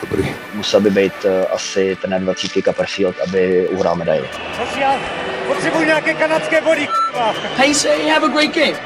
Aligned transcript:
Dobrý. 0.00 0.34
Musel 0.54 0.80
by 0.80 0.90
být 0.90 1.24
uh, 1.24 1.30
asi 1.52 1.96
ten 2.02 2.24
20 2.24 2.50
Copperfield, 2.64 3.16
aby 3.28 3.68
uhrál 3.68 3.96
medaili. 3.96 4.28
Social, 4.68 4.98
potřebuji 5.46 5.86
nějaké 5.86 6.14
kanadské 6.14 6.60
body, 6.60 6.88
Hey, 7.56 7.74
say 7.74 8.08
have 8.08 8.26
a 8.26 8.28
great 8.28 8.54
game. 8.54 8.78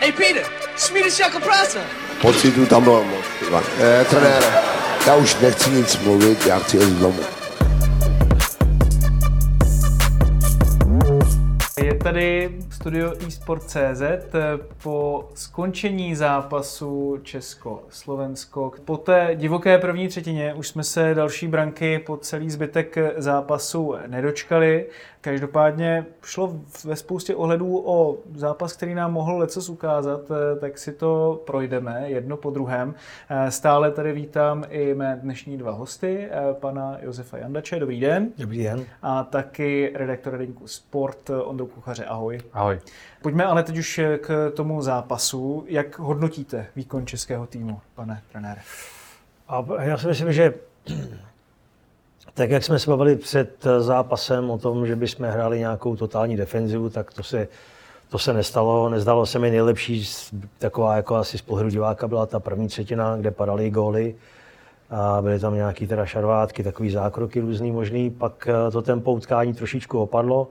Hey, 0.00 0.12
Peter, 0.12 0.42
Swedish 0.76 1.18
jako 1.20 1.40
práce. 1.40 1.78
Pocitu 2.22 2.66
tam 2.66 2.84
bylo 2.84 3.04
moc. 3.04 3.24
Ivan. 3.48 3.64
Eh, 3.80 4.04
trenére, 4.04 4.46
já 5.06 5.14
už 5.14 5.36
nechci 5.40 5.70
nic 5.70 5.98
mluvit, 5.98 6.46
já 6.46 6.58
chci 6.58 6.76
jít 6.76 6.98
domů. 6.98 7.35
Je 11.86 11.94
tady 11.94 12.56
studio 12.70 13.12
eSport.cz 13.28 14.02
po 14.82 15.28
skončení 15.34 16.14
zápasu 16.14 17.18
Česko-Slovensko. 17.22 18.72
Po 18.84 18.96
té 18.96 19.30
divoké 19.34 19.78
první 19.78 20.08
třetině 20.08 20.54
už 20.54 20.68
jsme 20.68 20.84
se 20.84 21.14
další 21.14 21.48
branky 21.48 21.98
po 21.98 22.16
celý 22.16 22.50
zbytek 22.50 22.96
zápasu 23.16 23.94
nedočkali. 24.06 24.86
Každopádně 25.26 26.06
šlo 26.22 26.60
ve 26.84 26.96
spoustě 26.96 27.34
ohledů 27.34 27.82
o 27.86 28.18
zápas, 28.34 28.72
který 28.72 28.94
nám 28.94 29.12
mohl 29.12 29.38
lecos 29.38 29.68
ukázat, 29.68 30.20
tak 30.60 30.78
si 30.78 30.92
to 30.92 31.42
projdeme 31.46 32.10
jedno 32.10 32.36
po 32.36 32.50
druhém. 32.50 32.94
Stále 33.48 33.90
tady 33.90 34.12
vítám 34.12 34.64
i 34.68 34.94
mé 34.94 35.18
dnešní 35.22 35.58
dva 35.58 35.72
hosty, 35.72 36.28
pana 36.52 36.96
Josefa 37.00 37.38
Jandače, 37.38 37.80
dobrý 37.80 38.00
den. 38.00 38.28
Dobrý 38.38 38.64
den. 38.64 38.84
A 39.02 39.24
taky 39.24 39.92
redaktor 39.94 40.38
deníku 40.38 40.66
Sport 40.66 41.30
Ondou 41.44 41.66
Kuchaře, 41.66 42.04
ahoj. 42.04 42.40
Ahoj. 42.52 42.80
Pojďme 43.22 43.44
ale 43.44 43.62
teď 43.62 43.78
už 43.78 44.00
k 44.20 44.52
tomu 44.54 44.82
zápasu. 44.82 45.64
Jak 45.68 45.98
hodnotíte 45.98 46.66
výkon 46.76 47.06
českého 47.06 47.46
týmu, 47.46 47.80
pane 47.94 48.22
trenére? 48.32 48.60
A 49.48 49.64
já 49.80 49.98
si 49.98 50.06
myslím, 50.06 50.32
že 50.32 50.54
tak 52.36 52.50
jak 52.50 52.64
jsme 52.64 52.78
se 52.78 52.90
bavili 52.90 53.16
před 53.16 53.66
zápasem 53.78 54.50
o 54.50 54.58
tom, 54.58 54.86
že 54.86 54.96
bychom 54.96 55.26
hráli 55.26 55.58
nějakou 55.58 55.96
totální 55.96 56.36
defenzivu, 56.36 56.90
tak 56.90 57.14
to 57.14 57.22
se, 57.22 57.48
to 58.08 58.18
se 58.18 58.32
nestalo. 58.32 58.88
Nezdalo 58.88 59.26
se 59.26 59.38
mi 59.38 59.50
nejlepší, 59.50 60.08
taková 60.58 60.96
jako 60.96 61.14
asi 61.14 61.38
z 61.38 61.42
pohledu 61.42 61.70
diváka 61.70 62.08
byla 62.08 62.26
ta 62.26 62.40
první 62.40 62.68
třetina, 62.68 63.16
kde 63.16 63.30
padaly 63.30 63.70
góly 63.70 64.14
a 64.90 65.22
byly 65.22 65.38
tam 65.38 65.54
nějaké 65.54 65.86
teda 65.86 66.06
šarvátky, 66.06 66.62
takový 66.62 66.90
zákroky 66.90 67.40
různý 67.40 67.72
možný. 67.72 68.10
Pak 68.10 68.48
to 68.72 68.82
tempo 68.82 69.12
utkání 69.12 69.54
trošičku 69.54 70.00
opadlo, 70.00 70.48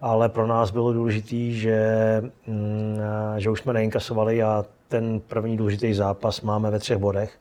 ale 0.00 0.28
pro 0.28 0.46
nás 0.46 0.70
bylo 0.70 0.92
důležité, 0.92 1.50
že, 1.50 2.22
mm, 2.46 2.98
že 3.36 3.50
už 3.50 3.60
jsme 3.60 3.72
neinkasovali 3.72 4.42
a 4.42 4.64
ten 4.88 5.20
první 5.20 5.56
důležitý 5.56 5.94
zápas 5.94 6.40
máme 6.40 6.70
ve 6.70 6.78
třech 6.78 6.98
bodech 6.98 7.38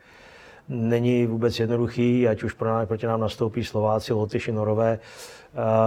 není 0.71 1.25
vůbec 1.25 1.59
jednoduchý, 1.59 2.27
ať 2.27 2.43
už 2.43 2.53
pro 2.53 2.69
nás, 2.69 2.87
proti 2.87 3.07
nám 3.07 3.19
nastoupí 3.19 3.63
Slováci, 3.63 4.13
Lotyši, 4.13 4.51
Norové. 4.51 4.99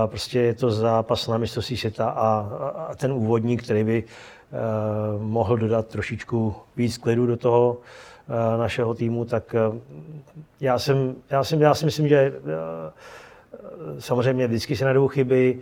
Prostě 0.06 0.40
je 0.40 0.54
to 0.54 0.70
zápas 0.70 1.28
na 1.28 1.38
mistrovství 1.38 1.76
světa 1.76 2.08
a, 2.08 2.48
a 2.88 2.94
ten 2.94 3.12
úvodník, 3.12 3.62
který 3.62 3.84
by 3.84 4.04
mohl 5.18 5.56
dodat 5.56 5.86
trošičku 5.86 6.54
víc 6.76 6.98
klidu 6.98 7.26
do 7.26 7.36
toho 7.36 7.78
našeho 8.58 8.94
týmu, 8.94 9.24
tak 9.24 9.54
já, 10.60 10.78
jsem, 10.78 11.14
já, 11.30 11.44
jsem, 11.44 11.60
já 11.62 11.74
si 11.74 11.84
myslím, 11.84 12.08
že 12.08 12.32
samozřejmě 13.98 14.46
vždycky 14.46 14.76
se 14.76 14.84
najdou 14.84 15.08
chyby, 15.08 15.58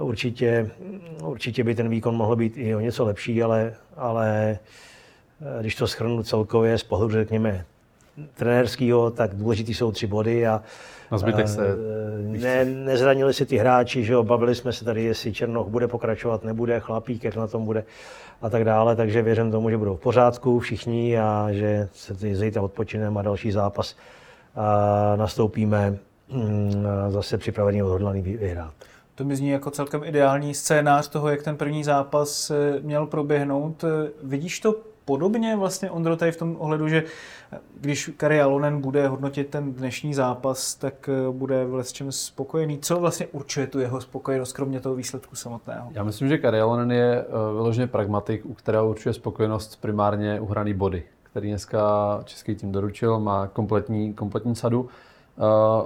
určitě, 0.00 0.70
určitě 1.22 1.64
by 1.64 1.74
ten 1.74 1.88
výkon 1.88 2.16
mohl 2.16 2.36
být 2.36 2.52
i 2.56 2.74
o 2.74 2.80
něco 2.80 3.04
lepší, 3.04 3.42
ale, 3.42 3.74
ale 3.96 4.58
když 5.60 5.74
to 5.74 5.86
schrnu 5.86 6.22
celkově 6.22 6.78
z 6.78 6.82
pohledu, 6.82 7.12
řekněme, 7.12 7.64
trenérského, 8.34 9.10
tak 9.10 9.34
důležitý 9.34 9.74
jsou 9.74 9.92
tři 9.92 10.06
body 10.06 10.46
a 10.46 10.62
na 11.12 11.18
zbytek 11.18 11.48
se... 11.48 11.76
Ne, 12.20 12.64
nezranili 12.64 13.34
si 13.34 13.46
ty 13.46 13.56
hráči, 13.56 14.04
že 14.04 14.12
jo, 14.12 14.22
bavili 14.22 14.54
jsme 14.54 14.72
se 14.72 14.84
tady, 14.84 15.04
jestli 15.04 15.32
Černoch 15.32 15.68
bude 15.68 15.88
pokračovat, 15.88 16.44
nebude, 16.44 16.80
Chlapík, 16.80 17.24
jak 17.24 17.36
na 17.36 17.46
tom 17.46 17.64
bude 17.64 17.84
a 18.42 18.50
tak 18.50 18.64
dále, 18.64 18.96
takže 18.96 19.22
věřím 19.22 19.50
tomu, 19.50 19.70
že 19.70 19.78
budou 19.78 19.96
v 19.96 20.00
pořádku 20.00 20.58
všichni 20.58 21.18
a 21.18 21.48
že 21.50 21.88
se 21.92 22.14
zítra 22.14 22.62
odpočineme 22.62 23.20
a 23.20 23.22
další 23.22 23.52
zápas 23.52 23.96
a 24.56 25.16
nastoupíme 25.16 25.98
mm, 26.30 26.86
zase 27.08 27.38
připravený 27.38 27.82
odhodlaný 27.82 28.22
vyhrát. 28.22 28.72
To 29.14 29.24
mi 29.24 29.36
zní 29.36 29.48
jako 29.48 29.70
celkem 29.70 30.04
ideální 30.04 30.54
scénář 30.54 31.08
toho, 31.08 31.28
jak 31.28 31.42
ten 31.42 31.56
první 31.56 31.84
zápas 31.84 32.52
měl 32.82 33.06
proběhnout. 33.06 33.84
Vidíš 34.22 34.60
to 34.60 34.74
podobně 35.06 35.56
vlastně 35.56 35.90
Ondro 35.90 36.16
tady 36.16 36.32
v 36.32 36.36
tom 36.36 36.56
ohledu, 36.58 36.88
že 36.88 37.04
když 37.80 38.10
Kari 38.16 38.40
Alonen 38.40 38.80
bude 38.80 39.08
hodnotit 39.08 39.48
ten 39.48 39.72
dnešní 39.72 40.14
zápas, 40.14 40.74
tak 40.74 41.10
bude 41.30 41.64
v 41.82 41.92
čem 41.92 42.12
spokojený. 42.12 42.78
Co 42.78 43.00
vlastně 43.00 43.26
určuje 43.26 43.66
tu 43.66 43.80
jeho 43.80 44.00
spokojenost, 44.00 44.52
kromě 44.52 44.80
toho 44.80 44.94
výsledku 44.94 45.36
samotného? 45.36 45.88
Já 45.92 46.04
myslím, 46.04 46.28
že 46.28 46.38
Kari 46.38 46.60
Alonen 46.60 46.92
je 46.92 47.24
vyloženě 47.52 47.86
pragmatik, 47.86 48.46
u 48.46 48.54
kterého 48.54 48.90
určuje 48.90 49.12
spokojenost 49.12 49.80
primárně 49.80 50.40
uhraný 50.40 50.74
body, 50.74 51.02
který 51.22 51.48
dneska 51.48 51.80
český 52.24 52.54
tým 52.54 52.72
doručil, 52.72 53.20
má 53.20 53.46
kompletní, 53.46 54.14
kompletní 54.14 54.56
sadu, 54.56 54.88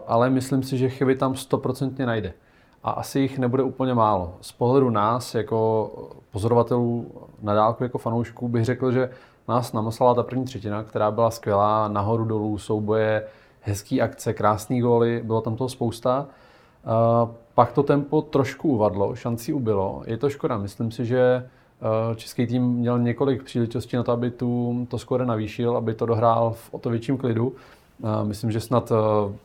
ale 0.07 0.31
myslím 0.31 0.63
si, 0.63 0.79
že 0.79 0.89
chyby 0.89 1.15
tam 1.15 1.37
stoprocentně 1.37 2.07
najde 2.07 2.33
a 2.83 2.91
asi 2.91 3.21
jich 3.21 3.39
nebude 3.39 3.63
úplně 3.63 3.95
málo. 3.95 4.35
Z 4.41 4.53
pohledu 4.53 4.91
nás, 4.91 5.35
jako 5.35 5.91
pozorovatelů 6.31 7.07
na 7.43 7.55
dálku, 7.55 7.83
jako 7.83 7.99
fanoušků, 7.99 8.49
bych 8.49 8.65
řekl, 8.65 8.93
že 8.93 9.11
nás 9.49 9.73
namyslala 9.73 10.15
ta 10.15 10.23
první 10.23 10.45
třetina, 10.45 10.83
která 10.83 11.11
byla 11.11 11.31
skvělá, 11.31 11.89
nahoru 11.89 12.25
dolů, 12.25 12.59
souboje, 12.59 13.25
hezký 13.61 14.03
akce, 14.03 14.33
krásný 14.33 14.81
góly, 14.81 15.23
bylo 15.25 15.41
tam 15.41 15.57
toho 15.57 15.69
spousta. 15.69 16.27
Pak 17.55 17.73
to 17.73 17.83
tempo 17.83 18.23
trošku 18.23 18.69
uvadlo, 18.69 19.15
šancí 19.15 19.53
ubylo. 19.53 20.03
Je 20.07 20.17
to 20.17 20.31
škoda, 20.31 20.59
myslím 20.59 20.91
si, 20.91 21.07
že 21.07 21.49
český 22.17 22.47
tým 22.47 22.63
měl 22.63 22.99
několik 22.99 23.43
příležitostí 23.43 23.97
na 23.97 24.03
to, 24.03 24.13
aby 24.13 24.31
tu, 24.31 24.87
to 24.91 24.99
skore 24.99 25.27
navýšil, 25.27 25.77
aby 25.77 25.95
to 25.95 26.07
dohrál 26.07 26.53
v 26.53 26.75
o 26.75 26.79
to 26.79 26.91
větším 26.91 27.19
klidu. 27.19 27.53
Myslím, 28.23 28.51
že 28.51 28.61
snad 28.61 28.93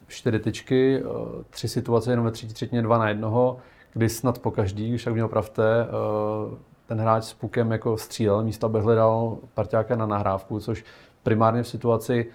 čtyři 0.07 0.39
tyčky, 0.39 1.03
tři 1.49 1.67
situace 1.67 2.11
jenom 2.11 2.25
ve 2.25 2.31
třetí 2.31 2.53
třetině, 2.53 2.81
dva 2.81 2.97
na 2.97 3.09
jednoho, 3.09 3.57
kdy 3.93 4.09
snad 4.09 4.39
po 4.39 4.51
každý, 4.51 4.89
když 4.89 5.03
tak 5.03 5.13
měl 5.13 5.27
pravte, 5.27 5.87
ten 6.85 6.99
hráč 6.99 7.23
s 7.23 7.33
pukem 7.33 7.71
jako 7.71 7.97
střílel, 7.97 8.43
místo 8.43 8.65
aby 8.65 8.79
hledal 8.79 9.37
parťáka 9.53 9.95
na 9.95 10.05
nahrávku, 10.05 10.59
což 10.59 10.85
primárně 11.23 11.63
v 11.63 11.67
situaci, 11.67 12.25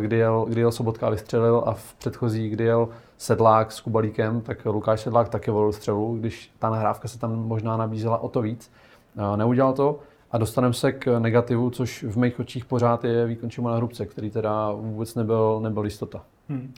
kdy 0.00 0.16
jel, 0.16 0.46
kdy 0.48 0.60
jel 0.60 0.72
Sobotka 0.72 1.06
a 1.06 1.10
vystřelil 1.10 1.62
a 1.66 1.74
v 1.74 1.94
předchozí, 1.94 2.48
kdy 2.48 2.64
jel 2.64 2.88
Sedlák 3.18 3.72
s 3.72 3.80
Kubalíkem, 3.80 4.40
tak 4.40 4.64
Lukáš 4.64 5.00
Sedlák 5.00 5.28
také 5.28 5.50
volil 5.50 5.72
střelu, 5.72 6.16
když 6.20 6.52
ta 6.58 6.70
nahrávka 6.70 7.08
se 7.08 7.18
tam 7.18 7.36
možná 7.36 7.76
nabízela 7.76 8.18
o 8.18 8.28
to 8.28 8.42
víc. 8.42 8.72
Neudělal 9.36 9.72
to, 9.72 9.98
a 10.32 10.38
dostaneme 10.38 10.74
se 10.74 10.92
k 10.92 11.18
negativu, 11.18 11.70
což 11.70 12.02
v 12.02 12.18
mých 12.18 12.40
očích 12.40 12.64
pořád 12.64 13.04
je 13.04 13.26
výkon 13.26 13.50
Šimona 13.50 13.76
Hrubce, 13.76 14.06
který 14.06 14.30
teda 14.30 14.72
vůbec 14.72 15.14
nebyl, 15.14 15.60
nebyl 15.60 15.84
jistota. 15.84 16.22
Hmm. 16.48 16.74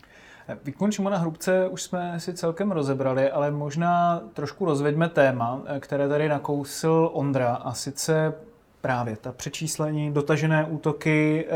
Výkon 0.65 0.93
Šimona 0.93 1.19
Hrubce 1.19 1.69
už 1.69 1.83
jsme 1.83 2.21
si 2.21 2.35
celkem 2.35 2.73
rozebrali, 2.73 3.31
ale 3.31 3.51
možná 3.51 4.23
trošku 4.33 4.65
rozveďme 4.65 5.09
téma, 5.09 5.63
které 5.81 6.09
tady 6.09 6.29
nakousil 6.29 7.11
Ondra, 7.13 7.55
a 7.55 7.73
sice 7.75 8.35
právě 8.81 9.17
ta 9.17 9.33
přečíslení, 9.33 10.13
dotažené 10.13 10.65
útoky, 10.65 11.47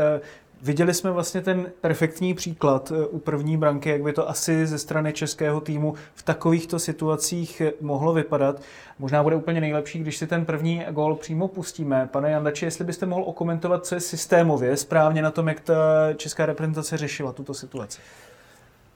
Viděli 0.61 0.93
jsme 0.93 1.11
vlastně 1.11 1.41
ten 1.41 1.71
perfektní 1.81 2.33
příklad 2.33 2.91
eh, 2.95 3.05
u 3.05 3.19
první 3.19 3.57
branky, 3.57 3.89
jak 3.89 4.03
by 4.03 4.13
to 4.13 4.29
asi 4.29 4.67
ze 4.67 4.77
strany 4.77 5.13
českého 5.13 5.61
týmu 5.61 5.93
v 6.13 6.23
takovýchto 6.23 6.79
situacích 6.79 7.61
eh, 7.61 7.71
mohlo 7.81 8.13
vypadat. 8.13 8.61
Možná 8.99 9.23
bude 9.23 9.35
úplně 9.35 9.61
nejlepší, 9.61 9.99
když 9.99 10.17
si 10.17 10.27
ten 10.27 10.45
první 10.45 10.85
gól 10.91 11.15
přímo 11.15 11.47
pustíme. 11.47 12.09
Pane 12.11 12.31
Jandači, 12.31 12.65
jestli 12.65 12.85
byste 12.85 13.05
mohl 13.05 13.23
okomentovat, 13.23 13.85
co 13.85 13.95
je 13.95 14.01
systémově 14.01 14.77
správně 14.77 15.21
na 15.21 15.31
tom, 15.31 15.47
jak 15.47 15.59
ta 15.59 15.75
česká 16.15 16.45
reprezentace 16.45 16.97
řešila 16.97 17.31
tuto 17.31 17.53
situaci. 17.53 18.01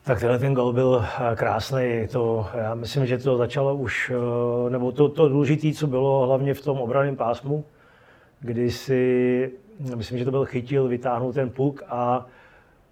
Tak 0.03 0.19
tenhle 0.19 0.39
ten 0.39 0.53
gol 0.53 0.73
byl 0.73 1.05
eh, 1.05 1.35
krásný. 1.35 2.07
To, 2.11 2.47
já 2.57 2.75
myslím, 2.75 3.05
že 3.05 3.17
to 3.17 3.37
začalo 3.37 3.75
už, 3.75 4.11
nebo 4.69 4.91
to, 4.91 5.09
to 5.09 5.29
důležité, 5.29 5.73
co 5.73 5.87
bylo 5.87 6.25
hlavně 6.25 6.53
v 6.53 6.61
tom 6.61 6.77
obraném 6.77 7.15
pásmu, 7.15 7.65
kdy 8.39 8.71
si 8.71 9.51
myslím, 9.95 10.17
že 10.17 10.25
to 10.25 10.31
byl 10.31 10.45
chytil, 10.45 10.87
vytáhnul 10.87 11.33
ten 11.33 11.49
puk 11.49 11.83
a 11.87 12.25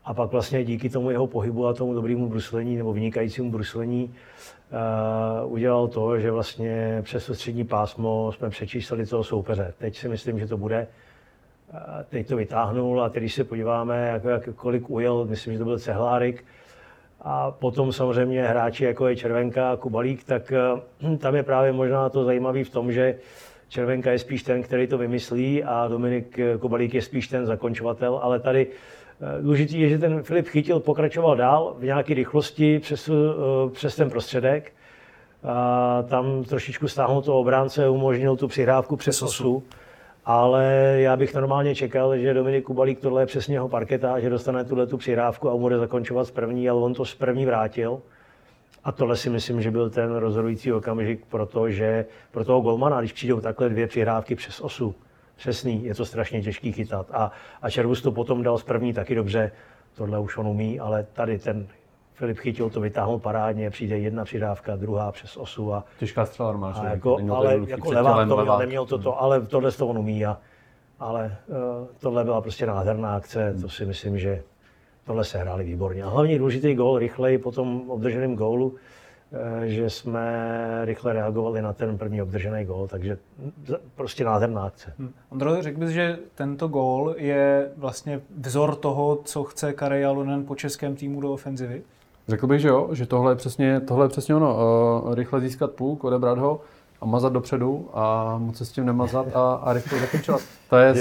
A 0.04 0.14
pak 0.14 0.32
vlastně 0.32 0.64
díky 0.64 0.90
tomu 0.90 1.12
jeho 1.12 1.28
pohybu 1.28 1.68
a 1.68 1.74
tomu 1.74 1.94
dobrému 1.94 2.30
bruslení 2.30 2.78
nebo 2.78 2.94
vynikajícímu 2.94 3.52
bruslení 3.52 4.10
uh, 4.10 5.54
udělal 5.54 5.88
to, 5.88 6.20
že 6.20 6.32
vlastně 6.32 7.02
přes 7.06 7.26
to 7.26 7.36
střední 7.36 7.64
pásmo 7.64 8.32
jsme 8.32 8.50
přečíslili 8.50 9.06
toho 9.06 9.24
soupeře. 9.24 9.74
Teď 9.78 9.98
si 9.98 10.10
myslím, 10.10 10.40
že 10.40 10.48
to 10.48 10.58
bude. 10.58 10.88
Uh, 10.88 11.78
teď 12.10 12.28
to 12.28 12.36
vytáhnul 12.36 13.04
a 13.04 13.10
teď, 13.10 13.24
když 13.24 13.34
se 13.34 13.44
podíváme, 13.44 14.08
jak, 14.08 14.24
jak, 14.24 14.56
kolik 14.56 14.90
ujel, 14.90 15.26
myslím, 15.30 15.54
že 15.54 15.60
to 15.60 15.66
byl 15.66 15.80
Cehlárik, 15.80 16.46
a 17.22 17.52
potom 17.52 17.94
samozřejmě 17.94 18.48
hráči 18.48 18.86
jako 18.86 19.08
je 19.08 19.16
Červenka 19.16 19.72
a 19.72 19.78
Kubalík, 19.78 20.24
tak 20.24 20.54
uh, 21.04 21.18
tam 21.18 21.36
je 21.36 21.44
právě 21.44 21.72
možná 21.72 22.10
to 22.10 22.24
zajímavé 22.24 22.64
v 22.64 22.70
tom, 22.70 22.92
že 22.92 23.20
Červenka 23.70 24.12
je 24.12 24.20
spíš 24.20 24.44
ten, 24.44 24.64
který 24.64 24.88
to 24.88 24.98
vymyslí 24.98 25.64
a 25.64 25.88
Dominik 25.88 26.40
Kubalík 26.60 26.94
je 26.94 27.02
spíš 27.02 27.28
ten 27.28 27.46
zakončovatel, 27.46 28.20
ale 28.24 28.40
tady 28.40 28.68
Eh, 29.22 29.42
důležitý 29.42 29.80
je, 29.80 29.90
že 29.90 29.98
ten 29.98 30.24
Filip 30.24 30.48
chytil, 30.48 30.80
pokračoval 30.80 31.36
dál 31.36 31.76
v 31.80 31.84
nějaké 31.84 32.14
rychlosti 32.14 32.80
přes, 32.80 33.10
eh, 33.10 33.70
přes 33.70 33.96
ten 33.96 34.10
prostředek. 34.10 34.72
A 35.44 36.04
tam 36.10 36.44
trošičku 36.44 36.88
stáhnul 36.88 37.22
to 37.22 37.40
obránce, 37.40 37.90
umožnil 37.90 38.36
tu 38.36 38.48
přihrávku 38.48 38.96
přes 38.96 39.22
osu. 39.22 39.64
Ale 40.26 40.96
já 41.00 41.16
bych 41.16 41.34
normálně 41.34 41.76
čekal, 41.76 42.18
že 42.18 42.34
Dominik 42.34 42.64
Kubalík 42.66 43.00
tohle 43.00 43.22
je 43.22 43.26
přesně 43.26 43.56
jeho 43.56 43.70
parketa, 43.70 44.20
že 44.20 44.30
dostane 44.30 44.66
tuhle 44.66 44.88
tu 44.88 44.98
přihrávku 44.98 45.50
a 45.50 45.58
bude 45.58 45.78
zakončovat 45.78 46.28
z 46.28 46.32
první, 46.32 46.70
ale 46.70 46.80
on 46.80 46.94
to 46.94 47.06
z 47.06 47.16
první 47.16 47.46
vrátil. 47.46 48.02
A 48.84 48.92
tohle 48.92 49.18
si 49.18 49.30
myslím, 49.30 49.62
že 49.62 49.72
byl 49.72 49.90
ten 49.90 50.16
rozhodující 50.16 50.74
okamžik 50.74 51.26
pro, 51.26 51.46
to, 51.46 51.70
že, 51.70 52.06
pro 52.32 52.46
toho 52.46 52.62
golmana, 52.62 53.00
když 53.00 53.14
přijdou 53.14 53.42
takhle 53.42 53.70
dvě 53.70 53.88
přihrávky 53.88 54.36
přes 54.36 54.62
osu, 54.62 54.96
přesný, 55.36 55.86
je 55.86 55.96
to 55.96 56.06
strašně 56.06 56.42
těžký 56.42 56.72
chytat. 56.72 57.08
A, 57.12 57.32
a 57.62 57.70
Červus 57.70 58.02
to 58.02 58.12
potom 58.12 58.44
dal 58.44 58.58
z 58.58 58.64
první 58.64 58.94
taky 58.94 59.16
dobře, 59.16 59.52
tohle 59.96 60.20
už 60.20 60.38
on 60.38 60.48
umí, 60.48 60.80
ale 60.80 61.06
tady 61.14 61.40
ten 61.40 61.68
Filip 62.20 62.38
chytil 62.38 62.70
to, 62.70 62.80
vytáhl 62.80 63.20
parádně, 63.20 63.70
přijde 63.70 63.98
jedna 63.98 64.26
přidávka, 64.26 64.76
druhá 64.76 65.12
přes 65.12 65.38
osu. 65.38 65.74
A, 65.74 65.84
Těžká 66.00 66.26
střela 66.26 66.52
normálně. 66.52 66.80
A 66.80 66.90
jako, 66.90 67.18
ale 67.36 67.60
jako 67.68 67.92
levá 67.92 68.26
to 68.26 68.38
měl, 68.42 68.58
neměl 68.58 68.86
to, 68.86 68.98
to, 68.98 69.22
ale 69.22 69.42
tohle 69.42 69.72
to 69.72 69.88
on 69.88 69.98
umí. 69.98 70.26
A, 70.26 70.38
ale 71.00 71.38
uh, 71.48 71.88
tohle 72.00 72.24
byla 72.24 72.42
prostě 72.42 72.66
nádherná 72.66 73.16
akce, 73.16 73.50
hmm. 73.50 73.62
to 73.62 73.70
si 73.70 73.86
myslím, 73.86 74.20
že 74.20 74.44
tohle 75.06 75.26
se 75.26 75.38
hráli 75.38 75.64
výborně. 75.64 76.04
A 76.04 76.10
hlavně 76.10 76.38
důležitý 76.38 76.76
gól, 76.76 77.00
rychleji 77.00 77.38
po 77.38 77.52
tom 77.52 77.90
obdrženém 77.90 78.36
gólu, 78.36 78.76
Eh, 79.32 79.68
že 79.68 79.90
jsme 79.90 80.82
rychle 80.86 81.14
reagovali 81.14 81.62
na 81.62 81.74
ten 81.74 81.98
první 81.98 82.22
obdržený 82.22 82.66
gól, 82.66 82.88
takže 82.88 83.18
prostě 83.96 84.26
nádherná 84.26 84.64
akce. 84.64 84.94
Hmm. 85.00 85.14
Ondro, 85.30 85.62
řekl 85.62 85.80
bys, 85.80 85.90
že 85.90 86.20
tento 86.36 86.68
gól 86.68 87.16
je 87.18 87.72
vlastně 87.78 88.22
vzor 88.40 88.76
toho, 88.76 89.20
co 89.24 89.44
chce 89.44 89.74
Karel 89.74 90.00
Jalonen 90.00 90.46
po 90.46 90.56
českém 90.56 90.96
týmu 90.96 91.22
do 91.22 91.34
ofenzivy? 91.34 91.82
Řekl 92.28 92.48
bych, 92.48 92.62
že 92.62 92.68
jo, 92.68 92.90
že 92.92 93.06
tohle 93.06 93.32
je 93.32 93.36
přesně, 93.36 93.80
tohle 93.80 94.06
je 94.06 94.10
přesně 94.10 94.36
ono. 94.36 94.56
Uh, 95.04 95.16
rychle 95.16 95.42
získat 95.42 95.72
půl, 95.72 95.98
odebrat 96.02 96.38
ho, 96.38 96.62
a 97.02 97.06
mazat 97.06 97.34
dopředu 97.34 97.90
a 97.94 98.38
moc 98.38 98.58
se 98.58 98.66
s 98.66 98.72
tím 98.72 98.86
nemazat 98.86 99.36
a, 99.36 99.54
a 99.54 99.74
rychle 99.74 100.00
zakončovat. 100.00 100.42
To 100.70 100.78
je. 100.78 100.94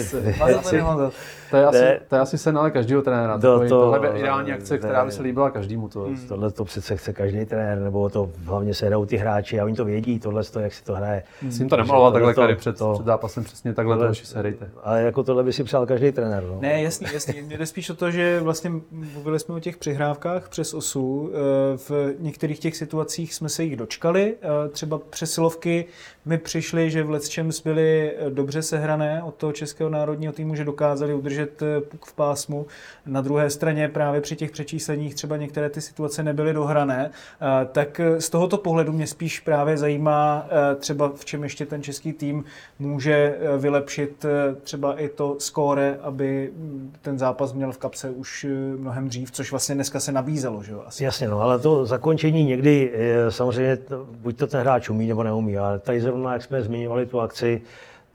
To 1.50 1.56
je, 1.56 1.66
asi, 1.66 2.00
to 2.08 2.14
je 2.14 2.20
asi 2.20 2.38
sen 2.38 2.58
ale 2.58 2.70
každého 2.70 3.02
trenéra. 3.02 3.38
To, 3.38 3.60
to, 3.60 3.68
tohle 3.68 4.08
je 4.08 4.18
ideální 4.18 4.52
akce, 4.52 4.78
která 4.78 5.04
by 5.04 5.12
se 5.12 5.22
líbila 5.22 5.50
každému. 5.50 5.88
To. 5.88 6.00
Hmm. 6.00 6.28
Tohle 6.28 6.50
to 6.50 6.64
přece 6.64 6.96
chce 6.96 7.12
každý 7.12 7.44
trenér, 7.44 7.78
nebo 7.78 8.08
to 8.08 8.30
hlavně 8.44 8.74
se 8.74 8.86
hrajou 8.86 9.06
ty 9.06 9.16
hráči 9.16 9.60
a 9.60 9.64
oni 9.64 9.74
to 9.74 9.84
vědí, 9.84 10.18
tohle 10.18 10.44
to, 10.44 10.60
jak 10.60 10.74
si 10.74 10.84
to 10.84 10.94
hraje. 10.94 11.22
Hmm. 11.42 11.52
Jsem 11.52 11.68
to 11.68 11.76
nemaloval 11.76 12.12
takhle 12.12 12.34
tady 12.34 12.56
před, 12.56 12.78
to, 12.78 12.92
před 12.92 13.06
zápasem, 13.06 13.44
přesně 13.44 13.74
takhle 13.74 13.96
tohle, 13.96 14.08
to, 14.08 14.14
se 14.14 14.38
hrajte. 14.38 14.70
Ale 14.82 15.02
jako 15.02 15.22
tohle 15.22 15.44
by 15.44 15.52
si 15.52 15.64
přál 15.64 15.86
každý 15.86 16.12
trenér. 16.12 16.42
No. 16.42 16.58
Ne, 16.60 16.82
jasně, 16.82 17.08
jasně. 17.12 17.42
Mně 17.42 17.58
jde 17.58 17.66
spíš 17.66 17.90
o 17.90 17.94
to, 17.94 18.10
že 18.10 18.40
vlastně 18.40 18.72
mluvili 18.90 19.38
jsme 19.38 19.54
o 19.54 19.60
těch 19.60 19.76
přihrávkách 19.76 20.48
přes 20.48 20.74
osu. 20.74 21.30
Eh, 21.32 21.76
v 21.76 22.14
některých 22.18 22.58
těch 22.58 22.76
situacích 22.76 23.34
jsme 23.34 23.48
se 23.48 23.64
jich 23.64 23.76
dočkali, 23.76 24.34
eh, 24.42 24.68
třeba 24.68 24.98
přesilovky 25.10 25.84
mi 26.24 26.38
přišli, 26.38 26.90
že 26.90 27.02
v 27.02 27.10
Let's 27.10 27.60
byly 27.64 28.12
eh, 28.12 28.30
dobře 28.30 28.62
sehrané 28.62 29.22
od 29.22 29.34
toho 29.34 29.52
českého 29.58 29.90
národního 29.90 30.32
týmu, 30.32 30.54
že 30.54 30.64
dokázali 30.64 31.14
udržet 31.14 31.62
eh, 31.62 31.80
puk 31.80 32.04
v 32.04 32.12
pásmu. 32.12 32.66
Na 33.06 33.20
druhé 33.20 33.50
straně 33.50 33.88
právě 33.88 34.20
při 34.20 34.36
těch 34.36 34.50
přečísleních 34.50 35.14
třeba 35.14 35.36
některé 35.36 35.70
ty 35.70 35.80
situace 35.80 36.22
nebyly 36.22 36.52
dohrané. 36.52 37.10
Eh, 37.10 37.66
tak 37.72 38.00
z 38.18 38.30
tohoto 38.30 38.58
pohledu 38.58 38.92
mě 38.92 39.06
spíš 39.06 39.40
právě 39.40 39.76
zajímá 39.76 40.46
třeba 40.78 41.12
v 41.14 41.24
čem 41.24 41.42
ještě 41.42 41.66
ten 41.66 41.82
český 41.82 42.12
tým 42.12 42.44
může 42.78 43.38
vylepšit 43.58 44.26
třeba 44.62 45.00
i 45.00 45.08
to 45.08 45.36
skóre, 45.38 45.98
aby 46.02 46.50
mm, 46.56 46.92
ten 47.02 47.18
zápas 47.18 47.52
měl 47.52 47.72
v 47.72 47.78
kapse 47.78 48.10
už 48.10 48.46
mnohem 48.76 49.08
dřív, 49.08 49.30
což 49.30 49.50
vlastně 49.50 49.74
dneska 49.74 50.00
se 50.00 50.12
nabízelo. 50.12 50.62
Že 50.62 50.72
jo? 50.72 50.82
Asi. 50.86 51.04
Jasně, 51.04 51.28
no, 51.28 51.40
ale 51.40 51.58
to 51.58 51.86
zakončení 51.86 52.44
někdy 52.44 52.92
samozřejmě 53.28 53.78
buď 54.02 54.36
to 54.36 54.46
ten 54.46 54.60
hráč 54.60 54.90
umí 54.90 55.08
nebo 55.08 55.22
neumí, 55.22 55.58
ale 55.58 55.78
tady 55.78 56.00
zrovna 56.00 56.32
jak 56.32 56.42
jsme 56.42 56.62
zmiňovali 56.62 57.06
tu 57.06 57.20
akci, 57.20 57.62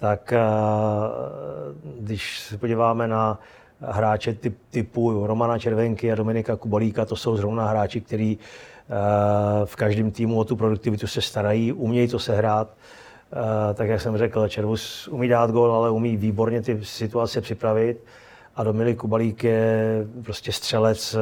tak 0.04 0.34
eh, 0.34 0.40
když 2.00 2.40
se 2.40 2.58
podíváme 2.58 3.08
na 3.08 3.40
hráče 3.82 4.34
typ, 4.34 4.58
typu 4.70 5.28
Romana 5.28 5.60
Červenky 5.60 6.12
a 6.12 6.16
Dominika 6.16 6.56
Kubalíka, 6.56 7.06
to 7.06 7.16
jsou 7.16 7.38
zrovna 7.38 7.68
hráči, 7.68 8.02
kteří 8.02 8.38
eh, 8.40 9.66
v 9.66 9.76
každém 9.76 10.12
týmu 10.12 10.40
o 10.40 10.44
tu 10.44 10.56
produktivitu 10.56 11.08
se 11.08 11.22
starají, 11.22 11.74
umějí 11.74 12.08
to 12.08 12.20
sehrát. 12.20 12.68
Eh, 12.70 13.74
tak 13.74 13.88
jak 13.88 14.02
jsem 14.02 14.18
řekl, 14.18 14.48
Červus 14.48 15.08
umí 15.08 15.28
dát 15.28 15.52
gol, 15.52 15.72
ale 15.72 15.90
umí 15.90 16.18
výborně 16.18 16.62
ty 16.62 16.80
situace 16.84 17.42
připravit. 17.42 18.04
A 18.56 18.64
Dominik 18.64 18.98
Kubalík 18.98 19.44
je 19.44 20.06
prostě 20.24 20.52
střelec, 20.52 21.16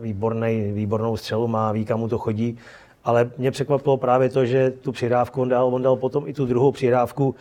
výborný, 0.00 0.72
výbornou 0.72 1.16
střelu 1.16 1.48
má, 1.48 1.72
ví, 1.72 1.84
kam 1.84 2.00
mu 2.00 2.08
to 2.08 2.18
chodí 2.18 2.58
ale 3.04 3.30
mě 3.38 3.50
překvapilo 3.50 3.96
právě 3.96 4.28
to, 4.28 4.46
že 4.46 4.70
tu 4.70 4.92
přihrávku 4.92 5.42
on 5.42 5.48
dal, 5.48 5.74
on 5.74 5.82
dal 5.82 5.96
potom 5.96 6.28
i 6.28 6.32
tu 6.32 6.46
druhou 6.46 6.72
přihrávku 6.72 7.34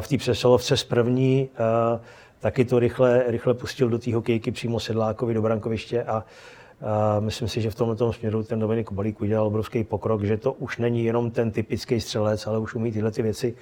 v 0.00 0.08
té 0.08 0.16
přesolovce 0.16 0.76
z 0.76 0.84
první, 0.84 1.48
uh, 1.94 2.00
taky 2.40 2.64
to 2.64 2.78
rychle, 2.78 3.24
rychle 3.26 3.54
pustil 3.54 3.88
do 3.88 3.98
té 3.98 4.14
hokejky 4.14 4.50
přímo 4.50 4.80
Sedlákovi 4.80 5.34
do 5.34 5.42
brankoviště 5.42 6.02
a 6.02 6.24
Uh, 6.82 7.24
myslím 7.24 7.48
si, 7.48 7.60
že 7.60 7.70
v 7.70 7.74
tomto 7.74 8.12
směru 8.12 8.42
ten 8.42 8.60
Dominik 8.60 8.92
Balík 8.92 9.20
udělal 9.20 9.46
obrovský 9.46 9.84
pokrok, 9.84 10.22
že 10.22 10.36
to 10.36 10.52
už 10.52 10.78
není 10.78 11.04
jenom 11.04 11.30
ten 11.30 11.50
typický 11.50 12.00
střelec, 12.00 12.46
ale 12.46 12.58
už 12.58 12.74
umí 12.74 12.92
tyhle 12.92 13.10
ty 13.10 13.22
věci. 13.22 13.54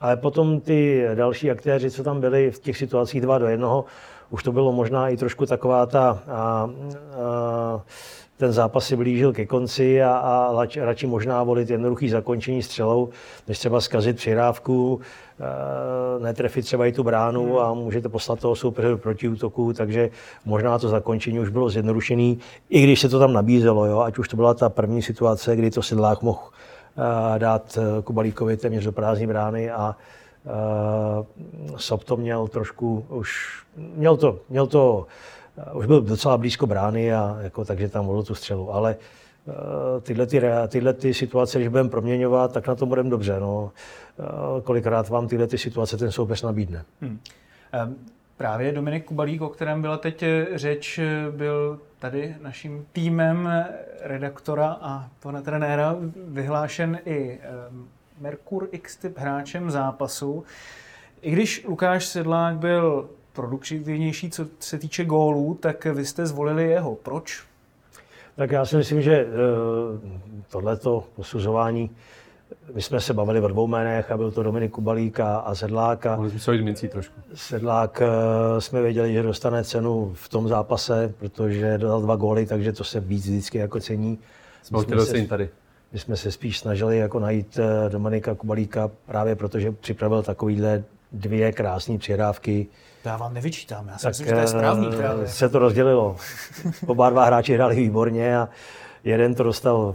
Ale 0.00 0.16
potom 0.16 0.60
ty 0.60 1.06
další 1.14 1.50
aktéři, 1.50 1.90
co 1.90 2.02
tam 2.02 2.20
byli 2.20 2.50
v 2.50 2.58
těch 2.58 2.76
situacích 2.76 3.20
dva 3.20 3.38
do 3.38 3.46
jednoho, 3.46 3.84
už 4.30 4.42
to 4.42 4.52
bylo 4.52 4.72
možná 4.72 5.08
i 5.08 5.16
trošku 5.16 5.46
taková 5.46 5.86
ta 5.86 6.08
a, 6.08 6.12
a, 6.28 6.70
ten 8.38 8.52
zápas 8.52 8.86
si 8.86 8.96
blížil 8.96 9.32
ke 9.32 9.46
konci 9.46 10.02
a, 10.02 10.12
a 10.12 10.66
radši 10.76 11.06
možná 11.06 11.42
volit 11.42 11.70
jednoduchý 11.70 12.08
zakončení 12.08 12.62
střelou, 12.62 13.08
než 13.48 13.58
třeba 13.58 13.80
zkazit 13.80 14.16
přihrávku, 14.16 15.00
e, 15.40 16.22
netrefit 16.22 16.64
třeba 16.64 16.86
i 16.86 16.92
tu 16.92 17.02
bránu 17.02 17.46
hmm. 17.46 17.58
a 17.58 17.74
můžete 17.74 18.08
poslat 18.08 18.40
toho 18.40 18.56
soupeře 18.56 18.88
do 18.88 18.98
protiútoku, 18.98 19.72
takže 19.72 20.10
možná 20.44 20.78
to 20.78 20.88
zakončení 20.88 21.40
už 21.40 21.48
bylo 21.48 21.70
zjednodušené, 21.70 22.34
i 22.70 22.82
když 22.82 23.00
se 23.00 23.08
to 23.08 23.18
tam 23.18 23.32
nabízelo, 23.32 23.86
jo, 23.86 24.00
ať 24.00 24.18
už 24.18 24.28
to 24.28 24.36
byla 24.36 24.54
ta 24.54 24.68
první 24.68 25.02
situace, 25.02 25.56
kdy 25.56 25.70
to 25.70 25.82
Sedlák 25.82 26.22
mohl 26.22 26.40
e, 26.46 27.38
dát 27.38 27.78
e, 27.78 28.02
Kubalíkovi 28.02 28.56
téměř 28.56 28.84
do 28.84 28.92
prázdní 28.92 29.26
brány 29.26 29.70
a 29.70 29.96
e, 30.46 31.76
Sob 31.76 32.04
to 32.04 32.16
měl 32.16 32.48
trošku 32.48 33.06
už, 33.08 33.62
měl 33.76 34.16
to, 34.16 34.38
měl 34.48 34.66
to 34.66 35.06
už 35.72 35.86
byl 35.86 36.00
docela 36.00 36.38
blízko 36.38 36.66
brány, 36.66 37.14
a 37.14 37.36
jako, 37.40 37.64
takže 37.64 37.88
tam 37.88 38.06
volil 38.06 38.22
tu 38.22 38.34
střelu. 38.34 38.74
Ale 38.74 38.96
uh, 39.46 39.54
tyhle, 40.02 40.26
ty, 40.26 40.42
tyhle 40.68 40.92
ty 40.92 41.14
situace, 41.14 41.58
když 41.58 41.68
budeme 41.68 41.88
proměňovat, 41.88 42.52
tak 42.52 42.68
na 42.68 42.74
to 42.74 42.86
budeme 42.86 43.10
dobře. 43.10 43.40
No. 43.40 43.62
Uh, 44.16 44.60
kolikrát 44.62 45.08
vám 45.08 45.28
tyhle 45.28 45.46
ty 45.46 45.58
situace 45.58 45.96
ten 45.96 46.12
soupeř 46.12 46.42
nabídne. 46.42 46.84
Hmm. 47.00 47.18
Um. 47.84 47.96
Právě 48.36 48.72
Dominik 48.72 49.04
Kubalík, 49.04 49.40
o 49.40 49.48
kterém 49.48 49.82
byla 49.82 49.96
teď 49.96 50.24
řeč, 50.54 51.00
byl 51.30 51.80
tady 51.98 52.36
naším 52.42 52.86
týmem 52.92 53.64
redaktora 54.02 54.78
a 54.80 55.08
pana 55.20 55.42
trenéra 55.42 55.96
vyhlášen 56.28 56.98
i 57.06 57.38
Merkur 58.20 58.68
X-typ 58.72 59.18
hráčem 59.18 59.70
zápasu. 59.70 60.44
I 61.22 61.30
když 61.30 61.64
Lukáš 61.68 62.06
Sedlák 62.06 62.56
byl 62.56 63.08
produktivnější, 63.38 64.30
co 64.30 64.46
se 64.60 64.78
týče 64.78 65.04
gólů, 65.04 65.58
tak 65.60 65.84
vy 65.84 66.04
jste 66.04 66.26
zvolili 66.26 66.68
jeho. 66.68 66.94
Proč? 66.94 67.42
Tak 68.36 68.50
já 68.50 68.66
si 68.66 68.76
myslím, 68.76 69.02
že 69.02 69.14
eh, 69.14 69.26
tohleto 70.50 71.04
posuzování, 71.16 71.90
my 72.74 72.82
jsme 72.82 73.00
se 73.00 73.14
bavili 73.14 73.40
o 73.40 73.48
dvou 73.48 73.66
jménech 73.66 74.10
a 74.10 74.16
byl 74.16 74.30
to 74.30 74.42
Dominik 74.42 74.72
Kubalík 74.72 75.20
a 75.20 75.54
Sedlák. 75.54 76.06
Mohli 76.06 76.30
jsme 76.30 76.38
se 76.38 76.50
hodit 76.50 76.62
mincí 76.62 76.88
trošku. 76.88 77.14
Sedlák 77.34 78.02
eh, 78.02 78.60
jsme 78.60 78.82
věděli, 78.82 79.12
že 79.12 79.22
dostane 79.22 79.64
cenu 79.64 80.12
v 80.14 80.28
tom 80.28 80.48
zápase, 80.48 81.14
protože 81.18 81.78
dodal 81.78 82.02
dva 82.02 82.16
góly, 82.16 82.46
takže 82.46 82.72
to 82.72 82.84
se 82.84 83.00
víc 83.00 83.28
vždycky 83.28 83.58
jako 83.58 83.80
cení. 83.80 84.18
Jsme 84.62 85.04
se, 85.04 85.22
tady. 85.22 85.48
My 85.92 85.98
jsme 85.98 86.16
se 86.16 86.32
spíš 86.32 86.58
snažili 86.58 86.98
jako 86.98 87.18
najít 87.18 87.58
eh, 87.58 87.90
Dominika 87.90 88.34
Kubalíka 88.34 88.90
právě 89.06 89.36
protože 89.36 89.72
připravil 89.72 90.22
takovýhle 90.22 90.84
dvě 91.12 91.52
krásné 91.52 91.98
přihrávky, 91.98 92.66
To 93.02 93.08
já 93.08 93.16
vám 93.16 93.34
nevyčítám, 93.34 93.88
já 93.88 93.98
si 93.98 94.08
myslím, 94.08 94.26
že 94.26 94.32
to 94.32 94.40
je 94.40 94.46
správný 94.46 94.88
eh, 94.92 94.96
právě. 94.96 95.28
se 95.28 95.48
to 95.48 95.58
rozdělilo. 95.58 96.16
Oba 96.86 97.10
dva 97.10 97.24
hráči 97.24 97.54
hráli 97.54 97.76
výborně 97.76 98.38
a 98.38 98.48
jeden 99.04 99.34
to 99.34 99.42
dostal 99.42 99.94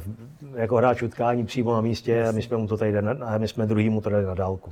jako 0.56 0.76
hráč 0.76 1.02
utkání 1.02 1.46
přímo 1.46 1.74
na 1.74 1.82
místě 1.82 2.28
a 2.28 2.32
my 2.32 2.42
jsme 2.42 2.58
mu 2.58 2.68
to 2.68 2.78
tady 2.78 2.92
dali, 2.92 3.20
a 3.22 3.38
my 3.38 3.48
jsme 3.48 3.66
druhý 3.66 3.90
mu 3.90 4.02
to 4.02 4.10
dali 4.10 4.26
na 4.26 4.34
dálku. 4.34 4.72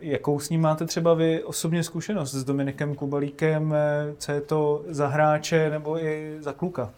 Jakou 0.00 0.40
s 0.40 0.50
ním 0.50 0.60
máte 0.60 0.84
třeba 0.86 1.14
vy 1.14 1.44
osobně 1.44 1.82
zkušenost 1.84 2.32
s 2.34 2.44
Dominikem 2.44 2.94
Kubalíkem? 2.94 3.74
eh, 3.74 4.14
Co 4.18 4.32
je 4.32 4.40
to 4.40 4.82
za 4.88 5.06
hráče 5.06 5.70
nebo 5.70 6.04
i 6.04 6.36
za 6.40 6.52
kluka? 6.52 6.90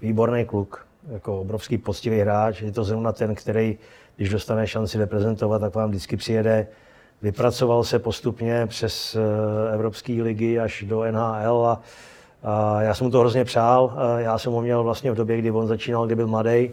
Výborný 0.00 0.44
kluk, 0.44 0.86
jako 1.08 1.40
obrovský 1.40 1.78
poctivý 1.78 2.20
hráč. 2.20 2.62
Je 2.62 2.72
to 2.72 2.84
zrovna 2.84 3.12
ten, 3.12 3.34
který, 3.34 3.78
když 4.16 4.28
dostane 4.28 4.66
šanci 4.66 4.98
reprezentovat, 4.98 5.58
tak 5.58 5.74
vám 5.74 5.88
vždycky 5.90 6.16
přijede. 6.16 6.66
Vypracoval 7.22 7.84
se 7.84 7.98
postupně 7.98 8.66
přes 8.66 9.16
eh, 9.16 9.74
Evropské 9.74 10.12
ligy 10.12 10.60
až 10.60 10.84
do 10.88 11.04
NHL 11.12 11.66
a, 11.66 11.80
a 12.42 12.82
já 12.82 12.94
jsem 12.94 13.04
mu 13.04 13.10
to 13.10 13.20
hrozně 13.20 13.44
přál. 13.44 13.92
A 13.96 14.20
Já 14.20 14.38
jsem 14.38 14.52
ho 14.52 14.62
měl 14.62 14.82
vlastně 14.82 15.12
v 15.12 15.14
době, 15.14 15.38
kdy 15.38 15.50
on 15.50 15.66
začínal, 15.66 16.06
kdy 16.06 16.14
byl 16.14 16.26
mladý 16.26 16.70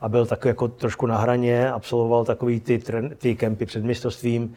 a 0.00 0.08
byl 0.08 0.26
takový 0.26 0.48
jako 0.48 0.68
trošku 0.68 1.06
na 1.06 1.18
hraně, 1.18 1.72
absolvoval 1.72 2.24
takový 2.24 2.60
ty, 2.60 2.82
ty 3.18 3.36
kempy 3.36 3.66
před 3.66 3.84
mistrovstvím. 3.84 4.54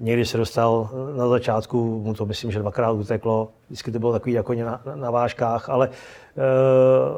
Někdy 0.00 0.26
se 0.26 0.38
dostal 0.38 0.88
na 1.16 1.28
začátku, 1.28 2.02
mu 2.04 2.14
to 2.14 2.26
myslím, 2.26 2.52
že 2.52 2.58
dvakrát 2.58 2.92
uteklo, 2.92 3.48
vždycky 3.66 3.92
to 3.92 3.98
bylo 3.98 4.12
takový 4.12 4.32
jako 4.32 4.54
na, 4.54 4.80
na 4.94 5.10
vážkách, 5.10 5.68
ale 5.68 5.88
uh, 5.88 5.94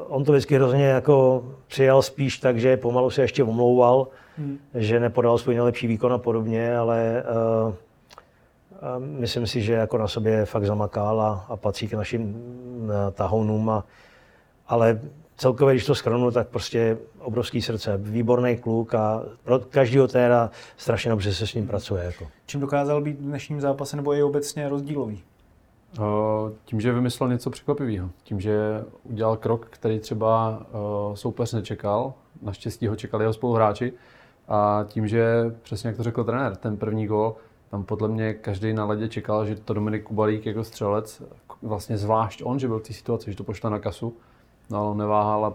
on 0.08 0.24
to 0.24 0.32
vždycky 0.32 0.54
hrozně 0.54 0.84
jako 0.84 1.44
přijal 1.66 2.02
spíš 2.02 2.38
tak, 2.38 2.60
že 2.60 2.76
pomalu 2.76 3.10
se 3.10 3.22
ještě 3.22 3.44
omlouval, 3.44 4.06
hmm. 4.38 4.58
že 4.74 5.00
nepodal 5.00 5.38
svůj 5.38 5.54
nejlepší 5.54 5.86
výkon 5.86 6.12
a 6.12 6.18
podobně, 6.18 6.76
ale 6.76 7.22
uh, 7.66 7.74
a 8.80 8.98
myslím 8.98 9.46
si, 9.46 9.62
že 9.62 9.72
jako 9.72 9.98
na 9.98 10.08
sobě 10.08 10.44
fakt 10.44 10.66
zamakal 10.66 11.20
a, 11.20 11.46
a 11.48 11.56
patří 11.56 11.88
k 11.88 11.92
našim 11.92 12.36
eh, 12.90 13.10
tahounům. 13.10 13.70
A, 13.70 13.84
ale 14.66 15.00
celkově, 15.36 15.74
když 15.74 15.86
to 15.86 15.94
schrnu, 15.94 16.30
tak 16.30 16.48
prostě 16.48 16.98
obrovský 17.18 17.62
srdce, 17.62 17.96
výborný 17.96 18.56
kluk 18.56 18.94
a 18.94 19.22
pro 19.44 19.58
každého 19.58 20.08
téra 20.08 20.50
strašně 20.76 21.10
dobře 21.10 21.34
se 21.34 21.46
s 21.46 21.54
ním 21.54 21.66
pracuje. 21.66 22.04
Jako. 22.04 22.28
Čím 22.46 22.60
dokázal 22.60 23.00
být 23.00 23.20
v 23.20 23.22
dnešním 23.22 23.60
zápase 23.60 23.96
nebo 23.96 24.14
i 24.14 24.22
obecně 24.22 24.68
rozdílový? 24.68 25.22
Eh, 25.94 26.00
Tím, 26.64 26.80
že 26.80 26.92
vymyslel 26.92 27.28
něco 27.28 27.50
překvapivého. 27.50 28.10
Tím, 28.22 28.40
že 28.40 28.84
udělal 29.04 29.36
krok, 29.36 29.66
který 29.70 30.00
třeba 30.00 30.60
eh, 30.62 31.16
soupeř 31.16 31.52
nečekal. 31.52 32.14
Naštěstí 32.42 32.86
ho 32.86 32.96
čekali 32.96 33.24
jeho 33.24 33.32
spoluhráči. 33.32 33.92
A 34.48 34.84
tím, 34.88 35.08
že 35.08 35.54
přesně 35.62 35.88
jak 35.88 35.96
to 35.96 36.02
řekl 36.02 36.24
trenér, 36.24 36.56
ten 36.56 36.76
první 36.76 37.06
gol, 37.06 37.36
tam 37.70 37.84
podle 37.84 38.08
mě 38.08 38.34
každý 38.34 38.72
na 38.72 38.84
ledě 38.84 39.08
čekal, 39.08 39.46
že 39.46 39.56
to 39.56 39.74
Dominik 39.74 40.04
Kubalík 40.04 40.46
jako 40.46 40.64
střelec, 40.64 41.22
vlastně 41.62 41.98
zvlášť 41.98 42.42
on, 42.44 42.58
že 42.58 42.68
byl 42.68 42.78
v 42.78 42.82
té 42.82 42.92
situaci, 42.92 43.30
že 43.30 43.36
to 43.36 43.44
pošle 43.44 43.70
na 43.70 43.78
kasu, 43.78 44.16
no 44.70 44.78
ale 44.78 44.96
neváhal 44.96 45.46
a 45.46 45.54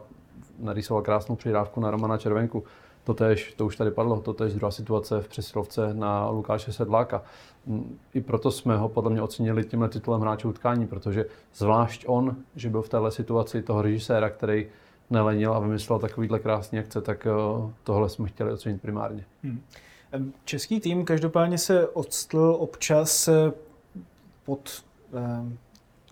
narýsoval 0.60 1.04
krásnou 1.04 1.36
přidávku 1.36 1.80
na 1.80 1.92
Romana 1.92 2.18
Červenku. 2.18 2.64
Totež, 3.04 3.54
to 3.54 3.66
už 3.66 3.76
tady 3.76 3.92
padlo, 3.92 4.22
totež 4.22 4.54
druhá 4.54 4.72
situace 4.72 5.22
v 5.22 5.28
přesilovce 5.28 5.94
na 5.94 6.30
Lukáše 6.30 6.74
Sedláka. 6.74 7.22
Mm, 7.66 7.98
I 8.14 8.22
proto 8.22 8.52
jsme 8.52 8.78
ho 8.78 8.90
podle 8.90 9.12
mě 9.12 9.22
ocenili 9.22 9.66
tímhle 9.66 9.90
titulem 9.90 10.22
hráče 10.22 10.48
utkání, 10.48 10.88
protože 10.88 11.26
zvlášť 11.56 12.04
on, 12.08 12.36
že 12.56 12.70
byl 12.70 12.82
v 12.82 12.90
téhle 12.90 13.12
situaci 13.12 13.62
toho 13.62 13.82
režiséra, 13.82 14.30
který 14.30 14.68
nelenil 15.14 15.54
a 15.54 15.60
vymyslel 15.60 16.00
takovýhle 16.00 16.40
krásný 16.40 16.80
akce, 16.80 17.02
tak 17.02 17.28
eh, 17.28 17.32
tohle 17.84 18.10
jsme 18.10 18.28
chtěli 18.28 18.52
ocenit 18.52 18.82
primárně. 18.82 19.26
Hmm. 19.44 19.62
Český 20.46 20.80
tým 20.80 21.06
každopádně 21.06 21.58
se 21.58 21.88
odstl 21.88 22.56
občas 22.60 23.28
eh, 23.28 23.52
pod, 24.46 24.84
eh, 25.14 25.58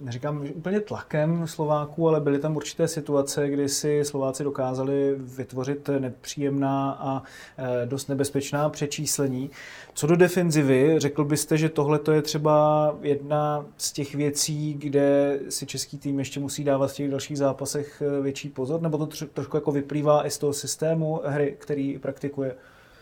neříkám 0.01 0.46
úplně 0.55 0.79
tlakem 0.79 1.48
Slováků, 1.48 2.08
ale 2.08 2.20
byly 2.20 2.39
tam 2.39 2.55
určité 2.55 2.88
situace, 2.88 3.50
kdy 3.50 3.70
si 3.70 4.05
Slováci 4.05 4.43
dokázali 4.43 5.15
vytvořit 5.17 5.89
nepříjemná 6.00 6.91
a 6.91 7.24
eh, 7.58 7.86
dost 7.86 8.10
nebezpečná 8.10 8.70
přečíslení. 8.70 9.50
Co 9.93 10.08
do 10.08 10.15
defenzivy, 10.15 10.96
řekl 10.98 11.24
byste, 11.24 11.58
že 11.58 11.70
tohle 11.70 12.00
je 12.12 12.22
třeba 12.22 12.96
jedna 13.01 13.65
z 13.77 13.91
těch 13.91 14.15
věcí, 14.15 14.74
kde 14.74 15.39
si 15.50 15.65
český 15.65 15.98
tým 15.98 16.20
ještě 16.20 16.39
musí 16.39 16.63
dávat 16.63 16.91
v 16.91 16.96
těch 16.96 17.12
dalších 17.12 17.38
zápasech 17.38 18.03
eh, 18.05 18.22
větší 18.22 18.50
pozor, 18.50 18.81
nebo 18.81 18.98
to 18.98 19.05
tr- 19.05 19.27
trošku 19.34 19.58
jako 19.58 19.72
vyplývá 19.72 20.27
i 20.27 20.29
z 20.29 20.38
toho 20.38 20.53
systému 20.53 21.22
hry, 21.25 21.55
který 21.60 22.00
praktikuje? 22.00 22.55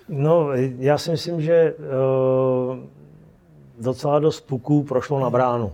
No, 0.10 0.50
já 0.77 0.98
si 0.98 1.12
myslím, 1.12 1.41
že 1.41 1.74
uh, 1.74 2.77
docela 3.79 4.20
dost 4.20 4.41
puků 4.41 4.84
prošlo 4.84 5.20
na 5.20 5.29
bránu. 5.29 5.72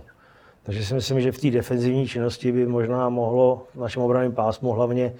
Takže 0.66 0.84
si 0.84 0.94
myslím, 0.94 1.20
že 1.20 1.32
v 1.32 1.38
té 1.38 1.50
defenzivní 1.50 2.08
činnosti 2.08 2.52
by 2.52 2.66
možná 2.66 3.08
mohlo 3.08 3.64
v 3.74 3.80
našem 3.80 4.02
obraném 4.02 4.32
pásmu 4.32 4.72
hlavně 4.72 5.12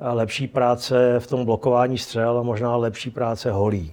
lepší 0.00 0.48
práce 0.48 1.14
v 1.18 1.26
tom 1.26 1.44
blokování 1.44 1.98
střel 1.98 2.38
a 2.38 2.42
možná 2.42 2.76
lepší 2.76 3.10
práce 3.10 3.50
holí. 3.50 3.92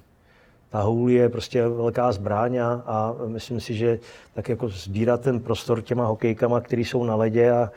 Ta 0.69 0.81
hůl 0.81 1.10
je 1.10 1.29
prostě 1.29 1.67
velká 1.67 2.12
zbraň 2.12 2.58
a, 2.58 3.15
myslím 3.25 3.60
si, 3.60 3.74
že 3.74 4.00
tak 4.34 4.50
jako 4.50 4.69
sbírat 4.69 5.22
ten 5.22 5.39
prostor 5.39 5.81
těma 5.81 6.05
hokejkama, 6.05 6.62
který 6.62 6.86
jsou 6.86 7.03
na 7.03 7.15
ledě 7.15 7.51
a, 7.51 7.72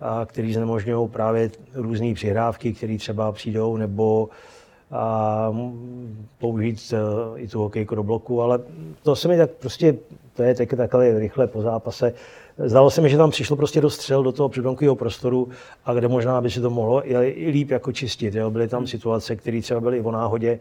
a 0.00 0.26
který 0.26 0.54
znemožňují 0.54 1.08
právě 1.08 1.50
různé 1.74 2.14
přihrávky, 2.14 2.72
které 2.72 2.98
třeba 2.98 3.32
přijdou, 3.32 3.76
nebo 3.76 4.28
a 4.90 5.52
použít 6.38 6.92
uh, 6.92 7.40
i 7.40 7.48
tu 7.48 7.58
hokejku 7.58 7.94
do 7.94 8.02
bloku, 8.02 8.42
ale 8.42 8.60
to 9.02 9.16
se 9.16 9.28
mi 9.28 9.36
tak 9.36 9.50
prostě, 9.50 9.94
to 10.36 10.42
je 10.42 10.54
teď 10.54 10.70
takhle 10.76 11.18
rychle 11.18 11.46
po 11.46 11.62
zápase. 11.62 12.12
Zdálo 12.58 12.90
se 12.90 13.00
mi, 13.00 13.10
že 13.10 13.16
tam 13.16 13.30
přišlo 13.30 13.56
prostě 13.56 13.80
do 13.80 13.90
střel 13.90 14.22
do 14.22 14.32
toho 14.32 14.48
předbankového 14.48 14.96
prostoru 14.96 15.48
a 15.84 15.94
kde 15.94 16.08
možná 16.08 16.40
by 16.40 16.50
si 16.50 16.60
to 16.60 16.70
mohlo 16.70 17.10
i, 17.10 17.50
líp 17.50 17.70
jako 17.70 17.92
čistit. 17.92 18.34
Jo. 18.34 18.50
Byly 18.50 18.68
tam 18.68 18.86
situace, 18.86 19.36
které 19.36 19.62
třeba 19.62 19.80
byly 19.80 19.98
i 19.98 20.00
o 20.00 20.10
náhodě, 20.10 20.58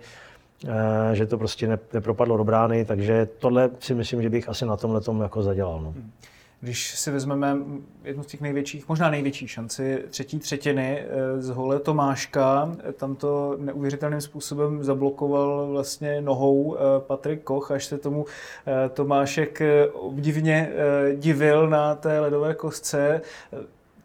uh, 0.63 0.71
že 1.13 1.25
to 1.25 1.37
prostě 1.37 1.67
ne, 1.67 1.79
nepropadlo 1.93 2.37
do 2.37 2.43
brány, 2.43 2.85
takže 2.85 3.27
tohle 3.39 3.69
si 3.79 3.93
myslím, 3.93 4.21
že 4.21 4.29
bych 4.29 4.49
asi 4.49 4.65
na 4.65 4.77
tomhle 4.77 5.01
tom 5.01 5.21
jako 5.21 5.43
zadělal. 5.43 5.81
No. 5.81 5.93
Když 6.59 6.99
si 6.99 7.11
vezmeme 7.11 7.57
jednu 8.03 8.23
z 8.23 8.27
těch 8.27 8.41
největších, 8.41 8.89
možná 8.89 9.09
největší 9.09 9.47
šanci 9.47 10.03
třetí 10.09 10.39
třetiny 10.39 10.99
eh, 10.99 11.41
z 11.41 11.49
hole 11.49 11.79
Tomáška, 11.79 12.71
tam 12.97 13.15
to 13.15 13.55
neuvěřitelným 13.59 14.21
způsobem 14.21 14.83
zablokoval 14.83 15.67
vlastně 15.67 16.21
nohou 16.21 16.75
eh, 16.75 16.79
Patrik 16.99 17.43
Koch, 17.43 17.71
až 17.71 17.85
se 17.85 17.97
tomu 17.97 18.25
eh, 18.67 18.89
Tomášek 18.89 19.61
obdivně 19.93 20.69
divil 21.15 21.69
na 21.69 21.95
té 21.95 22.19
ledové 22.19 22.53
kostce. 22.53 23.21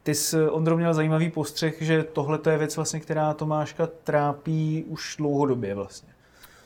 Ty 0.03 0.15
jsi, 0.15 0.49
Ondro, 0.49 0.77
měl 0.77 0.95
zajímavý 0.95 1.31
postřeh, 1.31 1.83
že 1.83 2.03
tohle 2.03 2.39
je 2.51 2.59
věc, 2.59 2.77
vlastně, 2.77 3.01
která 3.01 3.35
Tomáška 3.35 3.89
trápí 4.05 4.85
už 4.89 5.15
dlouhodobě 5.19 5.75
vlastně. 5.75 6.09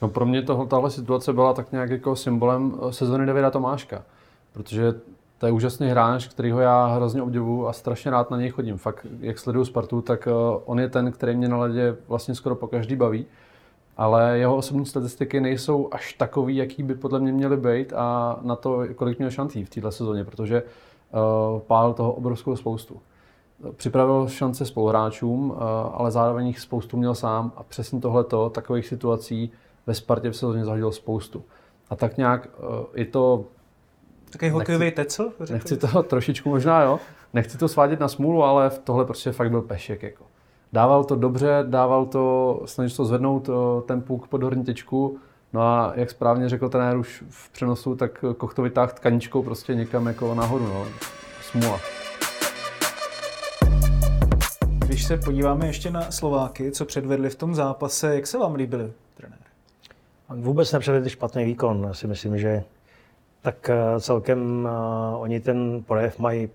No 0.03 0.09
pro 0.09 0.27
mě 0.27 0.43
tohle, 0.43 0.67
tahle 0.67 0.91
situace 0.91 1.33
byla 1.33 1.55
tak 1.55 1.73
nějak 1.73 1.91
jako 1.91 2.17
symbolem 2.17 2.77
sezony 2.91 3.27
Davida 3.27 3.51
Tomáška, 3.51 4.05
protože 4.53 4.93
to 5.39 5.47
je 5.47 5.53
úžasný 5.53 5.89
hráč, 5.89 6.27
kterýho 6.27 6.61
já 6.61 6.87
hrozně 6.87 7.23
obdivuju 7.23 7.67
a 7.67 7.73
strašně 7.73 8.11
rád 8.11 8.31
na 8.31 8.37
něj 8.37 8.51
chodím. 8.51 8.77
Fakt, 8.77 9.07
jak 9.21 9.39
sleduju 9.39 9.65
Spartu, 9.65 10.03
tak 10.03 10.29
on 10.65 10.81
je 10.81 10.89
ten, 10.89 11.13
který 11.13 11.37
mě 11.37 11.49
na 11.49 11.57
ledě 11.57 11.97
vlastně 12.09 12.35
skoro 12.35 12.55
po 12.55 12.67
každý 12.67 12.97
baví. 12.97 13.27
Ale 13.97 14.39
jeho 14.39 14.57
osobní 14.57 14.87
statistiky 14.87 15.41
nejsou 15.41 15.89
až 15.93 16.13
takový, 16.13 16.57
jaký 16.57 16.83
by 16.83 16.95
podle 16.95 17.21
mě 17.21 17.33
měly 17.33 17.57
být 17.57 17.93
a 17.93 18.39
na 18.43 18.57
to, 18.57 18.83
kolik 18.95 19.19
měl 19.19 19.31
šancí 19.31 19.65
v 19.65 19.71
této 19.71 19.93
sezóně, 19.93 20.25
protože 20.25 20.63
uh, 20.63 21.61
pál 21.61 21.95
toho 21.95 22.13
obrovskou 22.13 22.57
spoustu. 22.57 23.01
Připravil 23.77 24.29
šance 24.29 24.67
spoluhráčům, 24.67 25.51
uh, 25.51 25.57
ale 25.93 26.11
zároveň 26.11 26.47
jich 26.47 26.61
spoustu 26.61 26.97
měl 26.97 27.15
sám 27.15 27.53
a 27.57 27.63
přesně 27.63 28.01
tohleto, 28.01 28.51
takových 28.51 28.87
situací 28.87 29.51
ve 29.87 29.95
Spartě 29.95 30.31
v 30.31 30.37
sezóně 30.37 30.65
zahodil 30.65 30.93
spoustu. 30.93 31.45
A 31.91 31.97
tak 31.97 32.17
nějak 32.17 32.49
uh, 32.59 32.67
je 32.95 33.05
to 33.05 33.45
Takový 34.35 34.51
hokejový 34.51 34.91
tecl? 34.91 35.33
Nechci 35.51 35.77
to 35.77 36.03
trošičku 36.03 36.49
možná, 36.49 36.83
jo. 36.83 37.01
Nechci 37.35 37.59
to 37.59 37.69
svádět 37.69 38.01
na 38.01 38.09
smůlu, 38.09 38.45
ale 38.45 38.71
v 38.71 38.79
tohle 38.79 39.05
prostě 39.05 39.33
fakt 39.33 39.51
byl 39.51 39.63
pešek. 39.63 40.03
Jako. 40.03 40.25
Dával 40.73 41.05
to 41.05 41.17
dobře, 41.17 41.65
dával 41.69 42.07
to, 42.07 42.63
snažil 42.65 42.97
to 42.97 43.05
zvednout 43.05 43.51
ten 43.87 44.03
puk 44.03 44.29
pod 44.29 44.43
horní 44.43 44.65
těčku, 44.65 45.19
No 45.55 45.63
a 45.63 45.93
jak 45.95 46.11
správně 46.11 46.49
řekl 46.49 46.69
trenér 46.69 46.97
už 46.97 47.25
v 47.29 47.51
přenosu, 47.51 47.97
tak 47.97 48.25
Koch 48.37 48.55
to 48.55 48.63
vytáhl 48.63 48.93
tkaničkou 48.95 49.43
prostě 49.43 49.75
někam 49.75 50.07
jako 50.07 50.35
nahoru. 50.35 50.65
No. 50.65 50.87
Smůla. 51.43 51.81
Když 54.87 55.05
se 55.05 55.17
podíváme 55.17 55.67
ještě 55.67 55.91
na 55.91 56.11
Slováky, 56.11 56.71
co 56.71 56.85
předvedli 56.85 57.31
v 57.31 57.35
tom 57.35 57.55
zápase, 57.55 58.15
jak 58.15 58.27
se 58.27 58.39
vám 58.39 58.55
líbili, 58.55 58.93
trenér? 59.15 59.39
Vůbec 60.29 60.73
nepředvedli 60.73 61.11
špatný 61.11 61.45
výkon. 61.45 61.85
Já 61.89 61.95
si 61.95 62.07
myslím, 62.07 62.39
že 62.39 62.65
tak 63.45 63.71
celkem 64.01 64.65
uh, 64.65 65.23
oni 65.23 65.41
ten 65.41 65.83
projev 65.87 66.19
mají 66.19 66.49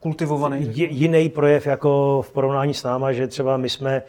kultivovaný. 0.00 0.70
Jiný 0.74 1.28
projev 1.28 1.66
jako 1.66 2.22
v 2.26 2.32
porovnání 2.32 2.74
s 2.74 2.82
náma, 2.82 3.12
že 3.12 3.26
třeba 3.26 3.56
my 3.56 3.68
jsme 3.68 4.02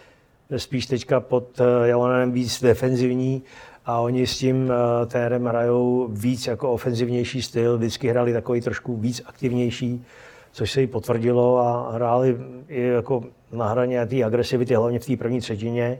spíš 0.57 0.85
teďka 0.85 1.19
pod 1.19 1.61
Jalonem 1.83 2.31
víc 2.31 2.61
defenzivní 2.61 3.43
a 3.85 3.99
oni 3.99 4.27
s 4.27 4.37
tím 4.37 4.71
térem 5.07 5.45
hrajou 5.45 6.07
víc 6.11 6.47
jako 6.47 6.71
ofenzivnější 6.71 7.41
styl, 7.41 7.77
vždycky 7.77 8.09
hrali 8.09 8.33
takový 8.33 8.61
trošku 8.61 8.97
víc 8.97 9.21
aktivnější, 9.25 10.05
což 10.51 10.71
se 10.71 10.81
jí 10.81 10.87
potvrdilo 10.87 11.57
a 11.59 11.91
hráli 11.91 12.37
i 12.67 12.81
jako 12.81 13.23
na 13.51 13.67
hraně 13.67 14.05
té 14.05 14.23
agresivity, 14.23 14.75
hlavně 14.75 14.99
v 14.99 15.05
té 15.05 15.17
první 15.17 15.39
třetině 15.39 15.99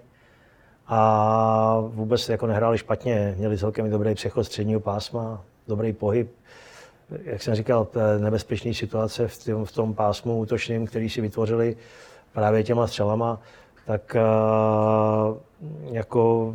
a 0.88 1.80
vůbec 1.88 2.30
jako 2.30 2.48
nehráli 2.48 2.78
špatně, 2.78 3.36
měli 3.38 3.58
celkem 3.58 3.90
dobrý 3.90 4.16
přechod 4.16 4.44
středního 4.44 4.80
pásma, 4.80 5.42
dobrý 5.68 5.94
pohyb. 5.94 6.32
Jak 7.24 7.44
jsem 7.44 7.56
říkal, 7.56 7.88
nebezpečné 8.20 8.74
situace 8.74 9.28
v 9.28 9.46
tom, 9.46 9.66
v 9.66 9.72
tom 9.72 9.94
pásmu 9.94 10.40
útočným, 10.40 10.88
který 10.88 11.10
si 11.10 11.22
vytvořili 11.22 11.78
právě 12.34 12.64
těma 12.64 12.88
střelama, 12.88 13.40
tak 13.86 14.16
uh, 15.30 15.38
jako 15.92 16.54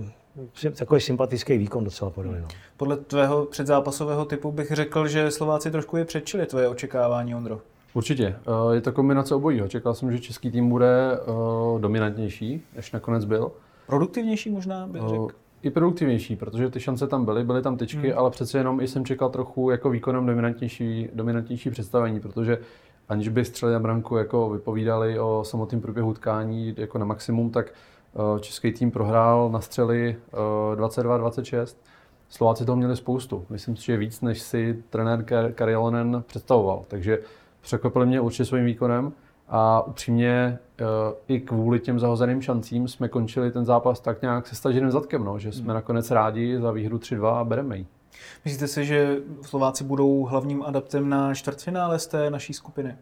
takový 0.78 1.00
sympatický 1.00 1.58
výkon 1.58 1.84
docela 1.84 2.10
podali. 2.10 2.40
No. 2.40 2.48
Podle 2.76 2.96
tvého 2.96 3.44
předzápasového 3.44 4.24
typu 4.24 4.52
bych 4.52 4.70
řekl, 4.70 5.08
že 5.08 5.30
Slováci 5.30 5.70
trošku 5.70 5.96
je 5.96 6.04
předčili 6.04 6.46
tvoje 6.46 6.68
očekávání, 6.68 7.34
Ondro. 7.34 7.60
Určitě. 7.94 8.36
Je 8.72 8.80
to 8.80 8.92
kombinace 8.92 9.34
obojího. 9.34 9.68
Čekal 9.68 9.94
jsem, 9.94 10.12
že 10.12 10.18
český 10.18 10.50
tým 10.50 10.68
bude 10.68 11.18
dominantnější, 11.78 12.62
než 12.76 12.92
nakonec 12.92 13.24
byl. 13.24 13.52
Produktivnější 13.86 14.50
možná 14.50 14.86
bych 14.86 15.02
řekl. 15.02 15.28
I 15.62 15.70
produktivnější, 15.70 16.36
protože 16.36 16.70
ty 16.70 16.80
šance 16.80 17.06
tam 17.06 17.24
byly, 17.24 17.44
byly 17.44 17.62
tam 17.62 17.76
tyčky, 17.76 18.08
hmm. 18.08 18.18
ale 18.18 18.30
přece 18.30 18.58
jenom 18.58 18.80
i 18.80 18.88
jsem 18.88 19.04
čekal 19.04 19.30
trochu 19.30 19.70
jako 19.70 19.90
výkonem 19.90 20.26
dominantnější, 20.26 21.08
dominantnější 21.14 21.70
představení, 21.70 22.20
protože 22.20 22.58
aniž 23.08 23.28
by 23.28 23.44
střeli 23.44 23.72
na 23.72 23.78
branku 23.78 24.16
jako 24.16 24.50
vypovídali 24.50 25.18
o 25.18 25.44
samotném 25.46 25.80
průběhu 25.80 26.14
tkání 26.14 26.74
jako 26.76 26.98
na 26.98 27.04
maximum, 27.04 27.50
tak 27.50 27.66
eh, 27.70 28.40
český 28.40 28.72
tým 28.72 28.90
prohrál 28.90 29.50
na 29.50 29.60
střely 29.60 30.16
22-26. 30.74 31.62
Eh, 31.62 31.92
Slováci 32.28 32.64
toho 32.64 32.76
měli 32.76 32.96
spoustu. 32.96 33.46
Myslím 33.50 33.76
si, 33.76 33.84
že 33.84 33.96
víc, 33.96 34.20
než 34.20 34.40
si 34.40 34.82
trenér 34.90 35.24
Karialonen 35.54 36.24
představoval. 36.26 36.84
Takže 36.88 37.18
překvapili 37.60 38.06
mě 38.06 38.20
určitě 38.20 38.44
svým 38.44 38.64
výkonem. 38.64 39.12
A 39.54 39.86
upřímně 39.86 40.58
eh, 40.80 40.84
i 41.28 41.40
kvůli 41.40 41.80
těm 41.80 41.98
zahozeným 41.98 42.42
šancím 42.42 42.88
jsme 42.88 43.08
končili 43.08 43.50
ten 43.50 43.64
zápas 43.64 44.00
tak 44.00 44.22
nějak 44.22 44.46
se 44.46 44.54
staženým 44.54 44.90
zadkem, 44.90 45.24
no, 45.24 45.38
že 45.38 45.52
jsme 45.52 45.64
hmm. 45.64 45.74
nakonec 45.74 46.10
rádi 46.10 46.58
za 46.60 46.70
výhru 46.70 46.98
3-2 46.98 47.26
a 47.26 47.44
bereme 47.44 47.76
ji. 47.76 47.86
Myslíte 48.44 48.68
si, 48.68 48.84
že 48.84 49.16
Slováci 49.42 49.84
budou 49.84 50.24
hlavním 50.24 50.62
adaptem 50.62 51.08
na 51.08 51.34
čtvrtfinále 51.34 51.98
z 51.98 52.06
té 52.06 52.30
naší 52.30 52.52
skupiny? 52.52 52.96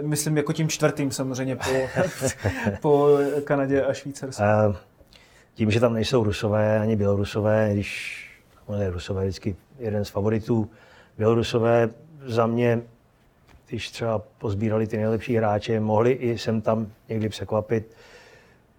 Myslím 0.00 0.36
jako 0.36 0.52
tím 0.52 0.68
čtvrtým 0.68 1.10
samozřejmě 1.10 1.56
po, 1.56 2.00
po 2.82 3.18
Kanadě 3.44 3.82
a 3.82 3.92
Švýcarsku. 3.92 4.42
Uh, 4.42 4.76
tím, 5.54 5.70
že 5.70 5.80
tam 5.80 5.94
nejsou 5.94 6.24
Rusové 6.24 6.78
ani 6.78 6.96
Bělorusové, 6.96 7.70
když 7.72 8.24
ne, 8.78 8.90
Rusové 8.90 9.22
vždycky 9.22 9.56
jeden 9.78 10.04
z 10.04 10.08
favoritů, 10.08 10.70
Bělorusové 11.18 11.90
za 12.26 12.46
mě 12.46 12.82
když 13.68 13.90
třeba 13.90 14.22
pozbírali 14.38 14.86
ty 14.86 14.96
nejlepší 14.96 15.36
hráče, 15.36 15.80
mohli 15.80 16.12
i 16.12 16.38
sem 16.38 16.60
tam 16.60 16.86
někdy 17.08 17.28
překvapit. 17.28 17.96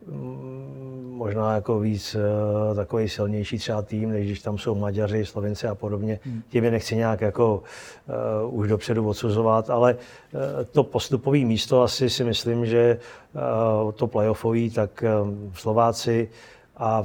Mm, 0.07 1.13
možná 1.15 1.55
jako 1.55 1.79
víc 1.79 2.15
uh, 2.15 2.75
takový 2.75 3.09
silnější 3.09 3.57
třeba 3.57 3.81
tým, 3.81 4.09
než 4.09 4.25
když 4.25 4.39
tam 4.39 4.57
jsou 4.57 4.75
Maďaři, 4.75 5.25
Slovenci 5.25 5.67
a 5.67 5.75
podobně. 5.75 6.19
Hmm. 6.23 6.41
Tím 6.49 6.63
je 6.63 6.71
nechci 6.71 6.95
nějak 6.95 7.21
jako 7.21 7.63
uh, 8.47 8.59
už 8.59 8.67
dopředu 8.67 9.07
odsuzovat, 9.07 9.69
ale 9.69 9.93
uh, 9.95 10.39
to 10.71 10.83
postupové 10.83 11.37
místo 11.37 11.81
asi 11.81 12.09
si 12.09 12.23
myslím, 12.23 12.65
že 12.65 12.97
uh, 13.85 13.91
to 13.91 14.07
playoffový, 14.07 14.69
tak 14.69 15.03
uh, 15.21 15.29
Slováci 15.53 16.29
a 16.79 17.03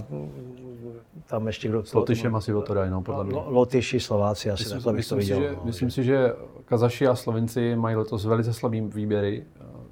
tam 1.26 1.46
ještě 1.46 1.68
kdo... 1.68 1.84
S 1.84 1.94
Lotyšem 1.94 2.36
asi 2.36 2.54
o 2.54 2.62
to 2.62 2.74
dají, 2.74 2.90
no, 2.90 3.02
podle 3.02 3.24
mě. 3.24 3.42
Lotyši, 3.46 4.00
Slováci, 4.00 4.50
asi 4.50 4.62
myslím, 4.62 4.78
takhle 4.78 4.92
bych 4.92 5.08
to 5.08 5.16
viděl. 5.16 5.36
Si, 5.36 5.42
že, 5.42 5.52
no, 5.56 5.62
myslím 5.64 5.88
že... 5.88 5.94
si, 5.94 6.04
že 6.04 6.32
Kazaši 6.64 7.06
a 7.06 7.14
Slovenci 7.14 7.76
mají 7.76 7.96
letos 7.96 8.24
velice 8.24 8.52
slabý 8.52 8.80
výběry, 8.80 9.44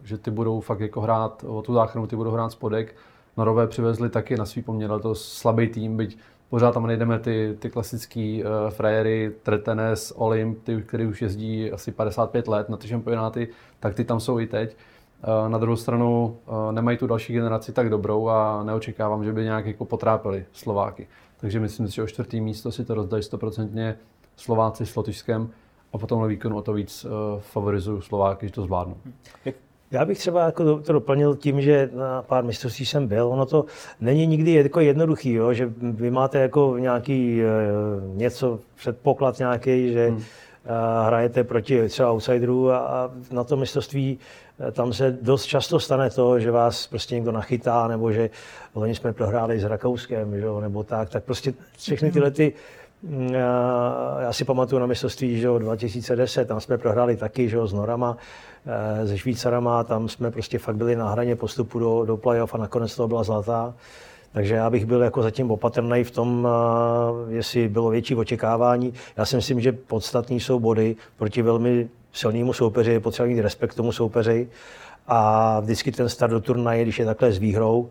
že 0.02 0.18
ty 0.18 0.30
budou 0.30 0.60
fakt 0.60 0.80
jako 0.80 1.00
hrát 1.00 1.44
o 1.46 1.62
tu 1.62 1.74
záchranu, 1.74 2.06
ty 2.06 2.16
budou 2.16 2.30
hrát 2.30 2.52
spodek. 2.52 2.96
Norové 3.36 3.66
přivezli 3.66 4.10
taky 4.10 4.36
na 4.36 4.46
svý 4.46 4.62
poměr 4.62 4.90
letos 4.90 5.32
slabý 5.32 5.68
tým, 5.68 5.96
byť 5.96 6.18
pořád 6.50 6.74
tam 6.74 6.86
nejdeme 6.86 7.18
ty, 7.18 7.56
ty 7.58 7.70
klasický 7.70 8.44
uh, 8.44 8.70
frajery, 8.70 9.32
Tretenes, 9.42 10.12
Olymp, 10.16 10.62
ty, 10.62 10.82
který 10.82 11.06
už 11.06 11.22
jezdí 11.22 11.72
asi 11.72 11.92
55 11.92 12.48
let 12.48 12.68
na 12.68 12.76
ty 12.76 12.88
šampionáty, 12.88 13.48
tak 13.80 13.94
ty 13.94 14.04
tam 14.04 14.20
jsou 14.20 14.38
i 14.38 14.46
teď. 14.46 14.70
Uh, 14.70 14.91
na 15.48 15.58
druhou 15.58 15.76
stranu 15.76 16.36
uh, 16.46 16.72
nemají 16.72 16.98
tu 16.98 17.06
další 17.06 17.32
generaci 17.32 17.72
tak 17.72 17.90
dobrou 17.90 18.28
a 18.28 18.62
neočekávám, 18.64 19.24
že 19.24 19.32
by 19.32 19.44
nějak 19.44 19.66
jako 19.66 19.84
potrápili 19.84 20.44
Slováky. 20.52 21.06
Takže 21.40 21.60
myslím 21.60 21.88
si, 21.88 21.94
že 21.94 22.02
o 22.02 22.06
čtvrtý 22.06 22.40
místo 22.40 22.72
si 22.72 22.84
to 22.84 22.94
rozdají 22.94 23.22
stoprocentně 23.22 23.96
Slováci 24.36 24.86
s 24.86 24.96
Lotyšskem 24.96 25.50
a 25.92 25.98
potom 25.98 26.20
na 26.20 26.26
výkonu 26.26 26.56
o 26.56 26.62
to 26.62 26.72
víc 26.72 27.04
uh, 27.04 27.10
favorizuju 27.40 28.00
Slováky, 28.00 28.46
že 28.46 28.52
to 28.52 28.62
zvládnu. 28.62 28.96
Já 29.90 30.04
bych 30.04 30.18
třeba 30.18 30.44
jako 30.44 30.78
to 30.78 30.92
doplnil 30.92 31.36
tím, 31.36 31.60
že 31.60 31.90
na 31.94 32.22
pár 32.22 32.44
mistrovství 32.44 32.86
jsem 32.86 33.06
byl. 33.06 33.28
Ono 33.28 33.46
to 33.46 33.64
není 34.00 34.26
nikdy 34.26 34.52
jako 34.52 34.80
jednoduchý, 34.80 35.32
jo? 35.32 35.52
že 35.52 35.72
vy 35.76 36.10
máte 36.10 36.38
jako 36.38 36.78
nějaký 36.78 37.42
něco, 38.14 38.58
předpoklad 38.74 39.38
nějaký, 39.38 39.92
že 39.92 40.08
hmm. 40.08 40.22
hrajete 41.06 41.44
proti 41.44 41.88
třeba 41.88 42.12
outsiderů 42.12 42.70
a, 42.70 42.78
a 42.78 43.10
na 43.32 43.44
to 43.44 43.56
mistrovství 43.56 44.18
tam 44.72 44.92
se 44.92 45.18
dost 45.22 45.44
často 45.44 45.80
stane 45.80 46.10
to, 46.10 46.40
že 46.40 46.50
vás 46.50 46.86
prostě 46.86 47.14
někdo 47.14 47.32
nachytá, 47.32 47.88
nebo 47.88 48.12
že 48.12 48.30
oni 48.74 48.94
jsme 48.94 49.12
prohráli 49.12 49.60
s 49.60 49.64
Rakouskem, 49.64 50.40
že, 50.40 50.46
nebo 50.60 50.84
tak, 50.84 51.10
tak 51.10 51.24
prostě 51.24 51.54
všechny 51.76 52.12
tyhle 52.12 52.30
ty 52.30 52.52
Mm, 53.02 53.34
já 54.20 54.32
si 54.32 54.44
pamatuju 54.44 54.80
na 54.80 54.86
mistrovství 54.86 55.40
že 55.40 55.48
2010, 55.58 56.48
tam 56.48 56.60
jsme 56.60 56.78
prohráli 56.78 57.16
taky 57.16 57.48
že 57.48 57.58
s 57.66 57.72
Norama, 57.72 58.16
eh, 59.02 59.06
se 59.06 59.18
Švýcarama, 59.18 59.84
tam 59.84 60.08
jsme 60.08 60.30
prostě 60.30 60.58
fakt 60.58 60.76
byli 60.76 60.96
na 60.96 61.10
hraně 61.10 61.36
postupu 61.36 61.78
do, 61.78 62.04
do 62.04 62.16
playoff 62.16 62.54
a 62.54 62.58
nakonec 62.58 62.96
to 62.96 63.08
byla 63.08 63.22
zlatá. 63.22 63.74
Takže 64.32 64.54
já 64.54 64.70
bych 64.70 64.86
byl 64.86 65.02
jako 65.02 65.22
zatím 65.22 65.50
opatrný 65.50 66.04
v 66.04 66.10
tom, 66.10 66.48
eh, 66.48 67.34
jestli 67.34 67.68
bylo 67.68 67.90
větší 67.90 68.14
očekávání. 68.14 68.94
Já 69.16 69.24
si 69.24 69.36
myslím, 69.36 69.60
že 69.60 69.72
podstatní 69.72 70.40
jsou 70.40 70.60
body 70.60 70.96
proti 71.16 71.42
velmi 71.42 71.88
silnému 72.12 72.52
soupeři, 72.52 73.00
potřeba 73.00 73.28
mít 73.28 73.40
respekt 73.40 73.74
tomu 73.74 73.92
soupeři. 73.92 74.48
A 75.06 75.60
vždycky 75.60 75.92
ten 75.92 76.08
start 76.08 76.30
do 76.30 76.40
turnaje, 76.40 76.82
když 76.82 76.98
je 76.98 77.04
takhle 77.04 77.32
s 77.32 77.38
výhrou, 77.38 77.90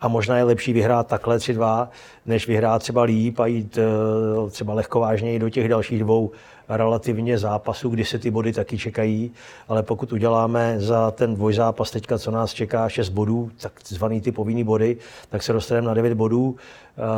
a 0.00 0.08
možná 0.08 0.36
je 0.36 0.44
lepší 0.44 0.72
vyhrát 0.72 1.06
takhle 1.06 1.36
3-2, 1.36 1.88
než 2.26 2.48
vyhrát 2.48 2.82
třeba 2.82 3.02
líp 3.02 3.40
a 3.40 3.46
jít 3.46 3.78
eh, 3.78 4.50
třeba 4.50 4.74
lehkovážněji 4.74 5.38
do 5.38 5.50
těch 5.50 5.68
dalších 5.68 6.00
dvou 6.00 6.30
relativně 6.68 7.38
zápasů, 7.38 7.88
kdy 7.88 8.04
se 8.04 8.18
ty 8.18 8.30
body 8.30 8.52
taky 8.52 8.78
čekají, 8.78 9.32
ale 9.68 9.82
pokud 9.82 10.12
uděláme 10.12 10.74
za 10.80 11.10
ten 11.10 11.34
dvojzápas 11.34 11.90
teďka, 11.90 12.18
co 12.18 12.30
nás 12.30 12.52
čeká 12.52 12.88
6 12.88 13.08
bodů, 13.08 13.50
takzvaný 13.60 14.20
ty 14.20 14.32
povinný 14.32 14.64
body, 14.64 14.96
tak 15.30 15.42
se 15.42 15.52
dostaneme 15.52 15.86
na 15.86 15.94
9 15.94 16.14
bodů, 16.14 16.56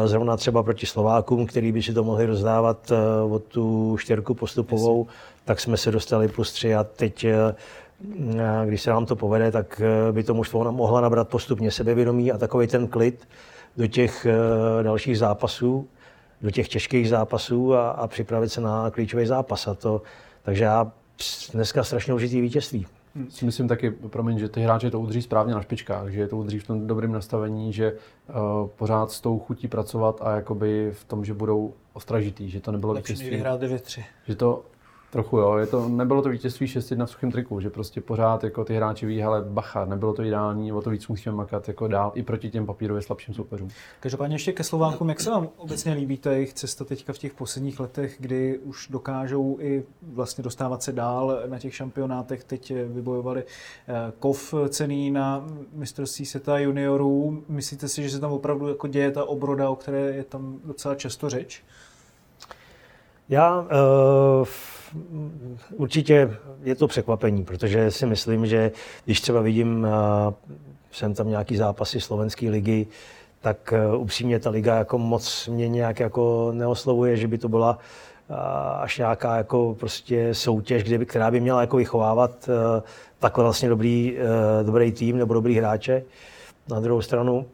zrovna 0.04 0.37
třeba 0.37 0.62
proti 0.62 0.87
Slovákům, 0.87 1.46
který 1.46 1.72
by 1.72 1.83
si 1.83 1.94
to 1.94 2.04
mohli 2.04 2.26
rozdávat 2.26 2.92
eh, 2.92 3.22
od 3.33 3.44
tu 3.44 3.96
štěrku 4.00 4.35
postupovou, 4.35 5.07
tak 5.44 5.61
jsme 5.61 5.76
se 5.76 5.90
dostali 5.90 6.28
plus 6.28 6.52
3 6.52 6.74
a 6.74 6.85
teď 6.85 7.26
když 8.64 8.83
se 8.83 8.90
nám 8.90 9.07
to 9.07 9.16
povede, 9.16 9.52
tak 9.52 9.83
by 10.12 10.24
to 10.24 10.35
mužstvo 10.35 10.72
mohla 10.72 11.00
nabrat 11.00 11.28
postupně 11.28 11.70
sebevědomí 11.70 12.33
a 12.33 12.38
takový 12.38 12.66
ten 12.66 12.87
klid 12.87 13.28
do 13.76 13.87
těch 13.87 14.26
dalších 14.83 15.18
zápasů, 15.18 15.88
do 16.44 16.50
těch 16.50 16.68
těžkých 16.68 17.09
zápasů 17.09 17.74
a, 17.74 17.90
a 17.90 18.07
připravit 18.07 18.48
se 18.48 18.61
na 18.61 18.90
klíčový 18.90 19.26
zápas. 19.26 19.68
A 19.68 19.74
to, 19.74 20.02
takže 20.42 20.64
já 20.64 20.92
dneska 21.52 21.85
strašně 21.85 22.14
užitý 22.14 22.40
vítězství. 22.40 22.87
Hmm. 23.14 23.30
Si 23.30 23.44
myslím 23.44 23.68
taky, 23.68 23.90
promiň, 23.90 24.38
že 24.38 24.48
ty 24.48 24.61
hráči 24.61 24.90
to 24.90 25.00
udrží 25.00 25.22
správně 25.22 25.54
na 25.54 25.62
špičkách, 25.62 26.09
že 26.09 26.20
je 26.20 26.28
to 26.28 26.37
udrží 26.37 26.59
v 26.59 26.66
tom 26.66 26.87
dobrém 26.87 27.12
nastavení, 27.12 27.72
že 27.72 27.92
uh, 27.92 28.68
pořád 28.68 29.11
s 29.11 29.20
tou 29.20 29.38
chutí 29.38 29.68
pracovat 29.68 30.20
a 30.22 30.35
jakoby 30.35 30.90
v 30.92 31.04
tom, 31.04 31.24
že 31.24 31.35
budou 31.35 31.72
ostražitý, 31.92 32.50
že 32.50 32.61
to 32.61 32.72
nebylo 32.72 32.92
Lepší 32.92 33.12
vítězství. 33.12 33.30
vyhrát 33.30 33.62
9-3. 33.62 34.04
Že 34.26 34.37
to 34.37 34.62
Trochu 35.14 35.38
jo, 35.38 35.57
je 35.57 35.66
to, 35.66 35.88
nebylo 35.88 36.22
to 36.22 36.29
vítězství 36.29 36.66
6 36.66 36.90
na 36.90 37.07
suchém 37.07 37.33
triku, 37.33 37.61
že 37.61 37.70
prostě 37.70 38.00
pořád 38.00 38.44
jako 38.44 38.64
ty 38.64 38.77
hráči 38.77 39.07
ví, 39.07 39.20
hele, 39.20 39.42
bacha, 39.42 39.85
nebylo 39.85 40.12
to 40.12 40.22
ideální, 40.22 40.72
o 40.72 40.81
to 40.81 40.90
víc 40.90 41.09
musíme 41.09 41.35
makat 41.35 41.68
jako 41.68 41.88
dál 41.88 42.12
i 42.14 42.22
proti 42.22 42.50
těm 42.50 42.66
papírově 42.66 43.03
slabším 43.03 43.35
soupeřům. 43.35 43.68
Každopádně 44.00 44.35
ještě 44.35 44.53
ke 44.53 44.64
Slovákům, 44.64 45.09
jak 45.09 45.20
se 45.20 45.31
vám 45.31 45.48
obecně 45.57 45.92
líbí 45.92 46.16
ta 46.16 46.33
jejich 46.33 46.53
cesta 46.53 46.85
teďka 46.85 47.12
v 47.12 47.18
těch 47.18 47.35
posledních 47.35 47.81
letech, 47.81 48.16
kdy 48.18 48.59
už 48.59 48.88
dokážou 48.90 49.57
i 49.61 49.85
vlastně 50.03 50.44
dostávat 50.44 50.83
se 50.83 50.92
dál 50.92 51.38
na 51.46 51.59
těch 51.59 51.74
šampionátech, 51.74 52.44
teď 52.44 52.72
vybojovali 52.87 53.44
eh, 53.88 54.12
kov 54.18 54.55
cený 54.68 55.11
na 55.11 55.46
mistrovství 55.72 56.27
světa 56.27 56.59
juniorů. 56.59 57.42
Myslíte 57.48 57.88
si, 57.88 58.03
že 58.03 58.11
se 58.11 58.20
tam 58.20 58.33
opravdu 58.33 58.68
jako 58.68 58.87
děje 58.87 59.11
ta 59.11 59.24
obroda, 59.24 59.70
o 59.70 59.77
které 59.77 60.00
je 60.00 60.24
tam 60.24 60.59
docela 60.64 60.94
často 60.94 61.31
řeč? 61.31 61.62
Já 63.29 63.61
uh, 63.61 64.46
určitě 65.76 66.37
je 66.62 66.74
to 66.74 66.88
překvapení, 66.88 67.44
protože 67.44 67.90
si 67.90 68.07
myslím, 68.07 68.46
že 68.46 68.72
když 69.04 69.20
třeba 69.20 69.40
vidím, 69.40 69.87
jsem 70.92 71.14
tam 71.14 71.28
nějaký 71.28 71.57
zápasy 71.57 72.00
slovenské 72.00 72.50
ligy, 72.50 72.87
tak 73.40 73.72
eh, 73.72 73.96
upřímně 73.96 74.40
ta 74.40 74.50
liga 74.50 74.76
jako 74.76 74.98
moc 74.98 75.48
mě 75.48 75.68
nějak 75.68 76.00
jako 76.00 76.52
neoslovuje, 76.54 77.16
že 77.16 77.28
by 77.28 77.38
to 77.38 77.48
byla 77.48 77.78
až 78.80 78.98
nějaká 78.98 79.37
jako 79.37 79.76
prostě 79.80 80.35
soutěž, 80.35 80.85
kde 80.85 80.98
by, 80.98 81.07
která 81.07 81.30
by 81.30 81.40
měla 81.40 81.61
jako 81.61 81.76
vychovávat 81.76 82.48
eh, 82.48 82.83
takhle 83.18 83.44
vlastně 83.44 83.68
dobrý, 83.68 84.16
dobrý 84.62 84.92
tým 84.92 85.18
nebo 85.18 85.35
dobrý 85.35 85.57
hráče. 85.57 86.02
Na 86.68 86.80
druhou 86.80 87.02
stranu 87.02 87.46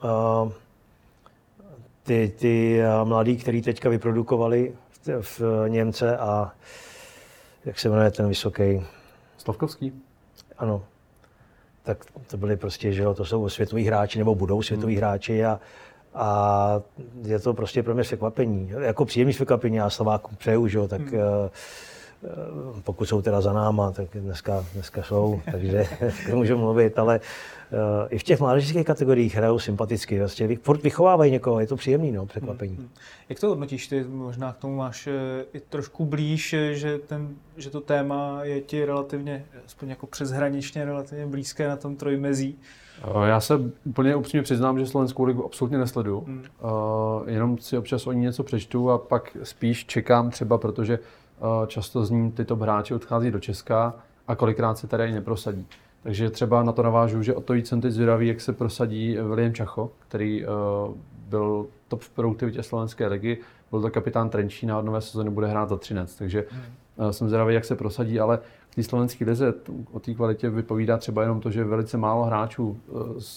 ty, 2.03 2.33
ty 2.39 2.81
mladí, 3.05 3.37
který 3.37 3.63
teďka 3.63 3.89
vyprodukovali 3.89 4.73
v, 5.21 5.41
v 5.41 5.69
Němce 5.69 6.17
a 6.17 6.53
jak 7.65 7.79
se 7.79 7.89
jmenuje 7.89 8.11
ten 8.11 8.29
vysoký? 8.29 8.87
Slavkovský. 9.39 9.93
Ano, 10.59 10.83
tak 11.83 12.05
to 12.27 12.37
byly 12.37 12.57
prostě, 12.57 12.93
že 12.93 13.03
jo, 13.03 13.15
to 13.15 13.25
jsou 13.25 13.49
světoví 13.49 13.85
hráči 13.85 14.19
nebo 14.19 14.35
budou 14.35 14.63
světoví 14.63 14.95
hmm. 14.95 15.03
hráči 15.03 15.45
a, 15.45 15.61
a 16.15 16.81
je 17.23 17.39
to 17.39 17.55
prostě 17.55 17.83
pro 17.83 17.95
mě 17.95 18.03
překvapení. 18.03 18.73
Jako 18.81 19.05
příjemný 19.05 19.35
překvapení, 19.35 19.77
já 19.77 19.91
Slovákům 19.91 20.37
přeju, 20.37 20.69
že 20.69 20.79
jo, 20.79 20.89
tak 20.89 21.01
hmm. 21.01 21.21
Uh, 22.23 22.81
pokud 22.81 23.05
jsou 23.05 23.23
teda 23.23 23.41
za 23.41 23.53
náma, 23.53 23.91
tak 23.93 24.09
dneska, 24.15 24.65
dneska 24.75 25.03
jsou, 25.03 25.41
takže 25.51 25.87
můžu 26.35 26.59
mluvit, 26.59 26.99
ale 26.99 27.21
uh, 27.21 27.79
i 28.11 28.19
v 28.19 28.23
těch 28.23 28.41
mládežnických 28.41 28.87
kategoriích 28.87 29.37
hrajou 29.37 29.59
sympaticky, 29.59 30.19
vlastně 30.19 30.57
furt 30.63 30.83
vychovávají 30.83 31.33
někoho, 31.33 31.61
je 31.61 31.67
to 31.67 31.77
příjemný, 31.77 32.13
no, 32.13 32.27
překvapení. 32.27 32.77
Hmm. 32.77 32.89
Jak 33.29 33.41
to 33.41 33.49
hodnotíš 33.49 33.89
ty? 33.89 34.05
Možná 34.05 34.53
k 34.53 34.57
tomu 34.57 34.77
máš 34.77 35.09
i 35.53 35.61
trošku 35.61 36.05
blíž, 36.05 36.55
že, 36.73 36.99
ten, 36.99 37.29
že 37.57 37.71
to 37.71 37.81
téma 37.81 38.41
je 38.43 38.61
ti 38.61 38.85
relativně, 38.85 39.45
aspoň 39.67 39.89
jako 39.89 40.07
přeshraničně 40.07 40.85
relativně 40.85 41.27
blízké 41.27 41.69
na 41.69 41.77
tom 41.77 41.97
trojmezí. 41.97 42.59
Já 43.25 43.41
se 43.41 43.55
úplně 43.85 44.17
upřímně 44.17 44.43
přiznám, 44.43 44.79
že 44.79 44.87
Slovenskou 44.87 45.25
ligu 45.25 45.45
absolutně 45.45 45.79
nesledu. 45.79 46.21
Hmm. 46.21 46.45
Jenom 47.27 47.59
si 47.59 47.79
občas 47.79 48.07
o 48.07 48.13
ní 48.13 48.21
něco 48.21 48.43
přečtu 48.43 48.91
a 48.91 48.99
pak 48.99 49.37
spíš 49.43 49.87
čekám 49.87 50.31
třeba, 50.31 50.59
protože 50.59 50.99
často 51.67 52.05
z 52.05 52.11
ní 52.11 52.33
tyto 52.33 52.57
hráči 52.57 52.95
odchází 52.95 53.31
do 53.31 53.41
Česka 53.41 53.95
a 54.29 54.35
kolikrát 54.35 54.79
se 54.79 54.87
tady 54.87 55.13
neprosadí. 55.13 55.67
Takže 56.03 56.31
třeba 56.31 56.63
na 56.63 56.73
to 56.73 56.83
navážu, 56.83 57.23
že 57.23 57.35
o 57.35 57.41
to 57.41 57.53
víc 57.53 57.69
jsem 57.69 57.81
teď 57.81 57.93
zvědavý, 57.93 58.29
jak 58.29 58.41
se 58.41 58.53
prosadí 58.53 59.17
William 59.17 59.55
Čacho, 59.55 59.91
který 60.09 60.45
uh, 60.47 60.51
byl 61.29 61.67
top 61.89 62.01
v 62.01 62.11
produktivitě 62.11 62.63
slovenské 62.63 63.07
ligy, 63.07 63.39
byl 63.71 63.81
to 63.81 63.91
kapitán 63.91 64.31
Trenčína 64.31 64.75
a 64.75 64.79
od 64.79 64.85
nové 64.85 65.01
sezóny 65.01 65.31
bude 65.31 65.47
hrát 65.47 65.69
za 65.69 65.77
Třinec, 65.77 66.17
takže 66.17 66.45
hmm. 66.51 66.63
uh, 66.97 67.11
jsem 67.11 67.29
zvědavý, 67.29 67.55
jak 67.55 67.65
se 67.65 67.77
prosadí, 67.77 68.21
ale 68.21 68.39
v 68.71 68.75
té 68.75 68.83
slovenské 68.83 69.25
lize 69.25 69.55
o 69.93 70.01
té 70.01 70.15
kvalitě 70.15 70.51
vypovídá 70.51 70.97
třeba 70.97 71.23
jenom 71.23 71.41
to, 71.41 71.51
že 71.51 71.65
velice 71.65 71.97
málo 71.97 72.25
hráčů 72.25 72.81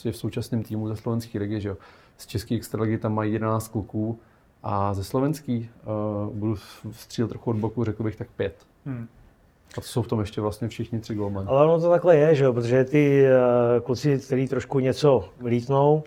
je 0.05 0.11
v 0.11 0.17
současném 0.17 0.63
týmu 0.63 0.87
ze 0.87 0.95
slovenské 0.95 1.39
ligy, 1.39 1.61
že 1.61 1.69
jo. 1.69 1.77
Z 2.17 2.27
české 2.27 2.55
extraligy 2.55 2.97
tam 2.97 3.13
mají 3.13 3.33
11 3.33 3.67
kluků 3.67 4.19
a 4.63 4.93
ze 4.93 5.03
slovenský 5.03 5.69
uh, 6.27 6.33
budu 6.35 6.55
střílet 6.91 7.27
trochu 7.27 7.49
od 7.49 7.57
boku, 7.57 7.83
řekl 7.83 8.03
bych 8.03 8.15
tak 8.15 8.27
pět. 8.35 8.55
Hmm. 8.85 9.07
A 9.77 9.81
to 9.81 9.87
jsou 9.87 10.01
v 10.01 10.07
tom 10.07 10.19
ještě 10.19 10.41
vlastně 10.41 10.67
všichni 10.67 10.99
tři 10.99 11.15
golmani. 11.15 11.47
Ale 11.47 11.63
ono 11.65 11.81
to 11.81 11.89
takhle 11.89 12.17
je, 12.17 12.35
že 12.35 12.43
jo, 12.43 12.53
protože 12.53 12.83
ty 12.83 13.25
uh, 13.25 13.85
kluci, 13.85 14.19
kteří 14.19 14.47
trošku 14.47 14.79
něco 14.79 15.29
vlítnou, 15.37 16.03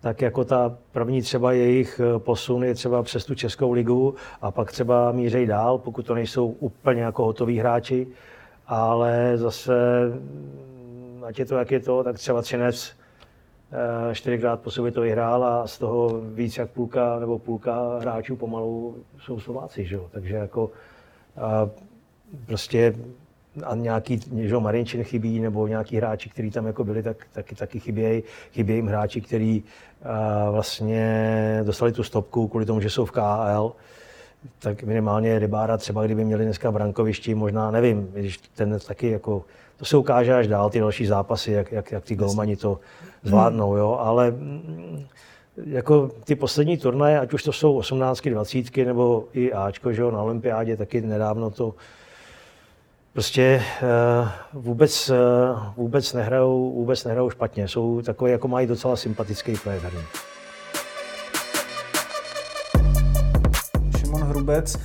tak 0.00 0.22
jako 0.22 0.44
ta 0.44 0.76
první 0.92 1.22
třeba 1.22 1.52
jejich 1.52 2.00
eh, 2.00 2.18
posun 2.18 2.64
je 2.64 2.74
třeba 2.74 3.02
přes 3.02 3.24
tu 3.24 3.34
Českou 3.34 3.72
ligu 3.72 4.14
a 4.42 4.50
pak 4.50 4.72
třeba 4.72 5.12
mířej 5.12 5.46
dál, 5.46 5.78
pokud 5.78 6.06
to 6.06 6.14
nejsou 6.14 6.46
úplně 6.46 7.02
jako 7.02 7.24
hotoví 7.24 7.58
hráči, 7.58 8.06
ale 8.66 9.32
zase, 9.34 9.74
ať 11.26 11.38
je 11.38 11.46
to 11.46 11.56
jak 11.56 11.70
je 11.70 11.80
to, 11.80 12.04
tak 12.04 12.16
třeba 12.16 12.42
Třinec 12.42 12.92
čtyřikrát 14.12 14.60
po 14.60 14.70
sobě 14.70 14.92
to 14.92 15.00
vyhrál 15.00 15.44
a 15.44 15.66
z 15.66 15.78
toho 15.78 16.20
víc 16.20 16.56
jak 16.58 16.70
půlka 16.70 17.18
nebo 17.18 17.38
půlka 17.38 17.98
hráčů 17.98 18.36
pomalu 18.36 18.96
jsou 19.18 19.40
Slováci, 19.40 19.84
že? 19.84 19.98
takže 20.10 20.34
jako 20.34 20.70
a 21.36 21.68
prostě 22.46 22.94
a 23.64 23.74
nějaký, 23.74 24.20
že 24.36 24.58
Marinčin 24.58 25.04
chybí, 25.04 25.40
nebo 25.40 25.66
nějaký 25.66 25.96
hráči, 25.96 26.28
kteří 26.28 26.50
tam 26.50 26.66
jako 26.66 26.84
byli, 26.84 27.02
tak 27.02 27.26
taky, 27.32 27.54
taky 27.54 27.80
chybějí. 27.80 28.22
Chybějí 28.52 28.78
jim 28.78 28.86
hráči, 28.86 29.20
kteří 29.20 29.64
vlastně 30.50 31.60
dostali 31.64 31.92
tu 31.92 32.02
stopku 32.02 32.48
kvůli 32.48 32.66
tomu, 32.66 32.80
že 32.80 32.90
jsou 32.90 33.04
v 33.04 33.10
KHL 33.10 33.72
tak 34.58 34.82
minimálně 34.82 35.38
rybára 35.38 35.76
třeba, 35.76 36.04
kdyby 36.04 36.24
měli 36.24 36.44
dneska 36.44 36.72
brankovišti, 36.72 37.34
možná 37.34 37.70
nevím, 37.70 38.08
když 38.12 38.38
ten 38.38 38.78
taky 38.86 39.10
jako, 39.10 39.44
to 39.76 39.84
se 39.84 39.96
ukáže 39.96 40.34
až 40.34 40.46
dál, 40.46 40.70
ty 40.70 40.80
další 40.80 41.06
zápasy, 41.06 41.52
jak, 41.52 41.72
jak, 41.72 41.92
jak 41.92 42.04
ty 42.04 42.14
golmani 42.14 42.56
to 42.56 42.80
zvládnou, 43.22 43.76
jo, 43.76 43.96
ale 44.00 44.30
mm, 44.30 45.06
jako 45.66 46.10
ty 46.24 46.34
poslední 46.34 46.76
turnaje, 46.78 47.20
ať 47.20 47.32
už 47.32 47.42
to 47.42 47.52
jsou 47.52 47.76
18, 47.76 48.20
20 48.20 48.76
nebo 48.76 49.24
i 49.32 49.52
Ačko, 49.52 49.92
že 49.92 50.02
jo, 50.02 50.10
na 50.10 50.22
olympiádě 50.22 50.76
taky 50.76 51.00
nedávno 51.00 51.50
to 51.50 51.74
prostě 53.12 53.62
uh, 53.82 54.62
vůbec, 54.62 55.10
uh, 55.10 55.16
vůbec, 55.76 56.12
nehrajou, 56.12 56.72
vůbec 56.72 57.04
nehrajou 57.04 57.30
špatně. 57.30 57.68
Jsou 57.68 58.02
takové, 58.02 58.30
jako 58.30 58.48
mají 58.48 58.66
docela 58.66 58.96
sympatický 58.96 59.54
projev 59.62 59.84
vůbec. 64.46 64.78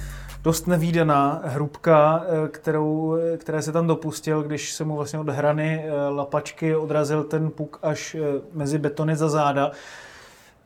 Dost 0.43 0.67
nevýdaná 0.67 1.41
hrubka, 1.43 2.23
eh, 2.25 2.47
kterou, 2.47 3.15
eh, 3.15 3.37
které 3.37 3.61
se 3.61 3.71
tam 3.71 3.87
dopustil, 3.87 4.43
když 4.43 4.73
se 4.73 4.83
mu 4.83 4.95
vlastně 4.95 5.19
od 5.19 5.29
hrany 5.29 5.85
eh, 5.85 6.09
lapačky 6.09 6.75
odrazil 6.75 7.23
ten 7.23 7.51
puk 7.51 7.79
až 7.81 8.15
mezi 8.53 8.77
betony 8.77 9.15
za 9.15 9.29
záda. 9.29 9.71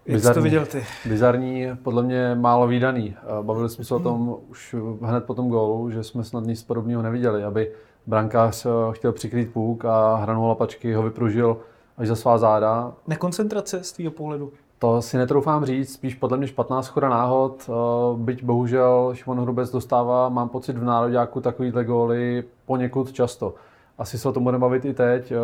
Jak 0.05 0.15
bizarní, 0.15 0.35
to 0.35 0.43
viděl 0.43 0.65
ty? 0.65 0.85
Bizarní, 1.05 1.67
podle 1.83 2.03
mě 2.03 2.35
málo 2.35 2.67
výdaný. 2.67 3.15
Bavili 3.41 3.69
jsme 3.69 3.83
se 3.83 3.95
o 3.95 3.99
tom 3.99 4.37
už 4.49 4.75
hned 5.01 5.23
po 5.23 5.33
tom 5.33 5.49
gólu, 5.49 5.91
že 5.91 6.03
jsme 6.03 6.23
snad 6.23 6.43
nic 6.43 6.63
podobného 6.63 7.01
neviděli, 7.01 7.43
aby 7.43 7.71
brankář 8.07 8.67
chtěl 8.91 9.11
přikrýt 9.11 9.53
puk 9.53 9.85
a 9.85 10.15
hranou 10.15 10.47
lapačky 10.47 10.93
ho 10.93 11.03
vypružil 11.03 11.57
až 11.97 12.07
za 12.07 12.15
svá 12.15 12.37
záda. 12.37 12.93
Nekoncentrace 13.07 13.83
z 13.83 13.91
tvého 13.91 14.11
pohledu? 14.11 14.51
To 14.85 15.01
si 15.01 15.17
netroufám 15.17 15.65
říct, 15.65 15.93
spíš 15.93 16.15
podle 16.15 16.37
mě 16.37 16.47
špatná 16.47 16.81
schoda 16.81 17.09
náhod, 17.09 17.69
eh, 17.69 17.73
byť 18.17 18.43
bohužel 18.43 19.11
Šimon 19.13 19.41
Hrubec 19.41 19.71
dostává, 19.71 20.29
mám 20.29 20.49
pocit 20.49 20.77
v 20.77 20.83
nároďáku 20.83 21.41
takovýhle 21.41 21.85
góly 21.85 22.43
poněkud 22.65 23.11
často. 23.11 23.53
Asi 23.97 24.17
se 24.17 24.29
o 24.29 24.31
tom 24.31 24.43
budeme 24.43 24.61
bavit 24.61 24.85
i 24.85 24.93
teď, 24.93 25.31
eh, 25.31 25.37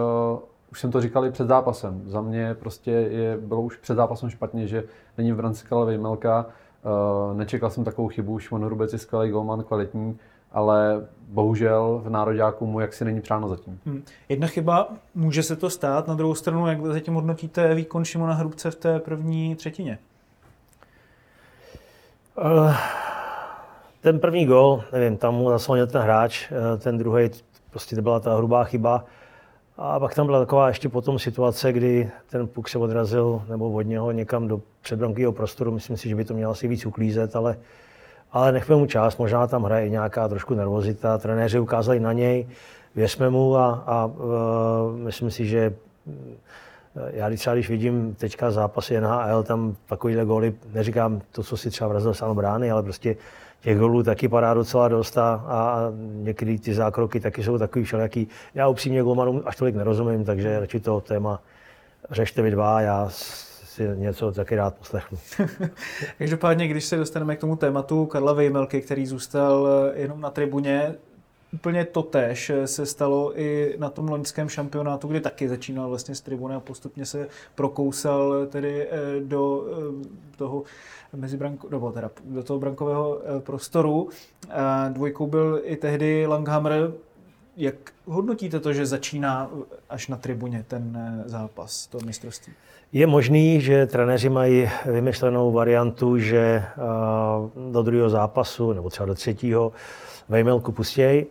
už 0.72 0.80
jsem 0.80 0.92
to 0.92 1.02
říkal 1.02 1.26
i 1.26 1.32
před 1.32 1.48
zápasem. 1.48 2.02
Za 2.06 2.22
mě 2.22 2.56
prostě 2.60 2.92
je, 2.92 3.38
bylo 3.38 3.62
už 3.62 3.78
před 3.78 3.96
zápasem 3.96 4.30
špatně, 4.30 4.68
že 4.68 4.84
není 5.18 5.32
v 5.32 5.36
branci 5.36 5.68
Kala 5.68 5.88
eh, 5.92 6.46
nečekal 7.34 7.70
jsem 7.70 7.84
takovou 7.84 8.08
chybu, 8.08 8.40
Šimon 8.40 8.66
Hrubec 8.66 8.94
je 8.94 9.00
skvělý 9.00 9.30
golman, 9.30 9.64
kvalitní, 9.64 10.18
ale 10.52 11.08
bohužel 11.28 12.02
v 12.06 12.10
nároďáku 12.10 12.66
mu 12.66 12.80
jaksi 12.80 13.06
není 13.06 13.22
přáno 13.22 13.50
zatím. 13.50 13.80
Hmm. 13.86 14.04
Jedna 14.30 14.48
chyba, 14.48 14.90
může 15.16 15.44
se 15.44 15.56
to 15.56 15.70
stát, 15.70 16.08
na 16.08 16.14
druhou 16.14 16.36
stranu, 16.36 16.68
jak 16.68 16.86
zatím 16.86 17.14
hodnotíte 17.14 17.76
výkon 17.76 18.06
Šimona 18.06 18.34
Hrubce 18.34 18.72
v 18.72 18.76
té 18.76 19.00
první 19.00 19.56
třetině? 19.56 19.98
Uh, 22.38 22.76
ten 24.02 24.20
první 24.20 24.46
gol, 24.46 24.84
nevím, 24.92 25.18
tam 25.18 25.36
mu 25.36 25.50
zaslonil 25.50 25.88
ten 25.88 26.02
hráč, 26.02 26.52
eh, 26.52 26.78
ten 26.78 26.98
druhý, 26.98 27.30
prostě 27.70 27.96
to 27.96 28.02
byla 28.02 28.20
ta 28.20 28.36
hrubá 28.36 28.64
chyba. 28.64 29.06
A 29.78 30.00
pak 30.00 30.16
tam 30.16 30.26
byla 30.26 30.40
taková 30.40 30.68
ještě 30.68 30.90
potom 30.90 31.20
situace, 31.20 31.74
kdy 31.74 32.12
ten 32.30 32.48
puk 32.48 32.70
se 32.70 32.78
odrazil 32.78 33.42
nebo 33.50 33.72
od 33.72 33.82
něho 33.82 34.12
někam 34.12 34.48
do 34.48 34.62
předbrankového 34.82 35.32
prostoru. 35.32 35.72
Myslím 35.72 35.98
si, 35.98 36.10
že 36.10 36.16
by 36.16 36.26
to 36.26 36.34
mělo 36.34 36.52
asi 36.52 36.68
víc 36.68 36.86
uklízet, 36.86 37.36
ale 37.36 37.58
ale 38.32 38.52
nechme 38.52 38.76
mu 38.76 38.86
čas, 38.86 39.18
možná 39.18 39.48
tam 39.48 39.64
hraje 39.64 39.90
nějaká 39.90 40.28
trošku 40.28 40.54
nervozita, 40.56 41.18
trenéři 41.18 41.60
ukázali 41.60 42.00
na 42.00 42.14
něj, 42.14 42.48
věřme 42.96 43.30
mu 43.30 43.58
a, 43.58 43.84
a 43.88 44.06
uh, 44.06 44.98
myslím 44.98 45.32
si, 45.32 45.46
že 45.46 45.60
e, 45.60 45.74
já 46.96 47.30
třeba 47.30 47.54
když 47.54 47.70
vidím 47.70 48.16
teďka 48.16 48.52
zápasy 48.52 49.02
NHL, 49.02 49.44
tam 49.44 49.76
takovýhle 49.86 50.26
góly, 50.26 50.54
neříkám 50.74 51.22
to, 51.32 51.44
co 51.44 51.58
si 51.58 51.70
třeba 51.70 51.88
vrazil 51.88 52.14
sám 52.14 52.36
brány, 52.36 52.72
ale 52.72 52.84
prostě 52.84 53.16
těch 53.62 53.80
gólů 53.80 54.04
taky 54.04 54.28
padá 54.28 54.54
docela 54.54 54.88
dost 54.88 55.18
a, 55.18 55.34
a 55.34 55.92
někdy 56.02 56.60
ty 56.60 56.74
zákroky 56.74 57.20
taky 57.20 57.44
jsou 57.44 57.58
takový 57.58 57.86
všelijaký. 57.86 58.28
Já 58.56 58.68
upřímně 58.68 59.04
golmanům 59.04 59.42
až 59.46 59.56
tolik 59.56 59.76
nerozumím, 59.76 60.26
takže 60.26 60.60
radši 60.60 60.80
to 60.80 61.02
téma 61.02 61.42
řešte 62.12 62.42
vy 62.42 62.52
dva, 62.52 62.82
já 62.82 63.10
si 63.72 63.90
něco 63.96 64.32
taky 64.32 64.56
rád 64.56 64.76
poslechnu. 64.76 65.18
Každopádně, 66.18 66.68
když 66.68 66.86
se 66.86 66.98
dostaneme 66.98 67.36
k 67.36 67.40
tomu 67.40 67.56
tématu 67.56 68.06
Karla 68.06 68.34
Vejmelky, 68.34 68.82
který 68.82 69.06
zůstal 69.06 69.68
eh, 69.68 70.00
jenom 70.00 70.22
na 70.22 70.30
tribuně, 70.30 70.96
úplně 71.54 71.86
to 71.86 72.04
tež 72.04 72.52
se 72.66 72.86
stalo 72.86 73.40
i 73.40 73.76
na 73.80 73.90
tom 73.90 74.10
loňském 74.10 74.50
šampionátu, 74.50 75.08
kdy 75.08 75.22
taky 75.22 75.50
začínal 75.50 75.90
vlastně 75.90 76.16
z 76.16 76.22
tribuny 76.22 76.56
a 76.56 76.60
postupně 76.60 77.06
se 77.06 77.28
prokousal 77.56 78.46
tedy 78.46 78.88
eh, 78.88 78.98
do 79.20 79.66
eh, 79.68 80.38
toho 80.38 80.64
mezi 81.14 81.38
branko, 81.38 81.70
nebo 81.70 81.92
teda 81.92 82.12
do 82.24 82.44
toho 82.44 82.60
brankového 82.60 83.22
prostoru. 83.40 84.10
Dvojkou 84.90 85.28
byl 85.28 85.62
i 85.64 85.76
tehdy 85.76 86.28
Langhammer, 86.28 86.92
Jak 87.58 87.76
hodnotíte 88.06 88.60
to, 88.60 88.74
že 88.74 88.86
začíná 88.86 89.50
až 89.90 90.08
na 90.08 90.18
tribuně 90.18 90.66
ten 90.68 90.98
eh, 90.98 91.30
zápas, 91.30 91.88
to 91.88 92.00
mistrovství? 92.06 92.54
Je 92.94 93.08
možný, 93.08 93.62
že 93.62 93.86
trenéři 93.86 94.30
mají 94.30 94.70
vymyšlenou 94.86 95.52
variantu, 95.52 96.18
že 96.18 96.38
eh, 96.38 96.82
do 97.72 97.82
druhého 97.82 98.10
zápasu, 98.10 98.74
nebo 98.74 98.90
třeba 98.90 99.08
do 99.08 99.16
třetího, 99.16 99.72
Vejmelku 100.30 100.72
pustěj. 100.72 101.26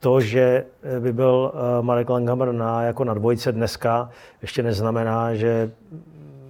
To, 0.00 0.20
že 0.20 0.64
by 1.00 1.12
byl 1.12 1.52
Marek 1.80 2.10
Langhammer 2.10 2.52
na, 2.52 2.82
jako 2.82 3.04
na 3.04 3.14
dvojce 3.14 3.52
dneska, 3.52 4.10
ještě 4.42 4.62
neznamená, 4.62 5.34
že 5.34 5.70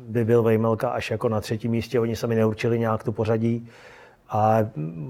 by 0.09 0.25
byl 0.25 0.43
Vejmelka 0.43 0.91
až 0.91 1.11
jako 1.11 1.29
na 1.29 1.41
třetím 1.41 1.71
místě. 1.71 2.01
Oni 2.01 2.17
sami 2.17 2.35
neurčili 2.35 2.79
nějak 2.79 3.05
tu 3.05 3.13
pořadí. 3.13 3.69
A 4.31 4.59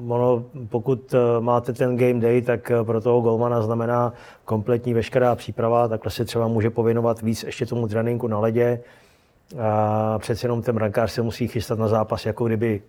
ono, 0.08 0.44
pokud 0.68 1.14
eh, 1.14 1.40
máte 1.40 1.72
ten 1.72 1.96
game 1.96 2.20
day, 2.20 2.42
tak 2.42 2.70
eh, 2.70 2.84
pro 2.84 3.00
toho 3.00 3.20
golmana 3.20 3.62
znamená 3.62 4.12
kompletní 4.44 4.94
veškerá 4.94 5.34
příprava, 5.34 5.88
takhle 5.88 6.10
se 6.10 6.24
třeba 6.24 6.48
může 6.48 6.70
povinovat 6.70 7.22
víc 7.22 7.42
ještě 7.42 7.66
tomu 7.66 7.88
tréninku 7.88 8.28
na 8.28 8.38
ledě. 8.38 8.80
A 9.58 10.18
přece 10.18 10.46
jenom 10.46 10.62
ten 10.62 10.74
brankář 10.74 11.12
se 11.12 11.22
musí 11.22 11.48
chystat 11.48 11.78
na 11.78 11.88
zápas, 11.88 12.26
jako 12.26 12.44
kdyby 12.46 12.82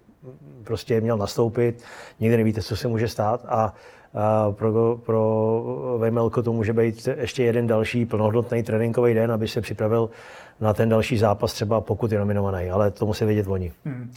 prostě 0.63 1.01
měl 1.01 1.17
nastoupit. 1.17 1.83
Nikdy 2.19 2.37
nevíte, 2.37 2.61
co 2.61 2.75
se 2.75 2.87
může 2.87 3.07
stát. 3.07 3.45
A 3.47 3.55
a 3.55 3.73
pro, 4.51 4.99
pro 5.05 5.97
Vejmelko 5.97 6.43
to 6.43 6.53
může 6.53 6.73
být 6.73 7.07
ještě 7.17 7.43
jeden 7.43 7.67
další 7.67 8.05
plnohodnotný 8.05 8.63
tréninkový 8.63 9.13
den, 9.13 9.31
aby 9.31 9.47
se 9.47 9.61
připravil 9.61 10.09
na 10.59 10.73
ten 10.73 10.89
další 10.89 11.17
zápas, 11.17 11.53
třeba 11.53 11.81
pokud 11.81 12.11
je 12.11 12.19
nominovaný, 12.19 12.69
ale 12.69 12.91
to 12.91 13.05
musí 13.05 13.25
vědět 13.25 13.47
oni. 13.47 13.71
Hmm. 13.85 14.13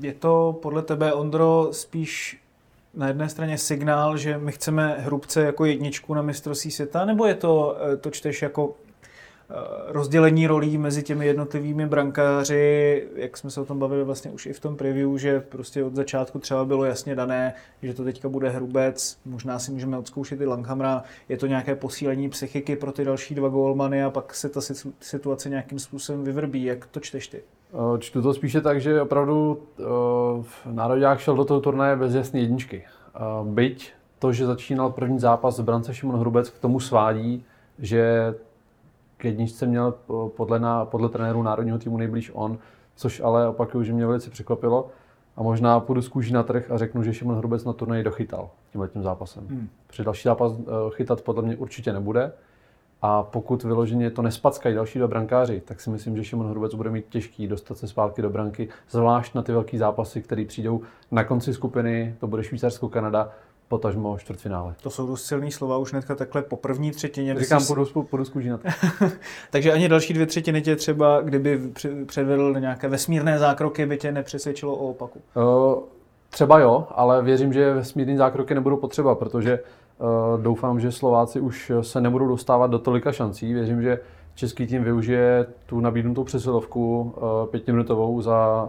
Je 0.00 0.14
to 0.14 0.58
podle 0.62 0.82
tebe, 0.82 1.12
Ondro, 1.12 1.68
spíš 1.70 2.40
na 2.94 3.08
jedné 3.08 3.28
straně 3.28 3.58
signál, 3.58 4.16
že 4.16 4.38
my 4.38 4.52
chceme 4.52 4.96
hrubce 4.98 5.42
jako 5.42 5.64
jedničku 5.64 6.14
na 6.14 6.22
mistrovství 6.22 6.70
světa, 6.70 7.04
nebo 7.04 7.26
je 7.26 7.34
to, 7.34 7.76
eh, 7.92 7.96
to 7.96 8.10
čteš 8.10 8.42
jako 8.42 8.74
rozdělení 9.86 10.46
rolí 10.46 10.78
mezi 10.78 11.02
těmi 11.02 11.26
jednotlivými 11.26 11.86
brankáři, 11.86 13.08
jak 13.14 13.36
jsme 13.36 13.50
se 13.50 13.60
o 13.60 13.64
tom 13.64 13.78
bavili 13.78 14.04
vlastně 14.04 14.30
už 14.30 14.46
i 14.46 14.52
v 14.52 14.60
tom 14.60 14.76
preview, 14.76 15.16
že 15.16 15.40
prostě 15.40 15.84
od 15.84 15.94
začátku 15.94 16.38
třeba 16.38 16.64
bylo 16.64 16.84
jasně 16.84 17.14
dané, 17.14 17.54
že 17.82 17.94
to 17.94 18.04
teďka 18.04 18.28
bude 18.28 18.48
Hrubec, 18.48 19.18
možná 19.24 19.58
si 19.58 19.72
můžeme 19.72 19.98
odzkoušet 19.98 20.40
i 20.40 20.46
Langhamra, 20.46 21.02
je 21.28 21.36
to 21.36 21.46
nějaké 21.46 21.74
posílení 21.74 22.28
psychiky 22.28 22.76
pro 22.76 22.92
ty 22.92 23.04
další 23.04 23.34
dva 23.34 23.48
golmany 23.48 24.04
a 24.04 24.10
pak 24.10 24.34
se 24.34 24.48
ta 24.48 24.60
situace 25.00 25.48
nějakým 25.48 25.78
způsobem 25.78 26.24
vyvrbí. 26.24 26.64
Jak 26.64 26.86
to 26.86 27.00
čteš 27.00 27.28
ty? 27.28 27.42
Eh, 27.72 27.98
čtu 27.98 28.22
to 28.22 28.34
spíše 28.34 28.60
tak, 28.60 28.80
že 28.80 29.02
opravdu 29.02 29.62
uh, 29.78 30.74
Národák 30.74 31.18
šel 31.18 31.36
do 31.36 31.44
toho 31.44 31.60
turnaje 31.60 31.96
bez 31.96 32.14
jasné 32.14 32.40
jedničky. 32.40 32.84
Byť 33.44 33.92
to, 34.18 34.32
že 34.32 34.46
začínal 34.46 34.90
první 34.90 35.18
zápas 35.18 35.58
v 35.58 35.64
brance 35.64 35.94
Šimon 35.94 36.20
Hrubec, 36.20 36.50
k 36.50 36.58
tomu 36.58 36.80
svádí, 36.80 37.44
že 37.78 38.34
k 39.18 39.24
jedničce 39.24 39.66
měl 39.66 39.94
podle, 40.36 40.58
na, 40.58 40.84
podle 40.84 41.08
trenéru 41.08 41.42
národního 41.42 41.78
týmu 41.78 41.96
nejblíž 41.96 42.30
on, 42.34 42.58
což 42.96 43.20
ale 43.20 43.48
opakuju, 43.48 43.84
že 43.84 43.92
mě 43.92 44.06
velice 44.06 44.30
překvapilo. 44.30 44.88
A 45.36 45.42
možná 45.42 45.80
půjdu 45.80 46.02
z 46.02 46.08
kůží 46.08 46.32
na 46.32 46.42
trh 46.42 46.70
a 46.70 46.78
řeknu, 46.78 47.02
že 47.02 47.14
Šimon 47.14 47.36
Hrubec 47.36 47.64
na 47.64 47.72
turnaji 47.72 48.04
dochytal 48.04 48.50
tímhle 48.72 48.88
zápasem. 48.94 49.46
Hmm. 49.48 49.68
Při 49.86 50.04
další 50.04 50.22
zápas 50.22 50.52
eh, 50.60 50.64
chytat 50.90 51.22
podle 51.22 51.42
mě 51.42 51.56
určitě 51.56 51.92
nebude. 51.92 52.32
A 53.02 53.22
pokud 53.22 53.64
vyloženě 53.64 54.10
to 54.10 54.22
nespackají 54.22 54.74
další 54.74 54.98
dva 54.98 55.08
brankáři, 55.08 55.62
tak 55.64 55.80
si 55.80 55.90
myslím, 55.90 56.16
že 56.16 56.24
Šimon 56.24 56.50
Hrubec 56.50 56.74
bude 56.74 56.90
mít 56.90 57.06
těžký 57.08 57.46
dostat 57.46 57.78
se 57.78 57.88
zpátky 57.88 58.22
do 58.22 58.30
branky, 58.30 58.68
zvlášť 58.90 59.34
na 59.34 59.42
ty 59.42 59.52
velké 59.52 59.78
zápasy, 59.78 60.22
které 60.22 60.44
přijdou 60.44 60.80
na 61.10 61.24
konci 61.24 61.54
skupiny, 61.54 62.16
to 62.20 62.26
bude 62.26 62.42
Švýcarsko-Kanada, 62.42 63.28
potažmo 63.68 64.18
čtvrtfinále. 64.18 64.74
To 64.82 64.90
jsou 64.90 65.06
dost 65.06 65.24
silný 65.24 65.52
slova 65.52 65.78
už 65.78 65.92
hnedka 65.92 66.14
takhle 66.14 66.42
po 66.42 66.56
první 66.56 66.90
třetině. 66.90 67.38
Říkám, 67.38 67.60
jsi... 67.60 67.74
půjdu, 67.74 68.02
půjdu 68.02 68.50
na 68.50 68.58
to. 68.58 68.68
Takže 69.50 69.72
ani 69.72 69.88
další 69.88 70.14
dvě 70.14 70.26
třetiny 70.26 70.62
tě 70.62 70.76
třeba, 70.76 71.20
kdyby 71.20 71.60
předvedl 72.06 72.54
nějaké 72.60 72.88
vesmírné 72.88 73.38
zákroky, 73.38 73.86
by 73.86 73.98
tě 73.98 74.12
nepřesvědčilo 74.12 74.76
o 74.76 74.90
opaku? 74.90 75.20
Uh, 75.34 75.82
třeba 76.30 76.58
jo, 76.58 76.86
ale 76.90 77.22
věřím, 77.22 77.52
že 77.52 77.74
vesmírné 77.74 78.16
zákroky 78.16 78.54
nebudou 78.54 78.76
potřeba, 78.76 79.14
protože 79.14 79.60
uh, 79.98 80.42
doufám, 80.42 80.80
že 80.80 80.92
Slováci 80.92 81.40
už 81.40 81.72
se 81.80 82.00
nebudou 82.00 82.28
dostávat 82.28 82.66
do 82.66 82.78
tolika 82.78 83.12
šancí. 83.12 83.54
Věřím, 83.54 83.82
že 83.82 84.00
český 84.34 84.66
tým 84.66 84.84
využije 84.84 85.46
tu 85.66 85.80
nabídnutou 85.80 86.24
přesilovku 86.24 87.00
uh, 87.02 87.50
pětiminutovou 87.50 88.22
za 88.22 88.68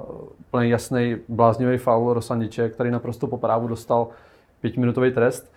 plný 0.52 0.70
jasný 0.70 1.16
bláznivý 1.28 1.78
faul 1.78 2.14
Rosandiče, 2.14 2.70
který 2.70 2.92
naprosto 2.92 3.28
po 3.28 3.38
právu 3.38 3.68
dostal 3.68 4.08
pětiminutový 4.62 5.12
trest, 5.12 5.52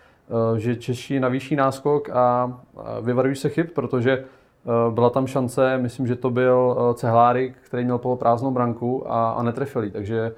eh, 0.56 0.60
že 0.60 0.76
Češi 0.76 1.20
navýší 1.20 1.56
náskok 1.56 2.10
a 2.10 2.58
vyvarují 3.00 3.36
se 3.36 3.48
chyb, 3.48 3.66
protože 3.74 4.12
eh, 4.12 4.90
byla 4.90 5.10
tam 5.10 5.26
šance, 5.26 5.78
myslím, 5.78 6.06
že 6.06 6.16
to 6.16 6.30
byl 6.30 6.76
eh, 6.78 6.94
Cehlárik, 6.94 7.54
který 7.62 7.84
měl 7.84 7.98
poloprázdnou 7.98 8.50
branku 8.50 9.12
a, 9.12 9.30
a 9.30 9.42
netrefili, 9.42 9.90
takže 9.90 10.32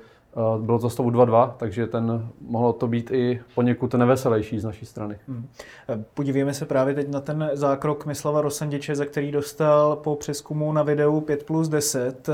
bylo 0.59 0.79
to 0.79 0.91
stavu 0.91 1.11
2-2, 1.11 1.53
takže 1.57 1.87
ten, 1.87 2.29
mohlo 2.41 2.73
to 2.73 2.87
být 2.87 3.11
i 3.11 3.41
poněkud 3.55 3.95
neveselější 3.95 4.59
z 4.59 4.65
naší 4.65 4.87
strany. 4.87 5.19
Hmm. 5.29 5.47
Podívejme 6.15 6.55
se 6.55 6.67
právě 6.67 6.95
teď 6.95 7.09
na 7.09 7.21
ten 7.21 7.51
zákrok 7.53 8.07
Mislava 8.07 8.41
Rosandiče, 8.41 8.97
za 8.97 9.05
který 9.05 9.33
dostal 9.33 9.97
po 9.97 10.17
přeskumu 10.17 10.73
na 10.73 10.83
videu 10.83 11.21
5 11.21 11.47
plus 11.47 11.69
10. 11.69 12.29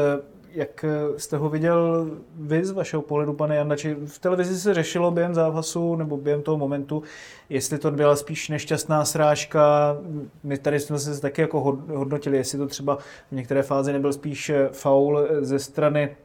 Jak 0.52 0.84
eh, 0.84 1.18
jste 1.18 1.36
ho 1.36 1.48
viděl 1.48 2.06
vy 2.34 2.64
z 2.64 2.70
vašeho 2.70 3.02
pohledu, 3.02 3.32
pane 3.32 3.56
Jandači? 3.56 3.96
V 4.06 4.18
televizi 4.18 4.60
se 4.60 4.74
řešilo 4.74 5.10
během 5.10 5.34
zápasu 5.34 5.96
nebo 5.96 6.16
během 6.16 6.42
toho 6.42 6.58
momentu, 6.58 7.02
jestli 7.48 7.78
to 7.78 7.90
byla 7.90 8.16
spíš 8.16 8.48
nešťastná 8.48 9.04
srážka. 9.04 9.96
My 10.42 10.58
tady 10.58 10.80
jsme 10.80 10.98
se 10.98 11.20
taky 11.20 11.40
jako 11.40 11.60
hodnotili, 11.94 12.36
jestli 12.36 12.58
to 12.58 12.66
třeba 12.66 12.96
v 13.30 13.32
některé 13.32 13.62
fázi 13.62 13.92
nebyl 13.92 14.12
spíš 14.12 14.50
eh, 14.50 14.68
faul 14.72 15.18
eh, 15.18 15.44
ze 15.44 15.58
strany 15.58 16.16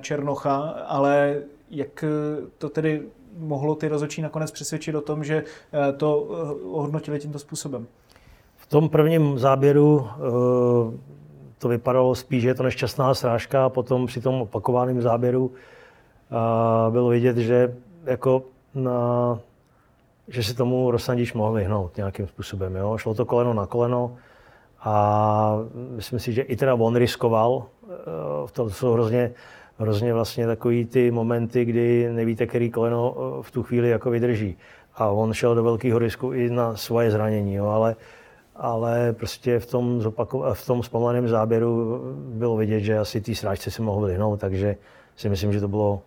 Černocha, 0.00 0.56
ale 0.86 1.42
jak 1.70 2.04
to 2.58 2.68
tedy 2.68 3.02
mohlo 3.38 3.74
ty 3.74 3.88
rozhodčí 3.88 4.22
nakonec 4.22 4.50
přesvědčit 4.50 4.94
o 4.94 5.00
tom, 5.00 5.24
že 5.24 5.44
to 5.96 6.28
hodnotili 6.72 7.18
tímto 7.18 7.38
způsobem? 7.38 7.86
V 8.56 8.66
tom 8.66 8.88
prvním 8.88 9.38
záběru 9.38 10.06
to 11.58 11.68
vypadalo 11.68 12.14
spíš, 12.14 12.42
že 12.42 12.48
je 12.48 12.54
to 12.54 12.62
nešťastná 12.62 13.14
srážka 13.14 13.64
a 13.64 13.68
potom 13.68 14.06
při 14.06 14.20
tom 14.20 14.42
opakovaném 14.42 15.02
záběru 15.02 15.52
a 16.30 16.86
bylo 16.90 17.08
vidět, 17.08 17.36
že 17.36 17.74
jako 18.04 18.42
na, 18.74 19.38
že 20.28 20.42
se 20.42 20.54
tomu 20.54 20.90
Rosandič 20.90 21.32
mohl 21.32 21.52
vyhnout 21.52 21.96
nějakým 21.96 22.26
způsobem. 22.26 22.76
Jo? 22.76 22.98
Šlo 22.98 23.14
to 23.14 23.24
koleno 23.24 23.54
na 23.54 23.66
koleno 23.66 24.16
a 24.80 25.58
myslím 25.96 26.18
si, 26.18 26.32
že 26.32 26.42
i 26.42 26.56
teda 26.56 26.74
on 26.74 26.96
riskoval. 26.96 27.64
V 28.46 28.52
tom 28.52 28.70
jsou 28.70 28.92
hrozně, 28.92 29.32
hrozně 29.78 30.14
vlastně 30.14 30.46
takový 30.46 30.84
ty 30.84 31.10
momenty, 31.10 31.64
kdy 31.64 32.12
nevíte, 32.12 32.46
který 32.46 32.70
koleno 32.70 33.14
v 33.42 33.50
tu 33.50 33.62
chvíli 33.62 33.90
jako 33.90 34.10
vydrží. 34.10 34.56
A 34.94 35.08
on 35.08 35.32
šel 35.32 35.54
do 35.54 35.62
velkého 35.62 35.98
risku 35.98 36.32
i 36.32 36.50
na 36.50 36.76
svoje 36.76 37.10
zranění, 37.10 37.54
jo? 37.54 37.66
ale 37.66 37.96
ale 38.58 39.12
prostě 39.12 39.58
v 39.58 39.66
tom, 39.66 39.98
zopako- 40.00 40.54
v 40.54 40.66
tom 40.66 40.82
zpomaleném 40.82 41.28
záběru 41.28 42.00
bylo 42.14 42.56
vidět, 42.56 42.80
že 42.80 42.98
asi 42.98 43.20
té 43.20 43.34
srážce 43.34 43.70
se 43.70 43.82
mohl 43.82 44.06
vyhnout, 44.06 44.40
takže 44.40 44.76
si 45.16 45.28
myslím, 45.28 45.52
že 45.52 45.60
to 45.60 45.68
bylo 45.68 46.02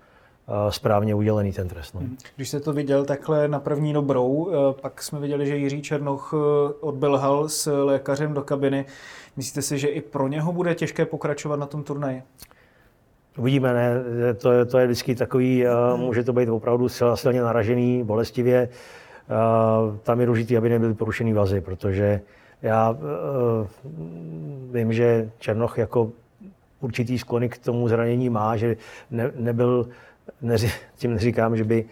eh, 0.47 0.71
správně 0.71 1.15
udělený 1.15 1.53
ten 1.53 1.67
trest. 1.67 1.93
No. 1.93 1.99
Hmm. 1.99 2.17
Když 2.35 2.49
jste 2.49 2.59
to 2.59 2.73
viděl 2.73 3.05
takhle 3.05 3.47
na 3.47 3.59
první 3.59 3.93
dobrou, 3.93 4.51
eh, 4.51 4.81
pak 4.81 5.03
jsme 5.03 5.19
viděli, 5.19 5.45
že 5.45 5.55
Jiří 5.55 5.81
Černoch 5.81 6.33
eh, 6.33 6.73
odbelhal 6.79 7.49
s 7.49 7.83
lékařem 7.83 8.33
do 8.33 8.41
kabiny. 8.41 8.85
Myslíte 9.37 9.61
si, 9.61 9.77
že 9.77 9.87
i 9.87 10.01
pro 10.01 10.27
něho 10.27 10.53
bude 10.53 10.75
těžké 10.75 11.05
pokračovat 11.05 11.55
na 11.55 11.65
tom 11.65 11.83
turnaji? 11.83 12.23
Uvidíme, 13.37 13.73
ne? 13.73 13.93
To, 14.33 14.51
je, 14.51 14.65
to 14.65 14.77
je 14.77 14.85
vždycky 14.85 15.15
takový, 15.15 15.65
může 15.95 16.23
to 16.23 16.33
být 16.33 16.49
opravdu 16.49 16.89
silně 17.15 17.41
naražený, 17.41 18.03
bolestivě. 18.03 18.69
Tam 20.03 20.19
je 20.19 20.25
důležité, 20.25 20.57
aby 20.57 20.69
nebyly 20.69 20.93
porušený 20.93 21.33
vazy, 21.33 21.61
protože 21.61 22.21
já 22.61 22.89
uh, 22.89 22.97
vím, 24.73 24.93
že 24.93 25.29
Černoch 25.39 25.77
jako 25.77 26.11
určitý 26.79 27.19
sklony 27.19 27.49
k 27.49 27.57
tomu 27.57 27.87
zranění 27.87 28.29
má, 28.29 28.57
že 28.57 28.77
ne, 29.11 29.31
nebyl, 29.35 29.89
neři, 30.41 30.71
tím 30.95 31.13
neříkám, 31.13 31.57
že 31.57 31.63
by, 31.63 31.85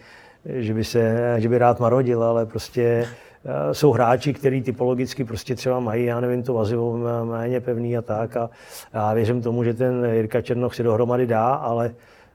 že 0.44 0.74
by, 0.74 0.84
se, 0.84 1.34
že 1.38 1.48
by 1.48 1.58
rád 1.58 1.80
marodil, 1.80 2.22
ale 2.22 2.46
prostě 2.46 3.08
uh, 3.44 3.72
jsou 3.72 3.92
hráči, 3.92 4.34
kteří 4.34 4.62
typologicky 4.62 5.24
prostě 5.24 5.54
třeba 5.54 5.80
mají, 5.80 6.04
já 6.04 6.20
nevím, 6.20 6.42
to 6.42 6.54
vazivo 6.54 6.98
méně 7.24 7.60
pevný 7.60 7.96
a 7.96 8.02
tak. 8.02 8.36
A 8.36 8.50
já 8.94 9.14
věřím 9.14 9.42
tomu, 9.42 9.64
že 9.64 9.74
ten 9.74 10.04
Jirka 10.04 10.40
Černoch 10.40 10.74
si 10.74 10.82
dohromady 10.82 11.26
dá, 11.26 11.54
ale, 11.54 11.94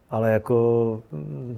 ale 0.10 0.32
jako 0.32 1.02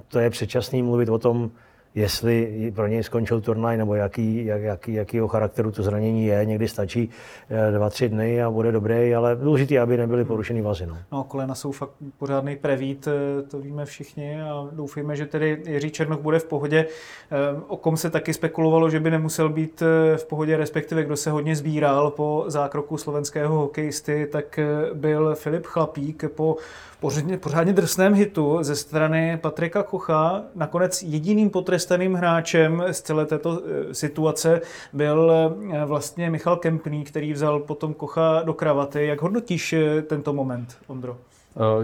to 0.08 0.18
je 0.18 0.30
předčasný 0.30 0.82
mluvit 0.82 1.08
o 1.08 1.18
tom, 1.18 1.50
jestli 1.94 2.72
pro 2.74 2.86
něj 2.86 3.02
skončil 3.02 3.40
turnaj 3.40 3.76
nebo 3.76 3.94
jaký, 3.94 4.44
jak, 4.44 4.62
jaký, 4.62 4.92
jakýho 4.92 5.28
charakteru 5.28 5.72
to 5.72 5.82
zranění 5.82 6.26
je. 6.26 6.44
Někdy 6.44 6.68
stačí 6.68 7.10
eh, 7.50 7.72
dva, 7.72 7.90
tři 7.90 8.08
dny 8.08 8.42
a 8.42 8.50
bude 8.50 8.72
dobrý, 8.72 9.14
ale 9.14 9.36
důležité, 9.36 9.78
aby 9.78 9.96
nebyly 9.96 10.24
porušený 10.24 10.60
vazy. 10.60 10.86
No. 10.86 10.98
no, 11.12 11.24
kolena 11.24 11.54
jsou 11.54 11.72
fakt 11.72 11.90
pořádný 12.18 12.56
prevít, 12.56 13.08
eh, 13.08 13.42
to 13.42 13.60
víme 13.60 13.84
všichni 13.84 14.42
a 14.42 14.68
doufejme, 14.72 15.16
že 15.16 15.26
tedy 15.26 15.62
Jiří 15.66 15.90
Černoch 15.90 16.20
bude 16.20 16.38
v 16.38 16.44
pohodě. 16.44 16.86
Eh, 16.86 17.60
o 17.68 17.76
kom 17.76 17.96
se 17.96 18.10
taky 18.10 18.34
spekulovalo, 18.34 18.90
že 18.90 19.00
by 19.00 19.10
nemusel 19.10 19.48
být 19.48 19.82
v 20.16 20.24
pohodě, 20.24 20.56
respektive 20.56 21.04
kdo 21.04 21.16
se 21.16 21.30
hodně 21.30 21.56
sbíral 21.56 22.10
po 22.10 22.44
zákroku 22.46 22.96
slovenského 22.96 23.58
hokejisty, 23.58 24.28
tak 24.32 24.58
byl 24.94 25.34
Filip 25.34 25.66
Chlapík 25.66 26.24
po 26.34 26.56
pořádně, 27.00 27.38
pořádně 27.38 27.72
drsném 27.72 28.14
hitu 28.14 28.58
ze 28.60 28.76
strany 28.76 29.38
Patrika 29.42 29.82
Kocha. 29.82 30.42
Nakonec 30.54 31.02
jediným 31.02 31.50
potrestaným 31.50 32.14
hráčem 32.14 32.84
z 32.90 33.00
celé 33.00 33.26
této 33.26 33.60
eh, 33.60 33.94
situace 33.94 34.60
byl 34.92 35.32
eh, 35.72 35.84
vlastně 35.84 36.30
Michal 36.30 36.56
Kempný, 36.56 37.04
který 37.04 37.32
vzal 37.32 37.60
potom 37.60 37.94
Kocha 37.94 38.42
do 38.42 38.54
kravaty. 38.54 39.06
Jak 39.06 39.22
hodnotíš 39.22 39.72
eh, 39.72 40.02
tento 40.02 40.32
moment, 40.32 40.76
Ondro? 40.86 41.16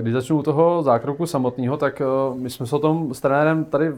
Když 0.00 0.14
začnu 0.14 0.38
u 0.38 0.42
toho 0.42 0.82
zákroku 0.82 1.26
samotného, 1.26 1.76
tak 1.76 2.02
my 2.34 2.50
jsme 2.50 2.66
se 2.66 2.76
o 2.76 2.78
tom 2.78 3.14
s 3.14 3.20
trenérem 3.20 3.64
tady 3.64 3.92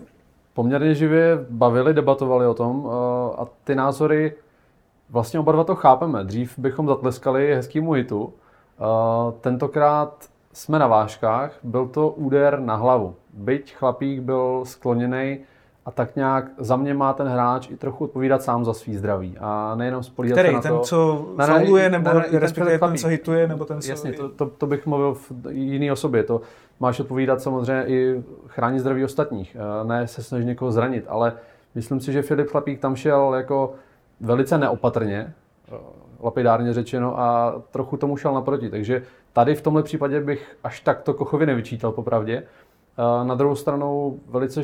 poměrně 0.55 0.95
živě 0.95 1.47
bavili, 1.51 1.95
debatovali 1.95 2.47
o 2.47 2.55
tom 2.55 2.91
a 3.39 3.47
ty 3.65 3.75
názory 3.75 4.35
vlastně 5.11 5.41
oba 5.41 5.53
dva 5.53 5.65
to 5.65 5.75
chápeme. 5.75 6.25
Dřív 6.25 6.59
bychom 6.59 6.87
zatleskali 6.87 7.55
hezkýmu 7.55 7.93
hitu. 7.93 8.33
Tentokrát 9.41 10.29
jsme 10.57 10.79
na 10.79 10.87
vážkách, 10.87 11.53
byl 11.63 11.89
to 11.89 12.11
úder 12.11 12.61
na 12.61 12.77
hlavu. 12.77 13.15
Byť 13.35 13.75
chlapík 13.75 14.21
byl 14.21 14.61
skloněný 14.65 15.39
a 15.85 15.91
tak 15.91 16.17
nějak 16.17 16.45
za 16.59 16.77
mě 16.77 16.95
má 16.95 17.13
ten 17.13 17.29
hráč 17.29 17.71
i 17.71 17.77
trochu 17.77 18.05
odpovídat 18.05 18.43
sám 18.43 18.65
za 18.65 18.75
svý 18.75 18.97
zdraví. 18.97 19.37
A 19.41 19.75
nejenom 19.75 20.03
spolíhat 20.03 20.35
Který, 20.35 20.49
se 20.49 20.55
na 20.55 20.61
ten, 20.61 20.73
to. 20.73 20.79
co 20.79 21.29
ne, 21.39 21.47
fauluje, 21.47 21.91
nebo 21.91 22.09
ne, 22.09 22.25
ne, 22.33 22.39
respektive 22.39 22.79
ten, 22.79 22.89
ten, 22.89 22.99
co 22.99 23.09
hituje, 23.09 23.49
nebo 23.49 23.65
ten, 23.65 23.81
co... 23.81 23.91
Jasně, 23.91 24.13
to, 24.13 24.29
to, 24.29 24.47
to, 24.47 24.67
bych 24.67 24.87
mluvil 24.87 25.15
v 25.15 25.33
jiný 25.51 25.93
osobě. 25.93 26.23
To 26.23 26.41
máš 26.81 27.01
odpovídat 27.01 27.41
samozřejmě 27.41 27.87
i 27.87 28.23
chránit 28.47 28.81
zdraví 28.81 29.05
ostatních. 29.05 29.57
Ne 29.85 30.07
se 30.07 30.23
snažit 30.23 30.45
někoho 30.45 30.73
zranit, 30.73 31.05
ale 31.09 31.33
myslím 31.75 32.01
si, 32.01 32.13
že 32.13 32.23
Filip 32.23 32.49
Chlapík 32.49 32.81
tam 32.81 32.97
šel 32.97 33.35
jako 33.35 33.75
velice 34.21 34.59
neopatrně, 34.59 35.33
lapidárně 36.23 36.73
řečeno, 36.73 37.21
a 37.21 37.55
trochu 37.71 37.97
tomu 37.97 38.17
šel 38.17 38.35
naproti. 38.35 38.71
Takže 38.71 39.03
Tady 39.37 39.55
v 39.55 39.63
tomhle 39.63 39.83
případě 39.83 40.21
bych 40.21 40.57
až 40.65 40.81
tak 40.81 41.03
to 41.03 41.15
Kochovi 41.15 41.47
nevyčítal 41.47 41.93
popravdě. 41.93 42.43
Eh, 42.43 43.25
na 43.25 43.35
druhou 43.35 43.55
stranu 43.55 44.21
velice 44.29 44.63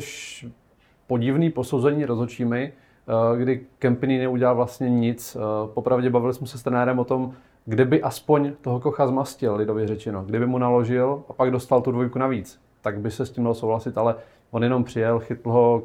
podivný 1.07 1.49
posouzení 1.49 2.05
rozhodčími, 2.05 2.73
eh, 2.73 3.37
kdy 3.37 3.61
Kempiny 3.79 4.19
neudělal 4.19 4.55
vlastně 4.55 4.89
nic. 4.89 5.35
Eh, 5.35 5.39
popravdě 5.73 6.09
bavili 6.09 6.33
jsme 6.33 6.47
se 6.47 6.57
s 6.57 6.63
trenérem 6.63 6.99
o 6.99 7.03
tom, 7.03 7.33
kdyby 7.65 8.01
aspoň 8.01 8.53
toho 8.61 8.79
Kocha 8.79 9.07
zmastil, 9.07 9.55
lidově 9.55 9.87
řečeno. 9.87 10.23
Kdyby 10.23 10.45
mu 10.45 10.57
naložil 10.57 11.23
a 11.29 11.33
pak 11.33 11.51
dostal 11.51 11.81
tu 11.81 11.91
dvojku 11.91 12.19
navíc, 12.19 12.59
tak 12.81 12.99
by 12.99 13.11
se 13.11 13.25
s 13.25 13.31
tím 13.31 13.43
dal 13.43 13.53
souhlasit, 13.53 13.97
ale 13.97 14.15
on 14.51 14.63
jenom 14.63 14.83
přijel, 14.83 15.19
chytl 15.19 15.51
ho 15.51 15.83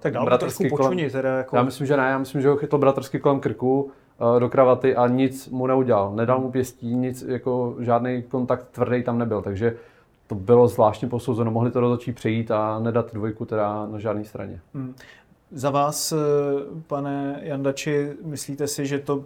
tak 0.00 0.12
dal 0.12 0.24
bratrsky 0.24 0.70
kolem... 0.70 0.92
Počuní, 0.92 1.10
teda 1.10 1.36
jako... 1.36 1.56
Já 1.56 1.62
myslím, 1.62 1.86
že 1.86 1.96
ne, 1.96 2.08
já 2.08 2.18
myslím, 2.18 2.40
že 2.40 2.48
ho 2.48 2.56
chytl 2.56 2.78
bratrsky 2.78 3.18
kolem 3.18 3.40
krku, 3.40 3.90
do 4.38 4.48
kravaty 4.48 4.96
a 4.96 5.06
nic 5.06 5.48
mu 5.48 5.66
neudělal. 5.66 6.12
Nedal 6.14 6.40
mu 6.40 6.50
pěstí, 6.50 6.94
nic, 6.94 7.22
jako 7.22 7.76
žádný 7.80 8.22
kontakt 8.22 8.68
tvrdý 8.70 9.02
tam 9.02 9.18
nebyl, 9.18 9.42
takže 9.42 9.76
to 10.26 10.34
bylo 10.34 10.68
zvláštně 10.68 11.08
posouzeno. 11.08 11.50
Mohli 11.50 11.70
to 11.70 11.80
rozhodčí 11.80 12.12
přejít 12.12 12.50
a 12.50 12.78
nedat 12.78 13.14
dvojku 13.14 13.44
teda 13.44 13.86
na 13.86 13.98
žádné 13.98 14.24
straně. 14.24 14.60
Hmm. 14.74 14.94
Za 15.50 15.70
vás, 15.70 16.12
eh, 16.12 16.16
pane 16.86 17.40
Jandači, 17.42 18.12
myslíte 18.24 18.66
si, 18.66 18.86
že 18.86 18.98
to 18.98 19.24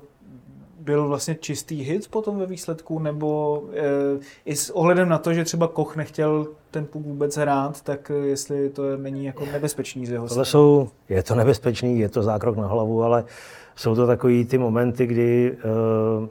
byl 0.82 1.08
vlastně 1.08 1.34
čistý 1.34 1.82
hit 1.82 2.08
potom 2.08 2.38
ve 2.38 2.46
výsledku, 2.46 2.98
nebo 2.98 3.62
e, 3.72 4.18
i 4.44 4.56
s 4.56 4.70
ohledem 4.70 5.08
na 5.08 5.18
to, 5.18 5.34
že 5.34 5.44
třeba 5.44 5.68
Koch 5.68 5.96
nechtěl 5.96 6.46
ten 6.70 6.86
puk 6.86 7.06
vůbec 7.06 7.36
hrát, 7.36 7.80
tak 7.80 8.12
jestli 8.24 8.70
to 8.70 8.96
není 8.96 9.24
jako 9.24 9.46
nebezpečný 9.52 10.06
z 10.06 10.10
jeho 10.10 10.28
Tohle 10.28 10.44
jsou, 10.44 10.88
je 11.08 11.22
to 11.22 11.34
nebezpečný, 11.34 11.98
je 11.98 12.08
to 12.08 12.22
zákrok 12.22 12.56
na 12.56 12.66
hlavu, 12.66 13.02
ale 13.02 13.24
jsou 13.76 13.94
to 13.94 14.06
takový 14.06 14.44
ty 14.44 14.58
momenty, 14.58 15.06
kdy 15.06 15.52
uh, 15.52 16.28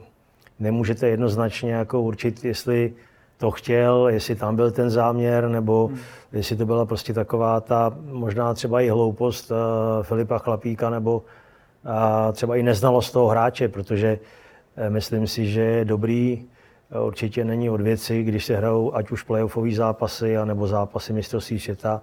nemůžete 0.60 1.08
jednoznačně 1.08 1.72
jako 1.72 2.00
určit, 2.00 2.44
jestli 2.44 2.92
to 3.38 3.50
chtěl, 3.50 4.08
jestli 4.08 4.34
tam 4.34 4.56
byl 4.56 4.70
ten 4.70 4.90
záměr, 4.90 5.48
nebo 5.48 5.86
hmm. 5.86 5.98
jestli 6.32 6.56
to 6.56 6.66
byla 6.66 6.86
prostě 6.86 7.12
taková 7.12 7.60
ta 7.60 7.94
možná 8.04 8.54
třeba 8.54 8.80
i 8.80 8.88
hloupost 8.88 9.50
uh, 9.50 9.56
Filipa 10.02 10.38
Chlapíka, 10.38 10.90
nebo 10.90 11.16
uh, 11.16 12.32
třeba 12.32 12.56
i 12.56 12.62
neznalost 12.62 13.10
toho 13.10 13.28
hráče, 13.28 13.68
protože 13.68 14.18
uh, 14.20 14.41
myslím 14.88 15.26
si, 15.26 15.46
že 15.46 15.60
je 15.60 15.84
dobrý, 15.84 16.44
uh, 16.94 17.06
určitě 17.06 17.44
není 17.44 17.70
od 17.70 17.80
věci, 17.80 18.22
když 18.22 18.44
se 18.44 18.56
hrajou 18.56 18.94
ať 18.94 19.10
už 19.10 19.22
playoffové 19.22 19.70
zápasy, 19.70 20.36
anebo 20.36 20.66
zápasy 20.66 21.12
mistrovství 21.12 21.60
světa, 21.60 22.00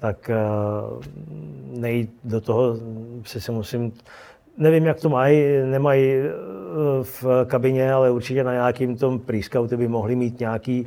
tak 0.00 0.30
uh, 0.30 1.02
nejít 1.80 2.10
do 2.24 2.40
toho, 2.40 2.76
si, 3.24 3.52
musím 3.52 3.92
Nevím, 4.58 4.86
jak 4.86 5.00
to 5.00 5.08
mají, 5.08 5.42
nemají 5.64 6.12
eh, 6.12 6.30
v 7.02 7.24
kabině, 7.46 7.92
ale 7.92 8.10
určitě 8.10 8.44
na 8.44 8.52
nějakým 8.52 8.96
tom 8.96 9.18
prýskautu 9.18 9.76
by 9.76 9.88
mohli 9.88 10.16
mít 10.16 10.40
nějaký 10.40 10.86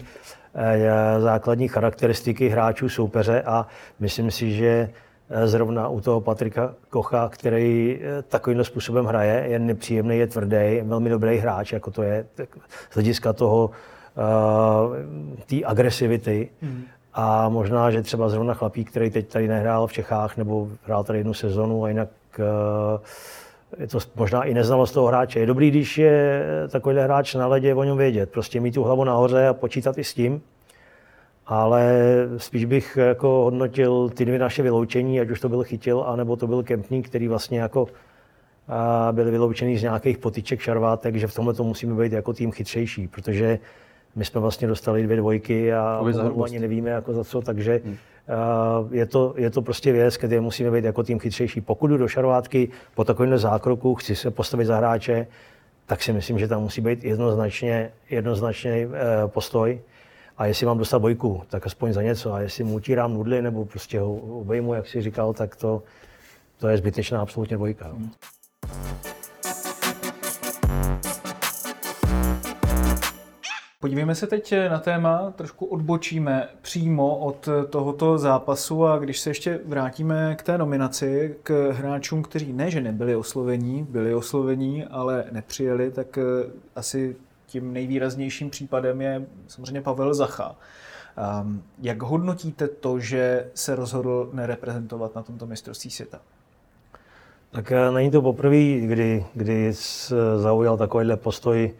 eh, 0.55 0.89
základní 1.19 1.67
charakteristiky 1.67 2.49
hráčů 2.49 2.89
soupeře 2.89 3.41
a 3.41 3.67
myslím 3.99 4.31
si, 4.31 4.51
že 4.51 4.67
eh, 4.67 4.89
zrovna 5.45 5.87
u 5.87 6.01
toho 6.01 6.21
Patrika 6.21 6.73
Kocha, 6.89 7.29
který 7.29 8.01
takovým 8.27 8.63
způsobem 8.63 9.05
hraje, 9.05 9.45
je 9.47 9.59
nepříjemný, 9.59 10.17
je 10.17 10.27
tvrdý, 10.27 10.81
velmi 10.83 11.09
dobrý 11.09 11.37
hráč, 11.37 11.73
jako 11.73 11.91
to 11.91 12.03
je 12.03 12.25
z 12.91 12.93
hlediska 12.93 13.33
toho, 13.33 13.69
té 15.45 15.65
agresivity. 15.65 16.49
Mm. 16.61 16.83
A 17.13 17.49
možná, 17.49 17.91
že 17.91 18.01
třeba 18.01 18.29
zrovna 18.29 18.53
chlapík, 18.53 18.89
který 18.89 19.09
teď 19.09 19.27
tady 19.27 19.47
nehrál 19.47 19.87
v 19.87 19.93
Čechách, 19.93 20.37
nebo 20.37 20.67
hrál 20.83 21.03
tady 21.03 21.19
jednu 21.19 21.33
sezonu 21.33 21.83
a 21.83 21.87
jinak 21.87 22.09
je 23.79 23.87
to 23.87 23.99
možná 24.15 24.43
i 24.43 24.53
neznalost 24.53 24.91
toho 24.91 25.07
hráče. 25.07 25.39
Je 25.39 25.45
dobrý, 25.45 25.69
když 25.69 25.97
je 25.97 26.45
takovýhle 26.69 27.03
hráč 27.03 27.35
na 27.35 27.47
ledě 27.47 27.75
o 27.75 27.83
něm 27.83 27.97
vědět, 27.97 28.31
prostě 28.31 28.59
mít 28.59 28.73
tu 28.73 28.83
hlavu 28.83 29.03
nahoře 29.03 29.47
a 29.47 29.53
počítat 29.53 29.97
i 29.97 30.03
s 30.03 30.13
tím. 30.13 30.41
Ale 31.47 31.93
spíš 32.37 32.65
bych 32.65 32.97
jako 32.97 33.27
hodnotil 33.27 34.09
ty 34.09 34.25
dvě 34.25 34.39
naše 34.39 34.63
vyloučení, 34.63 35.19
ať 35.19 35.29
už 35.29 35.39
to 35.39 35.49
byl 35.49 35.63
Chytil, 35.63 36.03
anebo 36.07 36.35
to 36.35 36.47
byl 36.47 36.63
Kempník, 36.63 37.09
který 37.09 37.27
vlastně 37.27 37.59
jako 37.59 37.87
byli 39.11 39.31
vyloučený 39.31 39.77
z 39.77 39.83
nějakých 39.83 40.17
potyček, 40.17 40.59
šarvátek, 40.59 41.15
že 41.15 41.27
v 41.27 41.35
tomhle 41.35 41.53
to 41.53 41.63
musíme 41.63 42.03
být 42.03 42.11
jako 42.11 42.33
tým 42.33 42.51
chytřejší, 42.51 43.07
protože 43.07 43.59
my 44.15 44.25
jsme 44.25 44.41
vlastně 44.41 44.67
dostali 44.67 45.03
dvě 45.03 45.17
dvojky 45.17 45.73
a 45.73 46.03
ani 46.43 46.59
nevíme 46.59 46.89
jako 46.89 47.13
za 47.13 47.23
co, 47.23 47.41
takže 47.41 47.81
hmm. 47.85 47.97
je, 48.91 49.05
to, 49.05 49.33
je 49.37 49.49
to 49.49 49.61
prostě 49.61 49.91
věc, 49.91 50.17
kde 50.17 50.41
musíme 50.41 50.71
být 50.71 50.85
jako 50.85 51.03
tým 51.03 51.19
chytřejší. 51.19 51.61
Pokud 51.61 51.87
jdu 51.87 51.97
do 51.97 52.07
šarvátky 52.07 52.69
po 52.95 53.03
takovémhle 53.03 53.37
zákroku, 53.37 53.95
chci 53.95 54.15
se 54.15 54.31
postavit 54.31 54.65
za 54.65 54.77
hráče, 54.77 55.27
tak 55.85 56.03
si 56.03 56.13
myslím, 56.13 56.39
že 56.39 56.47
tam 56.47 56.61
musí 56.61 56.81
být 56.81 57.03
jednoznačně, 57.03 57.91
jednoznačně 58.09 58.71
e, 58.71 58.87
postoj. 59.27 59.79
A 60.41 60.45
jestli 60.45 60.65
mám 60.65 60.77
dostat 60.77 60.99
bojku, 60.99 61.43
tak 61.47 61.67
aspoň 61.67 61.93
za 61.93 62.01
něco. 62.01 62.33
A 62.33 62.41
jestli 62.41 62.63
mu 62.63 62.75
utírám 62.75 63.13
nudly 63.13 63.41
nebo 63.41 63.65
prostě 63.65 63.99
ho 63.99 64.13
obejmu, 64.15 64.73
jak 64.73 64.87
si 64.87 65.01
říkal, 65.01 65.33
tak 65.33 65.55
to, 65.55 65.83
to 66.57 66.67
je 66.67 66.77
zbytečná 66.77 67.21
absolutně 67.21 67.57
dvojka. 67.57 67.87
Hmm. 67.87 68.11
Podívejme 73.79 74.15
se 74.15 74.27
teď 74.27 74.53
na 74.69 74.79
téma, 74.79 75.31
trošku 75.31 75.65
odbočíme 75.65 76.49
přímo 76.61 77.17
od 77.17 77.49
tohoto 77.69 78.17
zápasu 78.17 78.85
a 78.85 78.99
když 78.99 79.19
se 79.19 79.29
ještě 79.29 79.59
vrátíme 79.65 80.35
k 80.35 80.43
té 80.43 80.57
nominaci, 80.57 81.35
k 81.43 81.71
hráčům, 81.71 82.23
kteří 82.23 82.53
ne, 82.53 82.71
že 82.71 82.81
nebyli 82.81 83.15
oslovení, 83.15 83.83
byli 83.89 84.15
oslovení, 84.15 84.85
ale 84.85 85.25
nepřijeli, 85.31 85.91
tak 85.91 86.19
asi 86.75 87.15
tím 87.51 87.73
nejvýraznějším 87.73 88.49
případem 88.49 89.01
je 89.01 89.25
samozřejmě 89.47 89.81
Pavel 89.81 90.13
Zacha. 90.13 90.55
Um, 91.41 91.63
jak 91.81 92.03
hodnotíte 92.03 92.67
to, 92.67 92.99
že 92.99 93.49
se 93.53 93.75
rozhodl 93.75 94.29
nereprezentovat 94.33 95.15
na 95.15 95.23
tomto 95.23 95.47
mistrovství 95.47 95.91
světa? 95.91 96.21
Tak 97.51 97.71
eh, 97.71 97.91
není 97.91 98.11
to 98.11 98.21
poprvé, 98.21 98.79
kdy, 98.79 99.25
kdy 99.33 99.73
zaujal 100.37 100.77
takovýhle 100.77 101.17
postoj 101.17 101.73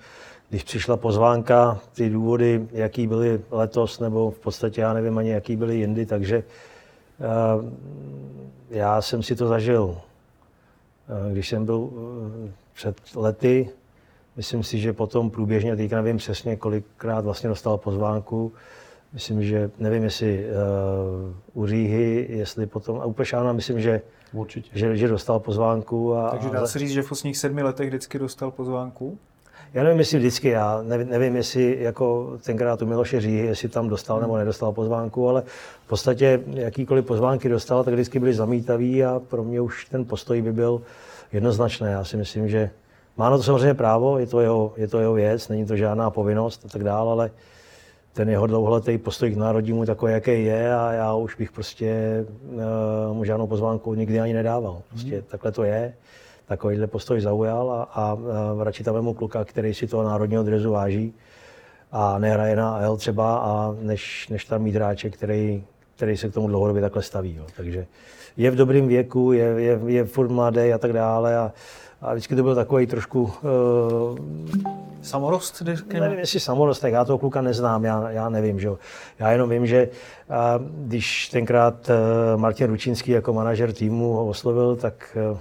když 0.51 0.63
přišla 0.63 0.97
pozvánka, 0.97 1.79
ty 1.93 2.09
důvody, 2.09 2.67
jaký 2.71 3.07
byly 3.07 3.41
letos, 3.51 3.99
nebo 3.99 4.31
v 4.31 4.39
podstatě 4.39 4.81
já 4.81 4.93
nevím 4.93 5.17
ani, 5.17 5.29
jaký 5.29 5.55
byly 5.55 5.75
jindy, 5.75 6.05
takže 6.05 6.43
uh, 7.19 7.65
já 8.69 9.01
jsem 9.01 9.23
si 9.23 9.35
to 9.35 9.47
zažil. 9.47 9.83
Uh, 9.83 10.01
když 11.31 11.49
jsem 11.49 11.65
byl 11.65 11.89
před 12.73 13.01
lety, 13.15 13.69
myslím 14.35 14.63
si, 14.63 14.79
že 14.79 14.93
potom 14.93 15.29
průběžně, 15.29 15.75
teďka 15.75 15.95
nevím 15.95 16.17
přesně, 16.17 16.55
kolikrát 16.55 17.25
vlastně 17.25 17.49
dostal 17.49 17.77
pozvánku, 17.77 18.53
myslím, 19.13 19.43
že 19.43 19.71
nevím, 19.79 20.03
jestli 20.03 20.45
uh, 21.53 21.63
u 21.63 21.67
Říhy, 21.67 22.27
jestli 22.29 22.65
potom, 22.65 23.01
a 23.01 23.05
u 23.05 23.13
Pešána 23.13 23.53
myslím, 23.53 23.81
že 23.81 24.01
Určitě. 24.33 24.69
Že, 24.73 24.97
že 24.97 25.07
dostal 25.07 25.39
pozvánku. 25.39 26.15
A, 26.15 26.29
Takže 26.29 26.49
dá 26.49 26.67
se 26.67 26.79
říct, 26.79 26.91
že 26.91 27.01
v 27.01 27.09
posledních 27.09 27.37
sedmi 27.37 27.63
letech 27.63 27.87
vždycky 27.87 28.19
dostal 28.19 28.51
pozvánku? 28.51 29.17
Já 29.73 29.83
nevím, 29.83 29.99
jestli 29.99 30.17
vždycky, 30.17 30.49
já 30.49 30.81
nevím, 30.81 31.09
nevím 31.09 31.35
jestli 31.35 31.77
jako 31.79 32.37
tenkrát 32.45 32.81
u 32.81 32.85
Miloše 32.85 33.21
Říhy, 33.21 33.47
jestli 33.47 33.69
tam 33.69 33.89
dostal 33.89 34.21
nebo 34.21 34.37
nedostal 34.37 34.71
pozvánku, 34.71 35.29
ale 35.29 35.43
v 35.85 35.87
podstatě 35.87 36.43
jakýkoliv 36.53 37.05
pozvánky 37.05 37.49
dostal, 37.49 37.83
tak 37.83 37.93
vždycky 37.93 38.19
byly 38.19 38.33
zamítavý 38.33 39.03
a 39.03 39.21
pro 39.27 39.43
mě 39.43 39.61
už 39.61 39.85
ten 39.85 40.05
postoj 40.05 40.41
by 40.41 40.53
byl 40.53 40.81
jednoznačný. 41.31 41.87
Já 41.87 42.03
si 42.03 42.17
myslím, 42.17 42.49
že 42.49 42.69
má 43.21 43.29
na 43.29 43.37
to 43.37 43.43
samozřejmě 43.43 43.73
právo, 43.73 44.17
je 44.17 44.27
to 44.27 44.41
jeho, 44.41 44.73
je 44.77 44.87
to 44.87 44.99
jeho 44.99 45.13
věc, 45.13 45.49
není 45.49 45.65
to 45.65 45.75
žádná 45.75 46.09
povinnost 46.09 46.65
a 46.65 46.69
tak 46.69 46.83
dále, 46.83 47.11
ale 47.11 47.31
ten 48.13 48.29
jeho 48.29 48.47
dlouholetý 48.47 48.97
postoj 48.97 49.31
k 49.31 49.37
národnímu 49.37 49.85
takový, 49.85 50.13
jaký 50.13 50.45
je 50.45 50.75
a 50.75 50.91
já 50.91 51.13
už 51.13 51.35
bych 51.35 51.51
prostě 51.51 51.95
uh, 52.43 52.61
mu 53.13 53.25
žádnou 53.25 53.47
pozvánku 53.47 53.93
nikdy 53.93 54.19
ani 54.19 54.33
nedával. 54.33 54.81
Prostě 54.89 55.15
hmm. 55.15 55.23
takhle 55.27 55.51
to 55.51 55.63
je 55.63 55.93
takovýhle 56.47 56.87
postoj 56.87 57.21
zaujal 57.21 57.71
a, 57.71 57.83
a 57.93 58.17
radši 58.63 58.83
tam 58.83 58.93
vemu 58.93 59.13
kluka, 59.13 59.45
který 59.45 59.73
si 59.73 59.87
toho 59.87 60.03
národního 60.03 60.43
drezu 60.43 60.71
váží 60.71 61.13
a 61.91 62.19
nehraje 62.19 62.55
na 62.55 62.75
AL 62.75 62.97
třeba, 62.97 63.37
a 63.37 63.75
než, 63.81 64.29
než 64.29 64.45
tam 64.45 64.61
mít 64.61 64.75
hráče, 64.75 65.09
který, 65.09 65.63
který 65.95 66.17
se 66.17 66.29
k 66.29 66.33
tomu 66.33 66.47
dlouhodobě 66.47 66.81
takhle 66.81 67.01
staví. 67.03 67.35
Jo. 67.35 67.45
Takže 67.57 67.87
je 68.37 68.51
v 68.51 68.55
dobrém 68.55 68.87
věku, 68.87 69.31
je, 69.31 69.43
je, 69.43 69.79
je 69.85 70.05
furt 70.05 70.29
mladý 70.29 70.73
a 70.73 70.77
tak 70.77 70.93
dále 70.93 71.37
a, 71.37 71.51
a 72.01 72.13
vždycky 72.13 72.35
to 72.35 72.43
byl 72.43 72.55
takový 72.55 72.87
trošku... 72.87 73.23
Uh, 73.23 74.17
samorost? 75.01 75.61
Nevím, 75.93 76.19
jestli 76.19 76.39
samorost, 76.39 76.81
tak 76.81 76.93
já 76.93 77.05
toho 77.05 77.17
kluka 77.17 77.41
neznám, 77.41 77.85
já, 77.85 78.09
já 78.09 78.29
nevím. 78.29 78.59
Že? 78.59 78.69
Já 79.19 79.31
jenom 79.31 79.49
vím, 79.49 79.67
že 79.67 79.89
uh, 80.29 80.35
když 80.85 81.29
tenkrát 81.29 81.89
uh, 81.89 82.41
Martin 82.41 82.67
Ručínský 82.67 83.11
jako 83.11 83.33
manažer 83.33 83.73
týmu 83.73 84.13
ho 84.13 84.25
oslovil, 84.25 84.75
tak 84.75 85.17
uh, 85.31 85.37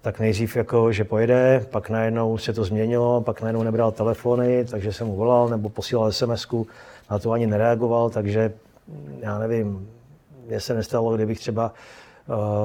tak 0.00 0.20
nejdřív 0.20 0.56
jako, 0.56 0.92
že 0.92 1.04
pojede, 1.04 1.66
pak 1.70 1.90
najednou 1.90 2.38
se 2.38 2.52
to 2.52 2.64
změnilo, 2.64 3.20
pak 3.20 3.42
najednou 3.42 3.62
nebral 3.62 3.92
telefony, 3.92 4.64
takže 4.64 4.92
jsem 4.92 5.06
mu 5.06 5.16
volal 5.16 5.48
nebo 5.48 5.68
posílal 5.68 6.12
sms 6.12 6.46
na 7.10 7.18
to 7.18 7.32
ani 7.32 7.46
nereagoval, 7.46 8.10
takže 8.10 8.52
já 9.20 9.38
nevím, 9.38 9.88
mně 10.46 10.60
se 10.60 10.74
nestalo, 10.74 11.16
kdybych 11.16 11.38
třeba 11.38 11.64
uh, 11.64 11.72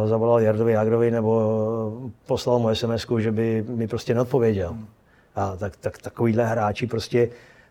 zavolal 0.06 0.42
Jardovi 0.42 0.72
Jagrovi 0.72 1.12
nebo 1.12 2.12
poslal 2.26 2.60
mu 2.60 2.76
sms 2.76 3.08
že 3.20 3.32
by 3.32 3.66
mi 3.68 3.88
prostě 3.88 4.14
neodpověděl. 4.14 4.76
A 5.36 5.56
tak, 5.56 5.76
tak 5.76 5.98
takovýhle 5.98 6.46
hráči 6.46 6.88
prostě 6.88 7.30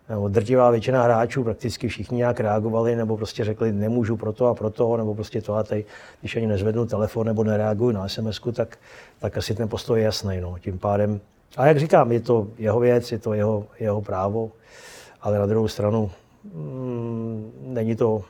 nebo 0.09 0.29
drtivá 0.29 0.71
většina 0.71 1.03
hráčů, 1.03 1.45
prakticky 1.45 1.89
všichni 1.89 2.17
nějak 2.17 2.41
reagovali, 2.41 2.97
nebo 2.97 3.17
prostě 3.17 3.45
řekli, 3.45 3.73
nemůžu 3.73 4.17
pro 4.17 4.33
to 4.33 4.47
a 4.47 4.55
pro 4.55 4.71
to, 4.71 4.97
nebo 4.97 5.15
prostě 5.15 5.43
to 5.43 5.55
a 5.55 5.63
teď, 5.63 5.87
když 6.21 6.37
ani 6.37 6.47
nezvednu 6.47 6.87
telefon 6.87 7.27
nebo 7.27 7.45
nereaguju 7.45 7.91
na 7.91 8.09
sms 8.09 8.41
tak, 8.53 8.79
tak 9.21 9.39
asi 9.39 9.55
ten 9.55 9.69
postoj 9.69 9.99
je 9.99 10.05
jasný. 10.05 10.41
No. 10.41 10.59
Tím 10.59 10.79
pádem, 10.79 11.21
a 11.57 11.67
jak 11.67 11.79
říkám, 11.79 12.13
je 12.13 12.21
to 12.21 12.47
jeho 12.59 12.81
věc, 12.81 13.13
je 13.13 13.19
to 13.19 13.35
jeho, 13.35 13.67
jeho 13.81 14.03
právo, 14.03 14.51
ale 15.23 15.39
na 15.39 15.47
druhou 15.47 15.69
stranu 15.69 16.11
mm, 16.55 17.53
není 17.67 17.97
to 17.97 18.23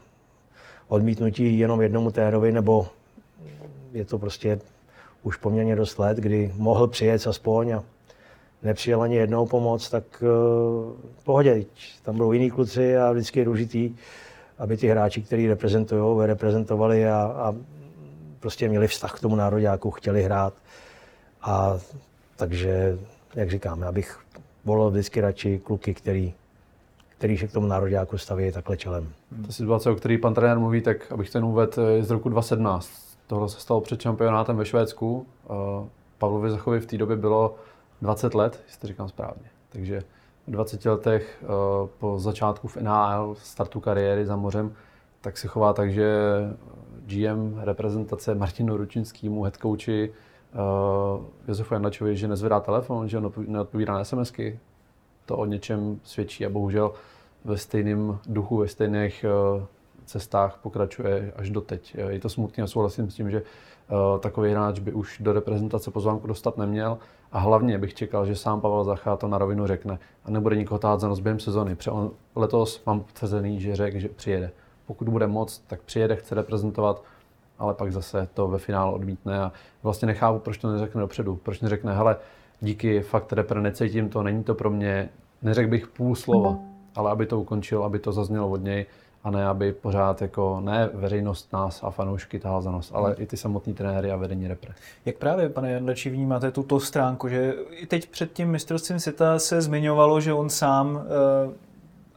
odmítnutí 0.89 1.59
jenom 1.59 1.83
jednomu 1.83 2.11
térovi, 2.11 2.53
nebo 2.53 2.87
je 3.93 4.05
to 4.05 4.19
prostě 4.19 4.61
už 5.23 5.37
poměrně 5.37 5.77
dost 5.77 5.99
let, 5.99 6.19
kdy 6.19 6.53
mohl 6.57 6.89
přijet 6.89 7.27
aspoň 7.27 7.73
a 7.73 7.85
nepřijel 8.63 9.03
ani 9.03 9.17
jednou 9.17 9.47
pomoc, 9.47 9.91
tak 9.91 10.05
uh, 10.23 10.93
pohodě, 11.25 11.65
tam 12.03 12.17
budou 12.17 12.33
jiní 12.33 12.51
kluci 12.51 12.97
a 12.97 13.13
vždycky 13.13 13.39
je 13.39 13.45
důležitý, 13.45 13.95
aby 14.59 14.77
ty 14.77 14.89
hráči, 14.89 15.23
kteří 15.23 15.49
reprezentují, 15.49 16.27
reprezentovali 16.27 17.09
a, 17.09 17.17
a 17.17 17.55
prostě 18.41 18.69
měli 18.69 18.89
vztah 18.89 19.13
k 19.17 19.21
tomu 19.21 19.37
nároďáku, 19.37 19.91
chtěli 19.91 20.23
hrát. 20.23 20.55
A 21.43 21.79
takže, 22.37 22.99
jak 23.35 23.51
říkám, 23.51 23.83
já 23.83 23.93
bych 23.93 24.19
volil 24.65 24.91
vždycky 24.91 25.21
radši 25.21 25.59
kluky, 25.59 25.95
který, 25.95 26.35
který 27.19 27.39
se 27.39 27.47
k 27.47 27.53
tomu 27.53 27.67
nároďáku 27.67 28.19
staví 28.19 28.53
takhle 28.53 28.77
čelem. 28.77 29.09
Ta 29.47 29.53
situace, 29.53 29.91
o 29.91 29.95
které 29.95 30.19
pan 30.19 30.35
trenér 30.35 30.59
mluví, 30.59 30.81
tak 30.81 31.13
abych 31.13 31.31
ten 31.31 31.45
uvedl, 31.45 31.83
je 31.83 32.05
z 32.05 32.11
roku 32.11 32.29
2017. 32.29 33.12
Tohle 33.27 33.49
se 33.49 33.61
stalo 33.61 33.81
před 33.81 34.01
šampionátem 34.01 34.57
ve 34.57 34.65
Švédsku. 34.65 35.27
Pavlovi 36.19 36.51
Zachovi 36.51 36.81
v 36.81 36.87
té 36.87 36.99
době 36.99 37.17
bylo 37.17 37.55
20 38.03 38.35
let, 38.35 38.63
jestli 38.67 38.81
to 38.81 38.87
říkám 38.87 39.09
správně. 39.09 39.51
Takže 39.69 40.03
v 40.47 40.51
20 40.51 40.85
letech 40.85 41.43
uh, 41.43 41.89
po 41.99 42.19
začátku 42.19 42.69
v 42.69 42.77
NHL, 42.77 43.35
startu 43.39 43.81
kariéry 43.81 44.27
za 44.27 44.37
mořem, 44.37 44.75
tak 45.21 45.39
se 45.39 45.49
chová 45.49 45.73
tak, 45.73 45.93
že 45.93 46.15
GM 47.07 47.59
reprezentace 47.61 48.35
Martinu 48.35 48.77
Ručinskýmu, 48.77 49.43
headcoachi 49.43 50.11
uh, 50.11 51.25
Josefu 51.49 51.75
Jandačovi, 51.75 52.17
že 52.17 52.29
nezvedá 52.29 52.61
telefon, 52.61 53.09
že 53.09 53.23
neodpovídá 53.47 53.93
na 53.93 54.05
SMSky. 54.05 54.61
To 55.27 55.37
o 55.37 55.45
něčem 55.45 56.01
svědčí 56.05 56.47
a 56.47 56.51
bohužel 56.51 56.93
ve 57.45 57.59
stejném 57.59 58.19
duchu, 58.27 58.57
ve 58.57 58.69
stejných 58.69 59.25
uh, 59.57 59.63
cestách 60.05 60.59
pokračuje 60.63 61.33
až 61.37 61.51
doteď. 61.51 61.97
Je 62.09 62.21
to 62.21 62.29
smutné 62.29 62.65
a 62.65 62.67
souhlasím 62.67 63.11
s 63.11 63.15
tím, 63.15 63.31
že 63.31 63.43
uh, 63.43 64.21
takový 64.21 64.51
hráč 64.51 64.79
by 64.79 64.93
už 64.93 65.19
do 65.21 65.33
reprezentace 65.33 65.91
pozvánku 65.91 66.27
dostat 66.27 66.59
neměl. 66.59 66.99
A 67.33 67.39
hlavně 67.39 67.79
bych 67.79 67.95
čekal, 67.95 68.27
že 68.27 68.37
sám 68.37 68.61
Pavel 68.61 68.85
Zachá 68.85 69.17
to 69.17 69.29
na 69.29 69.39
rovinu 69.39 69.67
řekne 69.67 69.99
a 70.25 70.31
nebude 70.31 70.57
nikoho 70.57 70.79
tát 70.79 71.01
za 71.01 71.09
nos 71.09 71.21
během 71.21 71.41
sezony. 71.41 71.77
On 71.91 72.11
letos 72.37 72.85
mám 72.87 73.01
potvrzený, 73.01 73.61
že 73.61 73.77
řekl, 73.77 73.99
že 73.99 74.09
přijede. 74.09 74.51
Pokud 74.87 75.09
bude 75.09 75.27
moc, 75.27 75.59
tak 75.67 75.83
přijede, 75.83 76.17
chce 76.17 76.35
reprezentovat, 76.35 77.03
ale 77.59 77.75
pak 77.75 77.93
zase 77.93 78.29
to 78.35 78.49
ve 78.49 78.59
finále 78.59 78.93
odmítne 78.93 79.41
a 79.41 79.53
vlastně 79.83 80.07
nechápu, 80.07 80.39
proč 80.39 80.59
to 80.59 80.73
neřekne 80.73 81.01
dopředu. 81.01 81.37
Proč 81.37 81.61
neřekne, 81.61 81.97
hele, 81.97 82.17
díky, 82.61 83.01
fakt 83.01 83.33
repre, 83.33 83.61
necítím 83.61 84.09
to, 84.09 84.23
není 84.23 84.45
to 84.45 84.55
pro 84.55 84.71
mě, 84.71 85.09
neřekl 85.43 85.71
bych 85.71 85.87
půl 85.89 86.15
slova, 86.15 86.59
ale 86.95 87.11
aby 87.11 87.27
to 87.27 87.41
ukončil, 87.41 87.85
aby 87.85 87.99
to 87.99 88.13
zaznělo 88.13 88.51
od 88.51 88.63
něj 88.63 88.87
a 89.25 89.31
ne, 89.31 89.47
aby 89.47 89.73
pořád 89.73 90.23
jako 90.23 90.61
ne 90.61 90.91
veřejnost 90.95 91.53
nás 91.53 91.81
a 91.83 91.91
fanoušky 91.91 92.39
tahal 92.39 92.63
za 92.63 92.71
nos, 92.71 92.91
ale 92.95 93.15
i 93.15 93.27
ty 93.27 93.37
samotní 93.37 93.75
trenéry 93.75 94.11
a 94.11 94.17
vedení 94.17 94.49
repre. 94.49 94.75
Jak 95.05 95.17
právě, 95.17 95.49
pane 95.49 95.73
Jandači, 95.73 96.11
vnímáte 96.11 96.51
tuto 96.51 96.81
stránku, 96.81 97.29
že 97.29 97.55
i 97.71 97.87
teď 97.87 98.09
před 98.09 98.33
tím 98.33 98.51
mistrovstvím 98.51 99.01
světa 99.01 99.39
se 99.39 99.63
zmiňovalo, 99.63 100.21
že 100.21 100.33
on 100.33 100.51
sám 100.51 100.95
uh, 100.95 101.03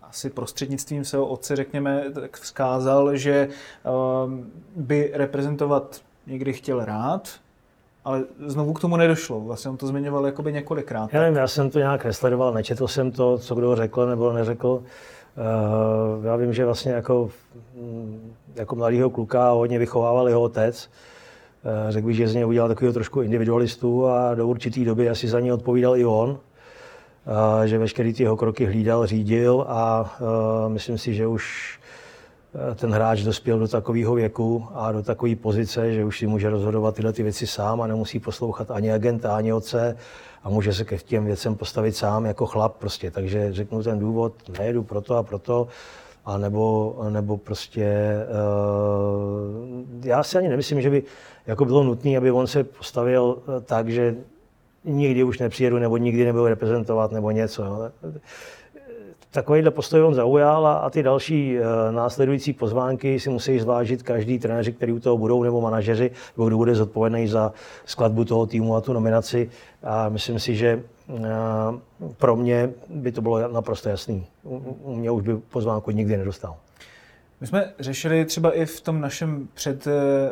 asi 0.01 0.29
prostřednictvím 0.29 1.05
svého 1.05 1.27
otce, 1.27 1.55
řekněme, 1.55 2.03
tak 2.13 2.37
vzkázal, 2.37 3.17
že 3.17 3.47
uh, 3.47 4.31
by 4.75 5.11
reprezentovat 5.13 6.01
někdy 6.27 6.53
chtěl 6.53 6.85
rád, 6.85 7.29
ale 8.05 8.23
znovu 8.45 8.73
k 8.73 8.81
tomu 8.81 8.97
nedošlo. 8.97 9.39
Vlastně 9.39 9.71
on 9.71 9.77
to 9.77 9.87
zmiňoval 9.87 10.25
jakoby 10.25 10.53
několikrát. 10.53 11.13
Já 11.13 11.21
nevím, 11.21 11.37
já 11.37 11.47
jsem 11.47 11.69
to 11.69 11.79
nějak 11.79 12.05
nesledoval, 12.05 12.53
nečetl 12.53 12.87
jsem 12.87 13.11
to, 13.11 13.37
co 13.37 13.55
kdo 13.55 13.75
řekl 13.75 14.05
nebo 14.05 14.33
neřekl. 14.33 14.83
Eh, 14.83 14.89
já 16.23 16.35
vím, 16.35 16.53
že 16.53 16.65
vlastně 16.65 16.91
jako, 16.91 17.29
mm, 17.75 18.33
jako 18.55 18.75
mladýho 18.75 19.09
kluka 19.09 19.49
hodně 19.49 19.79
vychovával 19.79 20.29
jeho 20.29 20.41
otec. 20.41 20.89
Eh, 21.65 21.91
řekl 21.91 22.07
bych, 22.07 22.15
že 22.15 22.27
z 22.27 22.33
něj 22.33 22.45
udělal 22.45 22.69
takového 22.69 22.93
trošku 22.93 23.21
individualistu 23.21 24.07
a 24.07 24.35
do 24.35 24.47
určité 24.47 24.79
doby 24.79 25.09
asi 25.09 25.27
za 25.27 25.39
něj 25.39 25.51
odpovídal 25.51 25.97
i 25.97 26.05
on. 26.05 26.37
Eh, 27.63 27.67
že 27.67 27.77
veškeré 27.77 28.13
ty 28.13 28.23
jeho 28.23 28.37
kroky 28.37 28.65
hlídal, 28.65 29.05
řídil 29.05 29.65
a 29.67 30.15
myslím 30.67 30.97
si, 30.97 31.13
že 31.13 31.27
už 31.27 31.75
ten 32.75 32.91
hráč 32.91 33.21
dospěl 33.21 33.59
do 33.59 33.67
takového 33.67 34.15
věku 34.15 34.65
a 34.73 34.91
do 34.91 35.03
takové 35.03 35.35
pozice, 35.35 35.93
že 35.93 36.05
už 36.05 36.19
si 36.19 36.27
může 36.27 36.49
rozhodovat 36.49 36.95
tyhle 36.95 37.13
ty 37.13 37.23
věci 37.23 37.47
sám 37.47 37.81
a 37.81 37.87
nemusí 37.87 38.19
poslouchat 38.19 38.71
ani 38.71 38.91
agenta, 38.91 39.35
ani 39.35 39.53
otce 39.53 39.97
a 40.45 40.49
může 40.49 40.73
se 40.73 40.85
ke 40.85 40.97
těm 40.97 41.25
věcem 41.25 41.55
postavit 41.55 41.95
sám 41.95 42.25
jako 42.25 42.45
chlap 42.45 42.75
prostě. 42.77 43.11
Takže 43.11 43.53
řeknu 43.53 43.83
ten 43.83 43.99
důvod, 43.99 44.33
nejedu 44.59 44.83
proto 44.83 45.15
a 45.15 45.23
proto, 45.23 45.67
a 46.25 46.37
nebo, 46.37 46.95
nebo 47.09 47.37
prostě, 47.37 48.15
uh, 48.29 50.05
já 50.05 50.23
si 50.23 50.37
ani 50.37 50.47
nemyslím, 50.47 50.81
že 50.81 50.89
by 50.89 51.03
jako 51.47 51.65
bylo 51.65 51.83
nutné, 51.83 52.17
aby 52.17 52.31
on 52.31 52.47
se 52.47 52.63
postavil 52.63 53.37
eh, 53.37 53.61
tak, 53.61 53.89
že 53.89 54.15
nikdy 54.83 55.23
už 55.23 55.39
nepřijedu, 55.39 55.79
nebo 55.79 55.97
nikdy 55.97 56.25
nebudu 56.25 56.47
reprezentovat, 56.47 57.11
nebo 57.11 57.31
něco. 57.31 57.63
Jo 57.63 57.91
takovýhle 59.35 59.71
postoj 59.71 60.03
on 60.03 60.13
zaujal 60.13 60.67
a, 60.67 60.73
a 60.73 60.89
ty 60.89 61.03
další 61.03 61.57
uh, 61.59 61.65
následující 61.91 62.53
pozvánky 62.53 63.19
si 63.19 63.29
musí 63.29 63.59
zvážit 63.59 64.03
každý 64.03 64.39
trenéři, 64.39 64.73
který 64.73 64.91
u 64.93 64.99
toho 64.99 65.17
budou, 65.17 65.43
nebo 65.43 65.61
manažeři, 65.61 66.11
nebo 66.37 66.47
kdo 66.47 66.57
bude 66.57 66.75
zodpovědný 66.75 67.27
za 67.27 67.53
skladbu 67.85 68.25
toho 68.25 68.45
týmu 68.45 68.75
a 68.75 68.81
tu 68.81 68.93
nominaci. 68.93 69.49
A 69.83 70.09
myslím 70.09 70.39
si, 70.39 70.55
že 70.55 70.83
uh, 71.07 71.19
pro 72.17 72.35
mě 72.35 72.69
by 72.89 73.11
to 73.11 73.21
bylo 73.21 73.47
naprosto 73.47 73.89
jasný. 73.89 74.25
U 74.83 74.95
mě 74.95 75.11
už 75.11 75.23
by 75.23 75.37
pozvánku 75.37 75.91
nikdy 75.91 76.17
nedostal. 76.17 76.55
My 77.41 77.47
jsme 77.47 77.73
řešili 77.79 78.25
třeba 78.25 78.51
i 78.51 78.65
v 78.65 78.81
tom 78.81 79.01
našem 79.01 79.47
před, 79.53 79.87
eh, 79.87 79.91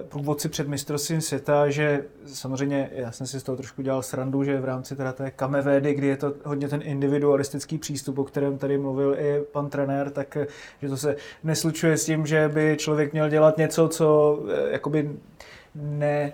průvodci 0.10 0.50
před 0.50 0.68
mistrovstvím 0.68 1.22
světa, 1.22 1.70
že 1.70 2.06
samozřejmě, 2.26 2.90
já 2.94 3.12
jsem 3.12 3.28
si 3.28 3.40
z 3.40 3.44
toho 3.44 3.56
trošku 3.56 3.82
dělal 3.82 4.02
srandu, 4.02 4.44
že 4.44 4.60
v 4.60 4.66
rámci 4.66 4.96
teda 4.96 5.14
té 5.14 5.32
kamevédy, 5.32 5.94
kdy 5.94 6.08
je 6.08 6.18
to 6.18 6.34
hodně 6.44 6.68
ten 6.68 6.82
individualistický 6.84 7.78
přístup, 7.78 8.18
o 8.18 8.24
kterém 8.24 8.58
tady 8.58 8.78
mluvil 8.78 9.16
i 9.20 9.42
pan 9.52 9.70
trenér, 9.70 10.10
tak 10.10 10.38
eh, 10.38 10.48
že 10.82 10.90
to 10.90 10.98
se 10.98 11.16
neslučuje 11.44 11.98
s 11.98 12.06
tím, 12.06 12.26
že 12.26 12.50
by 12.54 12.76
člověk 12.80 13.14
měl 13.14 13.30
dělat 13.30 13.58
něco, 13.58 13.88
co 13.88 14.40
eh, 14.50 14.72
jakoby 14.72 15.12
ne 15.76 16.34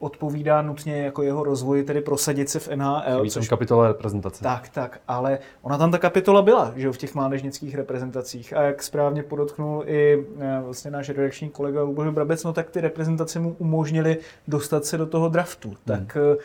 odpovídá 0.00 0.62
nutně 0.62 1.02
jako 1.02 1.22
jeho 1.22 1.44
rozvoji, 1.44 1.84
tedy 1.84 2.00
prosadit 2.00 2.48
se 2.48 2.58
v 2.58 2.68
NHL. 2.68 3.16
Chybí 3.16 3.30
což... 3.30 3.48
kapitola 3.48 3.88
reprezentace. 3.88 4.42
Tak, 4.42 4.68
tak, 4.68 5.00
ale 5.08 5.38
ona 5.62 5.78
tam 5.78 5.90
ta 5.90 5.98
kapitola 5.98 6.42
byla, 6.42 6.72
že 6.76 6.86
jo, 6.86 6.92
v 6.92 6.98
těch 6.98 7.14
mládežnických 7.14 7.74
reprezentacích. 7.74 8.56
A 8.56 8.62
jak 8.62 8.82
správně 8.82 9.22
podotknul 9.22 9.84
i 9.86 10.26
eh, 10.38 10.60
vlastně 10.64 10.90
náš 10.90 11.08
redakční 11.08 11.48
kolega 11.48 11.82
Luboš 11.82 12.08
Brabec, 12.08 12.44
no 12.44 12.52
tak 12.52 12.70
ty 12.70 12.80
reprezentace 12.80 13.40
mu 13.40 13.56
umožnili 13.58 14.18
dostat 14.48 14.84
se 14.84 14.98
do 14.98 15.06
toho 15.06 15.28
draftu. 15.28 15.68
Hmm. 15.68 15.78
Tak 15.84 16.16
eh, 16.16 16.36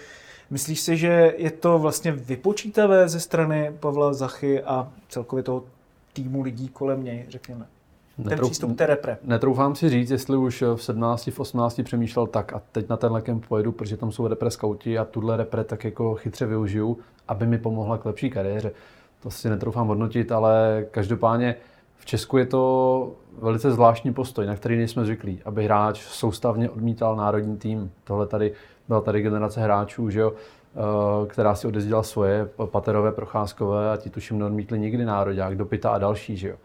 myslíš 0.50 0.82
si, 0.82 0.98
že 0.98 1.34
je 1.38 1.52
to 1.52 1.80
vlastně 1.80 2.12
vypočítavé 2.12 3.10
ze 3.10 3.20
strany 3.20 3.76
Pavla 3.80 4.14
Zachy 4.14 4.64
a 4.64 4.92
celkově 5.10 5.44
toho 5.44 5.64
týmu 6.14 6.42
lidí 6.42 6.70
kolem 6.70 7.04
něj, 7.04 7.26
řekněme? 7.30 7.66
Ten 8.16 8.30
Netrou, 8.30 8.48
přístup 8.48 8.78
té 8.78 8.86
repre. 8.86 9.18
Netroufám 9.24 9.76
si 9.76 9.90
říct, 9.90 10.12
jestli 10.12 10.38
už 10.38 10.64
v 10.76 10.84
17, 10.84 11.28
v 11.28 11.40
18 11.40 11.82
přemýšlel 11.84 12.28
tak 12.28 12.54
a 12.54 12.62
teď 12.72 12.90
na 12.90 12.98
tenhle 12.98 13.22
kemp 13.22 13.46
pojedu, 13.48 13.72
protože 13.72 13.98
tam 13.98 14.12
jsou 14.12 14.28
repre 14.28 14.52
skauti 14.52 14.98
a 14.98 15.06
tuhle 15.06 15.38
repre 15.38 15.64
tak 15.64 15.84
jako 15.84 16.16
chytře 16.16 16.46
využiju, 16.46 16.98
aby 17.28 17.48
mi 17.48 17.58
pomohla 17.58 17.98
k 17.98 18.06
lepší 18.06 18.30
kariéře. 18.30 18.72
To 19.20 19.32
si 19.32 19.50
netroufám 19.50 19.88
hodnotit, 19.88 20.32
ale 20.32 20.86
každopádně 20.92 21.56
v 21.98 22.06
Česku 22.06 22.38
je 22.38 22.46
to 22.46 23.12
velice 23.42 23.72
zvláštní 23.72 24.14
postoj, 24.14 24.46
na 24.46 24.56
který 24.56 24.78
nejsme 24.78 25.06
zvyklí, 25.06 25.40
aby 25.46 25.66
hráč 25.66 26.02
soustavně 26.02 26.70
odmítal 26.70 27.16
národní 27.16 27.58
tým. 27.58 27.92
Tohle 28.04 28.28
tady 28.28 28.52
byla 28.88 29.02
tady 29.02 29.22
generace 29.22 29.62
hráčů, 29.62 30.10
že 30.10 30.20
jo, 30.20 30.34
eh, 30.34 31.28
která 31.28 31.56
si 31.56 31.68
odezdila 31.68 32.04
svoje, 32.04 32.50
paterové, 32.66 33.12
procházkové 33.12 33.92
a 33.92 33.98
ti 33.98 34.10
tuším 34.10 34.40
neodmítli 34.40 34.80
nikdy 34.80 35.06
národák, 35.06 35.58
dopita 35.58 35.90
a 35.90 35.98
další, 35.98 36.38
že 36.38 36.50
jo 36.50 36.56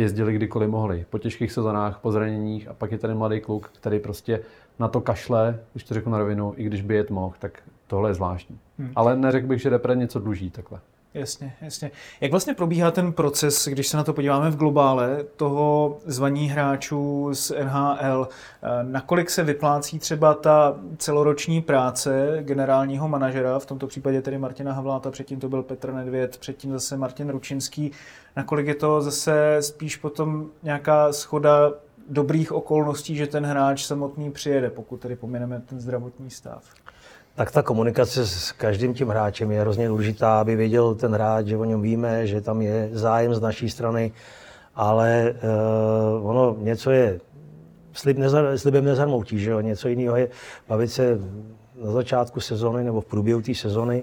jezdili 0.00 0.32
kdykoliv 0.32 0.70
mohli. 0.70 1.06
Po 1.10 1.18
těžkých 1.18 1.52
sezonách, 1.52 1.98
po 1.98 2.12
zraněních 2.12 2.68
a 2.68 2.74
pak 2.74 2.92
je 2.92 2.98
tady 2.98 3.14
mladý 3.14 3.40
kluk, 3.40 3.70
který 3.74 3.98
prostě 3.98 4.40
na 4.78 4.88
to 4.88 5.00
kašle, 5.00 5.58
když 5.72 5.84
to 5.84 5.94
řeknu 5.94 6.12
na 6.12 6.18
rovinu, 6.18 6.54
i 6.56 6.64
když 6.64 6.82
by 6.82 6.94
jet 6.94 7.10
mohl, 7.10 7.34
tak 7.38 7.62
tohle 7.86 8.10
je 8.10 8.14
zvláštní. 8.14 8.58
Hmm. 8.78 8.92
Ale 8.96 9.16
neřekl 9.16 9.46
bych, 9.46 9.60
že 9.60 9.70
repre 9.70 9.96
něco 9.96 10.18
dluží 10.18 10.50
takhle. 10.50 10.80
Jasně, 11.14 11.52
jasně. 11.60 11.90
Jak 12.20 12.30
vlastně 12.30 12.54
probíhá 12.54 12.90
ten 12.90 13.12
proces, 13.12 13.68
když 13.68 13.88
se 13.88 13.96
na 13.96 14.04
to 14.04 14.12
podíváme 14.12 14.50
v 14.50 14.56
globále, 14.56 15.24
toho 15.36 15.98
zvaní 16.06 16.48
hráčů 16.48 17.30
z 17.32 17.52
NHL? 17.64 18.28
Nakolik 18.82 19.30
se 19.30 19.44
vyplácí 19.44 19.98
třeba 19.98 20.34
ta 20.34 20.76
celoroční 20.96 21.62
práce 21.62 22.38
generálního 22.40 23.08
manažera, 23.08 23.58
v 23.58 23.66
tomto 23.66 23.86
případě 23.86 24.22
tedy 24.22 24.38
Martina 24.38 24.72
Havláta, 24.72 25.10
předtím 25.10 25.40
to 25.40 25.48
byl 25.48 25.62
Petr 25.62 25.92
Nedvěd, 25.92 26.38
předtím 26.38 26.72
zase 26.72 26.96
Martin 26.96 27.28
Ručinský. 27.28 27.92
Nakolik 28.36 28.66
je 28.66 28.74
to 28.74 29.00
zase 29.02 29.56
spíš 29.60 29.96
potom 29.96 30.46
nějaká 30.62 31.12
schoda 31.12 31.72
dobrých 32.08 32.52
okolností, 32.52 33.16
že 33.16 33.26
ten 33.26 33.46
hráč 33.46 33.84
samotný 33.84 34.30
přijede, 34.30 34.70
pokud 34.70 35.00
tedy 35.00 35.16
pomineme 35.16 35.62
ten 35.66 35.80
zdravotní 35.80 36.30
stav? 36.30 36.64
Tak 37.34 37.50
ta 37.50 37.62
komunikace 37.62 38.26
s 38.26 38.52
každým 38.52 38.94
tím 38.94 39.08
hráčem 39.08 39.50
je 39.50 39.60
hrozně 39.60 39.88
důležitá, 39.88 40.40
aby 40.40 40.56
věděl 40.56 40.94
ten 40.94 41.12
hráč, 41.12 41.46
že 41.46 41.56
o 41.56 41.64
něm 41.64 41.82
víme, 41.82 42.26
že 42.26 42.40
tam 42.40 42.62
je 42.62 42.88
zájem 42.92 43.34
z 43.34 43.40
naší 43.40 43.70
strany, 43.70 44.12
ale 44.74 45.34
uh, 46.20 46.30
ono 46.30 46.56
něco 46.58 46.90
je 46.90 47.20
slib 47.92 48.18
nezar, 48.18 48.58
slibem 48.58 48.84
nezarmoutí, 48.84 49.38
že 49.38 49.50
jo? 49.50 49.60
něco 49.60 49.88
jiného 49.88 50.16
je 50.16 50.28
bavit 50.68 50.88
se 50.88 51.18
na 51.84 51.90
začátku 51.90 52.40
sezony 52.40 52.84
nebo 52.84 53.00
v 53.00 53.04
průběhu 53.04 53.42
té 53.42 53.54
sezony, 53.54 54.02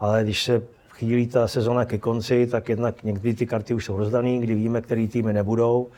ale 0.00 0.24
když 0.24 0.44
se 0.44 0.62
chýlí 0.94 1.26
ta 1.26 1.48
sezona 1.48 1.84
ke 1.84 1.98
konci, 1.98 2.46
tak 2.46 2.68
jednak 2.68 3.02
někdy 3.04 3.34
ty 3.34 3.46
karty 3.46 3.74
už 3.74 3.84
jsou 3.84 3.96
rozdané, 3.96 4.38
kdy 4.38 4.54
víme, 4.54 4.80
který 4.80 5.08
týmy 5.08 5.32
nebudou. 5.32 5.88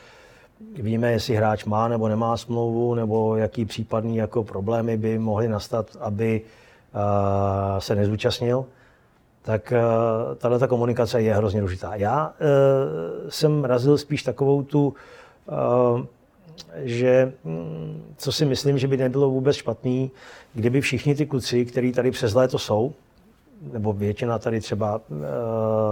Víme, 0.75 1.13
jestli 1.13 1.35
hráč 1.35 1.65
má 1.65 1.89
nebo 1.89 2.09
nemá 2.09 2.37
smlouvu, 2.37 2.95
nebo 2.95 3.37
jaký 3.37 3.65
případný 3.65 4.17
jako 4.17 4.45
problémy 4.45 4.97
by 4.97 5.19
mohly 5.19 5.49
nastat, 5.49 5.97
aby 6.01 6.43
se 7.79 7.95
nezúčastnil, 7.95 8.65
tak 9.43 9.73
tahle 10.37 10.59
ta 10.59 10.67
komunikace 10.67 11.23
je 11.23 11.35
hrozně 11.35 11.61
důležitá. 11.61 11.95
Já 11.95 12.33
jsem 13.29 13.65
razil 13.65 13.99
spíš 13.99 14.23
takovou 14.23 14.63
tu, 14.63 14.95
že 16.77 17.33
mm, 17.45 18.15
co 18.17 18.33
si 18.33 18.45
myslím, 18.45 18.79
že 18.79 18.89
by 18.89 18.97
nebylo 18.97 19.31
vůbec 19.31 19.57
špatný, 19.57 20.11
kdyby 20.55 20.81
všichni 20.81 21.15
ty 21.15 21.27
kluci, 21.27 21.65
kteří 21.65 21.93
tady 21.93 22.11
přes 22.11 22.35
léto 22.35 22.59
jsou, 22.59 22.93
nebo 23.73 23.93
většina 23.93 24.39
tady 24.39 24.61
třeba 24.61 25.01
uh, 25.09 25.19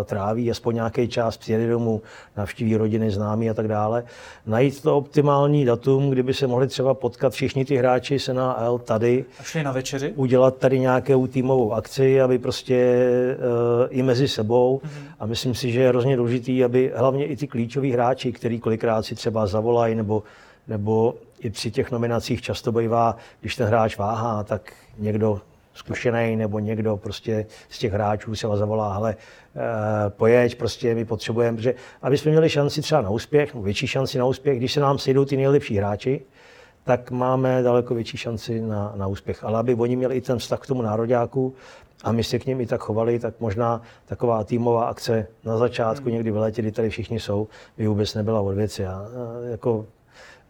tráví 0.05 0.51
aspoň 0.51 0.75
nějaký 0.75 1.09
čas, 1.09 1.37
přijede 1.37 1.68
domů, 1.68 2.03
navštíví 2.37 2.77
rodiny, 2.77 3.11
známí 3.11 3.51
a 3.51 3.55
tak 3.55 3.68
dále. 3.68 4.05
Najít 4.47 4.83
to 4.83 4.97
optimální 4.97 5.64
datum, 5.64 6.11
kdyby 6.11 6.35
se 6.35 6.47
mohli 6.47 6.66
třeba 6.66 6.95
potkat 6.95 7.33
všichni 7.33 7.64
ty 7.64 7.77
hráči 7.77 8.18
se 8.18 8.35
na 8.35 8.61
L 8.61 8.79
tady. 8.79 9.25
A 9.41 9.43
šli 9.43 9.62
na 9.62 9.73
večeři? 9.73 10.12
Udělat 10.16 10.57
tady 10.57 10.79
nějakou 10.79 11.27
týmovou 11.27 11.73
akci, 11.73 12.21
aby 12.21 12.39
prostě 12.39 13.07
uh, 13.39 13.87
i 13.91 14.03
mezi 14.03 14.29
sebou. 14.29 14.81
Mm-hmm. 14.85 15.14
A 15.21 15.27
myslím 15.27 15.55
si, 15.55 15.73
že 15.73 15.81
je 15.81 15.89
hrozně 15.89 16.16
důležitý, 16.16 16.64
aby 16.64 16.93
hlavně 16.97 17.27
i 17.27 17.37
ty 17.37 17.47
klíčoví 17.47 17.93
hráči, 17.93 18.33
který 18.33 18.61
kolikrát 18.61 19.03
si 19.03 19.14
třeba 19.14 19.47
zavolají 19.47 19.95
nebo 19.95 20.23
nebo 20.68 21.14
i 21.41 21.51
při 21.51 21.71
těch 21.71 21.91
nominacích 21.91 22.43
často 22.43 22.73
bývá, 22.73 23.16
když 23.41 23.57
ten 23.57 23.66
hráč 23.66 23.99
váhá, 23.99 24.45
tak 24.45 24.73
někdo 24.99 25.41
zkušený 25.75 26.37
nebo 26.37 26.59
někdo 26.59 26.97
prostě 26.97 27.47
z 27.68 27.79
těch 27.79 27.93
hráčů 27.93 28.35
se 28.35 28.47
vás 28.47 28.59
zavolá, 28.59 28.95
ale 28.95 29.11
e, 29.16 30.11
pojeď, 30.11 30.55
prostě 30.55 30.95
my 30.95 31.05
potřebujeme, 31.05 31.57
protože 31.57 31.75
aby 32.03 32.18
jsme 32.18 32.31
měli 32.31 32.51
šanci 32.51 32.83
třeba 32.83 33.01
na 33.01 33.11
úspěch, 33.11 33.55
no 33.55 33.62
větší 33.62 33.87
šanci 33.87 34.18
na 34.18 34.25
úspěch, 34.25 34.59
když 34.59 34.73
se 34.73 34.81
nám 34.81 34.99
sejdou 34.99 35.25
ty 35.25 35.37
nejlepší 35.37 35.77
hráči, 35.77 36.21
tak 36.85 37.11
máme 37.11 37.62
daleko 37.62 37.95
větší 37.95 38.16
šanci 38.16 38.61
na, 38.61 38.93
na 38.97 39.07
úspěch. 39.07 39.45
Ale 39.45 39.59
aby 39.59 39.75
oni 39.75 39.97
měli 39.97 40.16
i 40.16 40.21
ten 40.21 40.39
vztah 40.39 40.61
k 40.61 40.66
tomu 40.66 40.83
nároďáku 40.83 41.55
a 42.05 42.12
my 42.12 42.25
se 42.25 42.39
k 42.39 42.47
ním 42.47 42.61
i 42.61 42.66
tak 42.66 42.81
chovali, 42.81 43.18
tak 43.18 43.35
možná 43.41 43.83
taková 44.07 44.45
týmová 44.45 44.85
akce 44.85 45.27
na 45.45 45.57
začátku, 45.57 46.05
hmm. 46.05 46.12
někdy 46.12 46.31
v 46.31 46.37
létě, 46.37 46.62
kdy 46.62 46.73
tady 46.73 46.91
všichni 46.91 47.21
jsou, 47.21 47.49
by 47.77 47.87
vůbec 47.87 48.14
nebyla 48.14 48.41
od 48.41 48.55
věci. 48.55 48.87
A, 48.87 49.07
jako, 49.51 49.87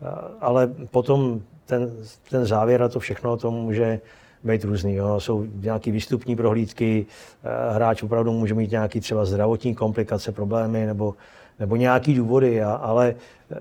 a, 0.03 0.31
ale 0.41 0.66
potom 0.91 1.41
ten, 1.66 1.91
ten 2.31 2.47
závěr 2.47 2.83
a 2.83 2.89
to 2.89 3.01
všechno 3.01 3.37
to 3.37 3.51
může 3.51 4.01
být 4.45 4.64
různý. 4.64 4.95
Jo. 4.95 5.20
Jsou 5.20 5.47
nějaké 5.55 5.91
výstupní 5.91 6.36
prohlídky, 6.36 7.07
eh, 7.45 7.74
hráč 7.74 8.03
opravdu 8.03 8.32
může 8.32 8.55
mít 8.55 8.70
nějaké 8.70 9.01
třeba 9.01 9.24
zdravotní 9.24 9.74
komplikace, 9.74 10.32
problémy 10.32 10.86
nebo, 10.86 11.14
nebo 11.59 11.76
nějaký 11.76 12.14
důvody, 12.14 12.62
a, 12.62 12.72
ale 12.72 13.14
eh, 13.53 13.57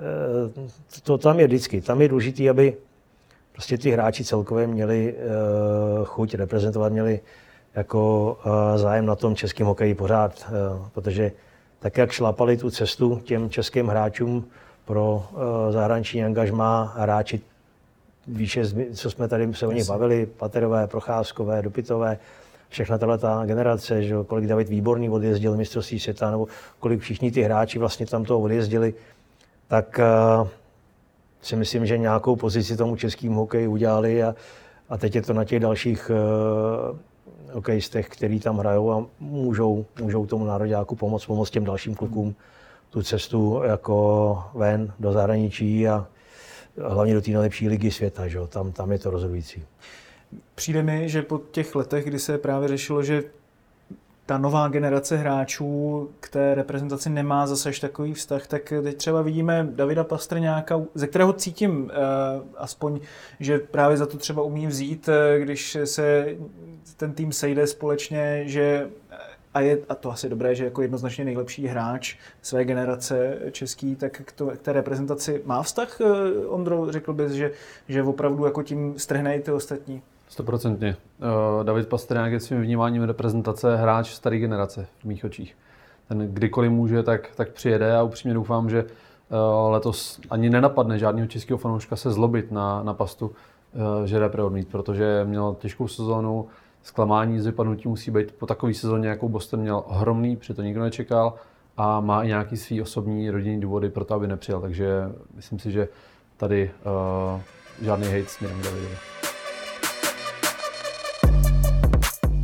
to 1.03 1.17
tam 1.17 1.39
je 1.39 1.47
vždycky. 1.47 1.82
Tam 1.82 2.01
je 2.01 2.07
důležité, 2.07 2.49
aby 2.49 2.73
prostě 3.51 3.77
ty 3.77 3.91
hráči 3.91 4.23
celkově 4.23 4.67
měli 4.67 5.15
eh, 5.17 5.25
chuť 6.03 6.36
reprezentovat, 6.36 6.91
měli 6.91 7.19
jako 7.75 8.38
zájem 8.75 9.05
na 9.05 9.15
tom 9.15 9.36
českém 9.36 9.67
hokeji 9.67 9.95
pořád, 9.95 10.51
protože 10.93 11.32
tak, 11.80 11.97
jak 11.97 12.11
šlapali 12.11 12.57
tu 12.57 12.69
cestu 12.69 13.21
těm 13.23 13.49
českým 13.49 13.88
hráčům 13.88 14.45
pro 14.86 15.25
zahraniční 15.69 16.23
angažmá, 16.23 16.93
hráči 16.97 17.41
výše, 18.30 18.63
co 18.93 19.11
jsme 19.11 19.27
tady 19.27 19.53
se 19.53 19.67
o 19.67 19.71
nich 19.71 19.88
bavili, 19.88 20.25
Paterové, 20.25 20.88
Procházkové, 20.88 21.61
Dopitové, 21.61 22.17
všechna 22.69 22.97
tahle 22.97 23.17
ta 23.17 23.43
generace, 23.45 24.03
že 24.03 24.15
kolik 24.27 24.47
David 24.47 24.69
Výborný 24.69 25.09
odjezdil 25.09 25.57
mistrovství 25.57 25.99
světa, 25.99 26.32
nebo 26.32 26.47
kolik 26.80 27.01
všichni 27.01 27.32
ty 27.32 27.41
hráči 27.41 27.80
vlastně 27.80 28.05
tam 28.05 28.25
toho 28.25 28.39
odjezdili, 28.39 28.93
tak 29.67 29.99
uh, 30.41 30.47
si 31.41 31.55
myslím, 31.55 31.86
že 31.86 31.97
nějakou 31.97 32.36
pozici 32.36 32.77
tomu 32.77 32.95
českým 32.95 33.34
hokeji 33.34 33.67
udělali 33.67 34.23
a, 34.23 34.36
a 34.89 34.97
teď 34.97 35.15
je 35.15 35.21
to 35.21 35.34
na 35.34 35.45
těch 35.45 35.59
dalších 35.59 36.11
uh, 36.11 36.97
hokejistech, 37.53 38.09
který 38.09 38.39
tam 38.39 38.57
hrajou 38.57 38.91
a 38.91 39.05
můžou, 39.19 39.86
můžou 40.01 40.25
tomu 40.25 40.45
nároďáku 40.45 40.95
pomoct, 40.95 41.25
pomoct 41.25 41.49
těm 41.49 41.63
dalším 41.63 41.95
klukům 41.95 42.36
tu 42.89 43.03
cestu 43.03 43.61
jako 43.63 44.43
ven 44.53 44.93
do 44.99 45.11
zahraničí 45.11 45.88
a, 45.88 46.07
hlavně 46.84 47.13
do 47.13 47.21
té 47.21 47.32
nejlepší 47.32 47.67
ligy 47.69 47.91
světa, 47.91 48.27
že? 48.27 48.39
Tam, 48.49 48.71
tam 48.71 48.91
je 48.91 48.99
to 48.99 49.09
rozhodující. 49.09 49.63
Přijde 50.55 50.84
mi, 50.84 51.09
že 51.09 51.21
po 51.21 51.41
těch 51.51 51.75
letech, 51.75 52.05
kdy 52.05 52.19
se 52.19 52.38
právě 52.38 52.67
řešilo, 52.67 53.03
že 53.03 53.23
ta 54.25 54.38
nová 54.38 54.67
generace 54.67 55.17
hráčů 55.17 56.09
k 56.19 56.30
té 56.30 56.55
reprezentaci 56.55 57.09
nemá 57.09 57.47
zase 57.47 57.71
takový 57.82 58.13
vztah, 58.13 58.47
tak 58.47 58.73
teď 58.84 58.97
třeba 58.97 59.21
vidíme 59.21 59.67
Davida 59.71 60.03
Pastrňáka, 60.03 60.82
ze 60.95 61.07
kterého 61.07 61.34
cítím 61.34 61.91
eh, 61.91 61.95
aspoň, 62.57 62.99
že 63.39 63.59
právě 63.59 63.97
za 63.97 64.05
to 64.05 64.17
třeba 64.17 64.41
umí 64.41 64.67
vzít, 64.67 65.09
eh, 65.09 65.39
když 65.39 65.77
se 65.84 66.27
ten 66.97 67.13
tým 67.13 67.32
sejde 67.32 67.67
společně, 67.67 68.43
že 68.45 68.89
a 69.60 69.62
je 69.62 69.78
a 69.89 69.95
to 69.95 70.12
asi 70.12 70.30
dobré, 70.30 70.55
že 70.55 70.66
jako 70.66 70.82
jednoznačně 70.82 71.26
nejlepší 71.26 71.68
hráč 71.68 72.16
své 72.41 72.66
generace 72.66 73.38
český, 73.51 73.95
tak 73.95 74.22
k, 74.26 74.32
to, 74.32 74.47
k 74.47 74.57
té 74.57 74.74
reprezentaci 74.74 75.41
má 75.45 75.64
vztah, 75.64 76.01
eh, 76.01 76.47
Ondro, 76.47 76.91
řekl 76.91 77.14
bys, 77.14 77.32
že, 77.32 77.51
že 77.88 78.03
opravdu 78.03 78.45
jako 78.45 78.64
tím 78.64 78.99
strhne 78.99 79.36
i 79.36 79.39
ty 79.39 79.51
ostatní? 79.51 80.01
Stoprocentně. 80.30 80.95
Uh, 81.57 81.64
David 81.64 81.88
Pastrňák 81.88 82.32
je 82.32 82.39
svým 82.39 82.62
vnímáním 82.62 83.03
reprezentace 83.03 83.76
hráč 83.76 84.10
staré 84.14 84.38
generace 84.38 84.88
v 84.99 85.05
mých 85.05 85.26
očích. 85.26 85.57
Ten 86.07 86.34
kdykoliv 86.34 86.72
může, 86.72 87.03
tak, 87.03 87.36
tak 87.36 87.51
přijede 87.51 87.95
a 87.95 88.03
upřímně 88.03 88.34
doufám, 88.34 88.70
že 88.70 88.84
uh, 88.84 89.72
letos 89.72 90.20
ani 90.30 90.49
nenapadne 90.49 90.99
žádného 90.99 91.28
českého 91.28 91.57
fanouška 91.57 91.95
se 91.95 92.12
zlobit 92.12 92.51
na, 92.51 92.84
na 92.84 92.93
pastu, 92.93 93.32
eh, 93.74 94.07
že 94.07 94.20
repre 94.20 94.43
odmít, 94.43 94.68
protože 94.68 95.26
měl 95.26 95.55
těžkou 95.60 95.88
sezónu, 95.88 96.47
zklamání 96.89 97.39
z 97.39 97.45
vypadnutí 97.45 97.87
musí 97.87 98.11
být 98.11 98.31
po 98.31 98.45
takové 98.45 98.73
sezóně, 98.73 99.09
jakou 99.09 99.29
Boston 99.29 99.59
měl 99.59 99.83
ohromný, 99.87 100.35
protože 100.35 100.53
to 100.53 100.61
nikdo 100.61 100.81
nečekal 100.81 101.33
a 101.77 101.99
má 101.99 102.23
i 102.23 102.27
nějaký 102.27 102.57
svý 102.57 102.81
osobní 102.81 103.29
rodinný 103.29 103.61
důvody 103.61 103.89
pro 103.89 104.05
to, 104.05 104.13
aby 104.13 104.27
nepřijel. 104.27 104.61
Takže 104.61 104.87
myslím 105.35 105.59
si, 105.59 105.71
že 105.71 105.87
tady 106.37 106.71
uh, 107.33 107.41
žádný 107.81 108.07
hate 108.07 108.25
směrem 108.25 108.61
Davidovi. 108.61 108.95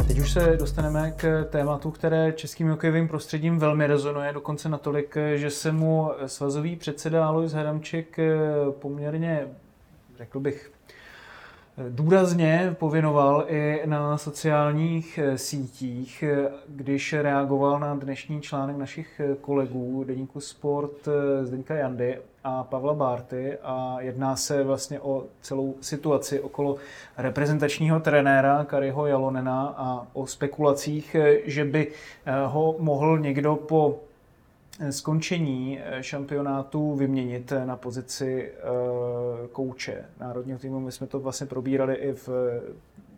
Teď 0.08 0.20
už 0.20 0.32
se 0.32 0.58
dostaneme 0.60 1.12
k 1.12 1.48
tématu, 1.50 1.92
které 1.92 2.32
českým 2.32 2.70
hokejovým 2.70 3.08
prostředím 3.08 3.60
velmi 3.60 3.88
rezonuje, 3.88 4.34
dokonce 4.34 4.70
natolik, 4.70 5.18
že 5.36 5.50
se 5.50 5.72
mu 5.72 6.12
svazový 6.26 6.76
předseda 6.76 7.28
Alois 7.28 7.54
Hadamček 7.54 8.18
poměrně, 8.80 9.48
řekl 10.18 10.40
bych, 10.40 10.75
důrazně 11.90 12.76
pověnoval 12.80 13.46
i 13.48 13.82
na 13.86 14.18
sociálních 14.18 15.18
eh, 15.24 15.38
sítích, 15.38 16.24
eh, 16.24 16.50
když 16.68 17.14
reagoval 17.14 17.80
na 17.80 17.96
dnešní 17.96 18.42
článek 18.42 18.78
našich 18.78 19.20
eh, 19.20 19.36
kolegů 19.42 20.04
Deníku 20.04 20.40
Sport 20.40 21.08
Zdeňka 21.44 21.76
Jandy 21.76 22.20
a 22.44 22.64
Pavla 22.64 22.94
Bárty. 22.94 23.58
A 23.64 23.98
jedná 24.00 24.36
se 24.36 24.64
vlastně 24.64 25.00
o 25.00 25.24
celou 25.42 25.76
situaci 25.82 26.40
okolo 26.40 26.76
reprezentačního 27.18 28.00
trenéra 28.00 28.64
Kariho 28.64 29.08
Jalonena 29.08 29.74
a 29.78 30.08
o 30.14 30.28
spekulacích, 30.28 31.16
že 31.46 31.66
by 31.66 31.88
ho 32.46 32.76
mohl 32.80 33.20
někdo 33.20 33.56
po 33.56 34.00
skončení 34.90 35.80
eh, 35.80 36.04
šampionátu 36.04 36.96
vyměnit 36.96 37.52
eh, 37.52 37.66
na 37.66 37.76
pozici 37.76 38.52
eh, 38.52 38.62
kouče 39.52 40.06
národního 40.20 40.60
týmu. 40.60 40.80
My 40.80 40.92
jsme 40.92 41.08
to 41.08 41.20
vlastně 41.20 41.48
probírali 41.48 41.96
i 41.96 42.14
v 42.14 42.30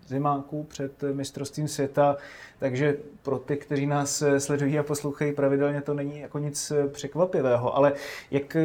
zimáku 0.07 0.63
před 0.63 1.03
mistrovstvím 1.13 1.67
světa, 1.67 2.17
takže 2.59 2.97
pro 3.23 3.39
ty, 3.39 3.57
kteří 3.57 3.85
nás 3.87 4.23
sledují 4.37 4.79
a 4.79 4.83
poslouchají 4.83 5.33
pravidelně, 5.33 5.81
to 5.81 5.93
není 5.93 6.19
jako 6.19 6.39
nic 6.39 6.71
překvapivého. 6.91 7.75
Ale 7.75 7.93
jak 8.31 8.57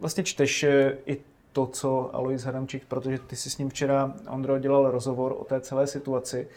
vlastně 0.00 0.24
čteš 0.24 0.66
i 1.06 1.16
to, 1.52 1.66
co 1.66 2.16
Alois 2.16 2.42
Hadamčík, 2.42 2.84
protože 2.88 3.18
ty 3.18 3.36
si 3.36 3.50
s 3.50 3.58
ním 3.58 3.68
včera, 3.68 4.14
Ondro, 4.30 4.58
dělal 4.58 4.90
rozhovor 4.90 5.36
o 5.38 5.44
té 5.44 5.60
celé 5.60 5.86
situaci, 5.86 6.48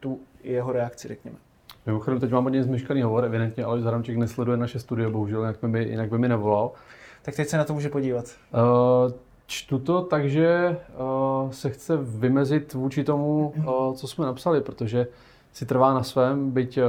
tu 0.00 0.20
jeho 0.42 0.72
reakci, 0.72 1.08
řekněme. 1.08 1.36
Mimochodem, 1.88 2.20
teď 2.20 2.32
mám 2.32 2.44
hodně 2.44 2.62
zmeškaný 2.62 3.02
hovor, 3.02 3.24
evidentně 3.24 3.64
ale 3.64 3.80
Zaramček 3.80 4.16
nesleduje 4.16 4.56
naše 4.56 4.78
studio, 4.78 5.10
bohužel, 5.10 5.40
jinak 5.40 5.56
by, 5.62 5.68
mi, 5.68 5.84
jinak 5.84 6.10
by 6.10 6.18
mi 6.18 6.28
nevolal. 6.28 6.70
Tak 7.22 7.36
teď 7.36 7.48
se 7.48 7.56
na 7.56 7.64
to 7.64 7.74
může 7.74 7.88
podívat. 7.88 8.24
Uh, 8.24 9.12
čtu 9.46 9.78
to, 9.78 10.02
takže 10.02 10.76
uh, 10.98 11.50
se 11.50 11.70
chce 11.70 11.96
vymezit 11.96 12.72
vůči 12.74 13.04
tomu, 13.04 13.52
uh, 13.56 13.94
co 13.94 14.06
jsme 14.06 14.26
napsali, 14.26 14.60
protože 14.60 15.06
si 15.52 15.66
trvá 15.66 15.94
na 15.94 16.02
svém, 16.02 16.50
byť 16.50 16.78
uh, 16.78 16.84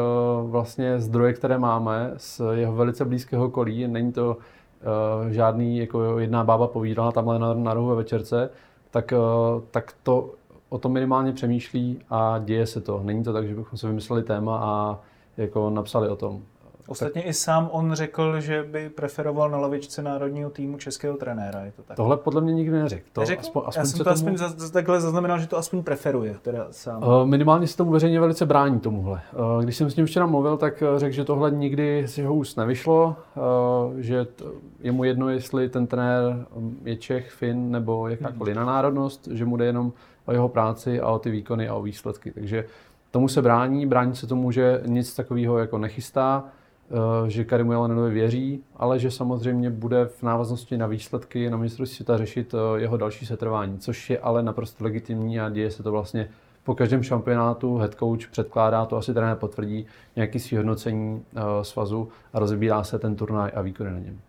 vlastně 0.52 1.00
zdroje, 1.00 1.34
které 1.34 1.58
máme 1.58 2.14
z 2.18 2.42
jeho 2.54 2.76
velice 2.76 3.06
blízkého 3.06 3.50
kolí, 3.50 3.88
není 3.88 4.12
to 4.12 4.38
uh, 4.38 5.30
žádný, 5.30 5.78
jako 5.78 6.20
jedna 6.20 6.44
bába 6.44 6.68
povídala 6.68 7.12
tamhle 7.12 7.40
na, 7.40 7.54
na 7.54 7.74
rohu 7.74 7.88
ve 7.88 7.96
večerce, 7.96 8.50
tak, 8.92 9.14
uh, 9.18 9.62
tak 9.72 9.94
to 10.04 10.32
o 10.70 10.78
tom 10.78 10.92
minimálně 10.92 11.34
přemýšlí 11.34 12.00
a 12.10 12.40
děje 12.40 12.68
se 12.68 12.82
to. 12.82 13.02
Není 13.04 13.24
to 13.24 13.34
tak, 13.34 13.48
že 13.48 13.56
bychom 13.56 13.78
si 13.80 13.88
vymysleli 13.88 14.24
téma 14.24 14.60
a 14.64 15.00
jako 15.38 15.70
napsali 15.70 16.10
o 16.10 16.16
tom. 16.16 16.42
Ostatně 16.90 17.22
tak... 17.22 17.30
i 17.30 17.34
sám 17.34 17.70
on 17.72 17.94
řekl, 17.94 18.40
že 18.40 18.64
by 18.72 18.90
preferoval 18.90 19.50
na 19.50 19.58
lavičce 19.58 20.02
národního 20.02 20.50
týmu 20.50 20.78
českého 20.78 21.18
trenéra. 21.18 21.62
Je 21.62 21.72
to 21.72 21.84
tak? 21.84 21.98
Tohle 21.98 22.18
podle 22.18 22.42
mě 22.42 22.54
nikdy 22.54 22.80
neřekl. 22.80 23.06
To 23.14 23.22
neřekl? 23.22 23.42
Aspoň, 23.42 23.64
aspoň 23.66 23.82
Já 23.82 23.86
jsem 23.86 23.98
to 23.98 24.04
tomu... 24.04 24.14
aspoň 24.14 24.38
za, 24.38 24.70
takhle 24.72 25.02
zaznamenal, 25.02 25.40
že 25.40 25.48
to 25.48 25.58
aspoň 25.58 25.84
preferuje. 25.84 26.36
Teda 26.42 26.68
sám. 26.72 27.04
Uh, 27.04 27.26
minimálně 27.26 27.68
se 27.68 27.78
tomu 27.78 27.92
veřejně 27.92 28.20
velice 28.20 28.46
brání 28.46 28.80
tomuhle. 28.80 29.22
Uh, 29.58 29.64
když 29.64 29.78
jsem 29.78 29.90
s 29.90 29.96
ním 29.96 30.06
včera 30.06 30.26
mluvil, 30.26 30.58
tak 30.58 30.84
eh, 30.84 31.00
řekl, 31.00 31.16
že 31.16 31.26
tohle 31.26 31.52
nikdy 31.52 32.04
z 32.08 32.18
jeho 32.18 32.36
úst 32.36 32.58
nevyšlo, 32.58 33.16
uh, 33.36 34.00
že 34.00 34.26
t- 34.26 34.44
je 34.80 34.92
mu 34.92 35.04
jedno, 35.04 35.30
jestli 35.30 35.70
ten 35.70 35.88
trenér 35.88 36.46
je 36.84 36.96
Čech, 36.96 37.32
Fin 37.32 37.72
nebo 37.72 38.08
jakákoliv 38.08 38.52
jiná 38.52 38.66
národnost, 38.66 39.28
že 39.32 39.46
mu 39.46 39.58
jde 39.58 39.66
jenom 39.66 39.94
o 40.26 40.32
jeho 40.32 40.50
práci 40.50 41.02
a 41.02 41.08
o 41.08 41.20
ty 41.20 41.32
výkony 41.32 41.70
a 41.70 41.76
o 41.76 41.82
výsledky. 41.82 42.32
Takže 42.32 42.66
tomu 43.12 43.28
se 43.28 43.42
brání, 43.42 43.86
brání 43.86 44.16
se 44.16 44.28
tomu, 44.28 44.52
že 44.52 44.82
nic 44.86 45.16
takového 45.16 45.58
jako 45.58 45.78
nechystá, 45.78 46.44
eh, 46.46 47.30
že 47.30 47.46
Karimu 47.46 47.72
Jelenovi 47.72 48.14
věří, 48.14 48.64
ale 48.76 49.00
že 49.00 49.12
samozřejmě 49.12 49.70
bude 49.70 50.06
v 50.06 50.24
návaznosti 50.24 50.78
na 50.78 50.88
výsledky 50.88 51.50
na 51.50 51.58
mistrovství 51.58 51.96
světa 51.96 52.18
řešit 52.18 52.54
eh, 52.54 52.82
jeho 52.82 52.98
další 52.98 53.26
setrvání, 53.26 53.80
což 53.80 54.10
je 54.10 54.20
ale 54.20 54.44
naprosto 54.44 54.84
legitimní 54.84 55.40
a 55.40 55.50
děje 55.50 55.72
se 55.72 55.84
to 55.84 55.92
vlastně 55.92 56.30
po 56.70 56.76
každém 56.76 57.04
šampionátu 57.04 57.78
head 57.78 57.96
coach 57.96 58.28
předkládá, 58.32 58.86
to 58.86 58.98
asi 58.98 59.14
trenér 59.14 59.36
potvrdí, 59.36 59.86
nějaký 60.16 60.40
svý 60.40 60.58
hodnocení 60.58 61.14
uh, 61.16 61.42
svazu 61.62 62.10
a 62.34 62.40
rozbírá 62.40 62.84
se 62.84 63.00
ten 63.00 63.16
turnaj 63.16 63.52
a 63.56 63.62
výkony 63.62 63.92
na 63.92 64.00
něm. 64.00 64.20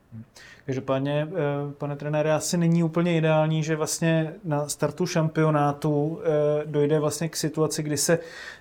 Každopádně, 0.70 1.28
eh, 1.30 1.72
pane 1.78 1.96
trenére, 1.96 2.32
asi 2.32 2.56
není 2.56 2.84
úplně 2.84 3.16
ideální, 3.16 3.62
že 3.62 3.76
vlastně 3.76 4.34
na 4.44 4.68
startu 4.68 5.06
šampionátu 5.06 6.20
eh, 6.22 6.62
dojde 6.66 7.00
vlastně 7.00 7.28
k 7.28 7.36
situaci, 7.36 7.82
kdy 7.82 7.96
se 7.96 8.18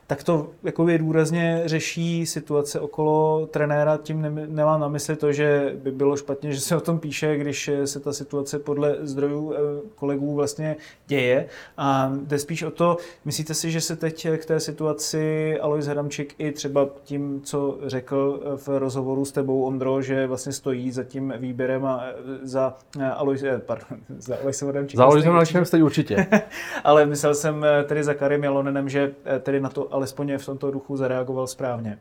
takto 0.09 0.51
jakoby 0.63 0.97
důrazně 0.97 1.61
řeší 1.65 2.25
situace 2.25 2.79
okolo 2.79 3.45
trenéra. 3.45 3.97
Tím 3.97 4.21
nemám 4.47 4.81
na 4.81 4.87
mysli 4.87 5.15
to, 5.15 5.31
že 5.31 5.75
by 5.83 5.91
bylo 5.91 6.17
špatně, 6.17 6.53
že 6.53 6.61
se 6.61 6.75
o 6.75 6.81
tom 6.81 6.99
píše, 6.99 7.37
když 7.37 7.69
se 7.85 7.99
ta 7.99 8.13
situace 8.13 8.59
podle 8.59 8.95
zdrojů 9.01 9.53
eh, 9.53 9.57
kolegů 9.95 10.35
vlastně 10.35 10.75
děje. 11.07 11.47
A 11.77 12.13
jde 12.23 12.39
spíš 12.39 12.63
o 12.63 12.71
to, 12.71 12.97
myslíte 13.25 13.53
si, 13.53 13.71
že 13.71 13.81
se 13.81 13.95
teď 13.95 14.27
k 14.37 14.45
té 14.45 14.59
situaci 14.59 15.55
Alois 15.59 15.85
Hadamčík 15.85 16.35
i 16.37 16.51
třeba 16.51 16.89
tím, 17.03 17.41
co 17.41 17.77
řekl 17.85 18.41
v 18.55 18.67
rozhovoru 18.67 19.25
s 19.25 19.31
tebou, 19.31 19.63
Ondro, 19.63 20.01
že 20.01 20.27
vlastně 20.27 20.51
stojí 20.51 20.91
za 20.91 21.03
tím 21.03 21.33
výběrem 21.37 21.85
a 21.85 21.98
za 22.41 22.73
Alois, 23.13 23.43
eh, 23.43 23.59
pardon, 23.59 23.99
za 24.17 24.35
Aloisem 24.35 24.67
Hadamčíkem. 24.67 24.97
Za 24.97 25.03
Aloisem 25.03 25.31
Hadamčíkem 25.31 25.65
stojí 25.65 25.83
určitě. 25.83 26.27
Ale 26.83 27.05
myslel 27.05 27.35
jsem 27.35 27.63
eh, 27.63 27.83
tedy 27.83 28.03
za 28.03 28.13
Karim 28.13 28.43
Jalonenem, 28.43 28.89
že 28.89 29.11
tedy 29.39 29.61
na 29.61 29.69
to 29.69 29.93
alespoň 29.93 30.37
v 30.37 30.45
tomto 30.45 30.71
duchu 30.71 30.97
zareagoval 30.97 31.47
správně. 31.47 31.99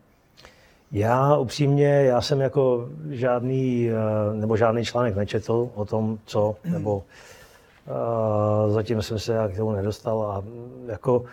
Já 0.92 1.36
upřímně, 1.36 1.88
já 1.88 2.20
jsem 2.20 2.40
jako 2.40 2.88
žádný, 3.11 3.90
nebo 4.32 4.57
žádný 4.57 4.84
článek 4.84 5.16
nečetl 5.16 5.70
o 5.74 5.84
tom, 5.84 6.18
co, 6.24 6.57
nebo 6.64 6.96
uh, 6.96 8.72
zatím 8.72 9.03
jsem 9.03 9.18
se 9.18 9.51
k 9.53 9.57
tomu 9.57 9.72
nedostal 9.72 10.22
a 10.22 10.44
jako 10.86 11.24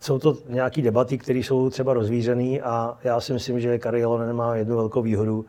jsou 0.00 0.18
to 0.18 0.36
nějaké 0.48 0.82
debaty, 0.82 1.18
které 1.18 1.38
jsou 1.38 1.70
třeba 1.70 1.92
rozvířené 1.94 2.60
a 2.60 2.98
já 3.04 3.20
si 3.20 3.32
myslím, 3.32 3.60
že 3.60 3.78
Karielo 3.78 4.18
nemá 4.18 4.56
jednu 4.56 4.76
velkou 4.76 5.02
výhodu, 5.02 5.44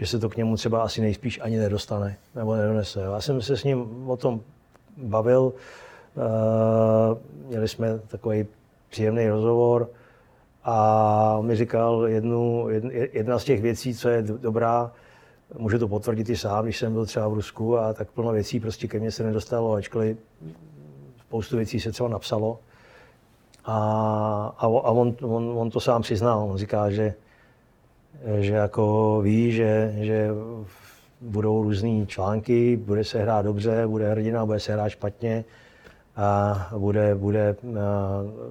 že 0.00 0.06
se 0.06 0.18
to 0.18 0.28
k 0.28 0.36
němu 0.36 0.56
třeba 0.56 0.82
asi 0.82 1.00
nejspíš 1.00 1.40
ani 1.42 1.58
nedostane 1.58 2.16
nebo 2.34 2.56
nedonese. 2.56 3.00
Já 3.00 3.20
jsem 3.20 3.42
se 3.42 3.56
s 3.56 3.64
ním 3.64 4.10
o 4.10 4.16
tom 4.16 4.40
bavil, 4.96 5.42
uh, 5.42 7.18
měli 7.48 7.68
jsme 7.68 7.98
takový 7.98 8.46
příjemný 8.90 9.28
rozhovor 9.28 9.88
a 10.64 11.36
on 11.38 11.46
mi 11.46 11.56
říkal 11.56 12.06
jednu, 12.08 12.68
jedna 13.12 13.38
z 13.38 13.44
těch 13.44 13.62
věcí, 13.62 13.94
co 13.94 14.08
je 14.08 14.22
dobrá, 14.22 14.92
může 15.58 15.78
to 15.78 15.88
potvrdit 15.88 16.28
i 16.28 16.36
sám, 16.36 16.64
když 16.64 16.78
jsem 16.78 16.92
byl 16.92 17.06
třeba 17.06 17.28
v 17.28 17.34
Rusku 17.34 17.78
a 17.78 17.92
tak 17.92 18.10
plno 18.10 18.32
věcí 18.32 18.60
prostě 18.60 18.88
ke 18.88 18.98
mně 18.98 19.10
se 19.10 19.22
nedostalo, 19.22 19.72
ačkoliv 19.72 20.18
spoustu 21.20 21.56
věcí 21.56 21.80
se 21.80 21.92
třeba 21.92 22.08
napsalo. 22.08 22.58
A, 23.64 23.74
a, 24.58 24.66
a 24.66 24.90
on, 24.90 25.16
on, 25.22 25.52
on, 25.58 25.70
to 25.70 25.80
sám 25.80 26.02
přiznal. 26.02 26.50
On 26.50 26.56
říká, 26.56 26.90
že, 26.90 27.14
že 28.38 28.54
jako 28.54 29.18
ví, 29.22 29.52
že, 29.52 29.94
že 30.00 30.30
budou 31.20 31.62
různé 31.62 32.06
články, 32.06 32.76
bude 32.76 33.04
se 33.04 33.22
hrát 33.22 33.42
dobře, 33.42 33.86
bude 33.86 34.10
hrdina, 34.10 34.46
bude 34.46 34.60
se 34.60 34.72
hrát 34.72 34.88
špatně 34.88 35.44
a 36.16 36.68
bude, 36.78 37.14
bude 37.14 37.56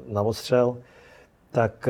na 0.07 0.21
odstřel, 0.21 0.77
tak 1.51 1.89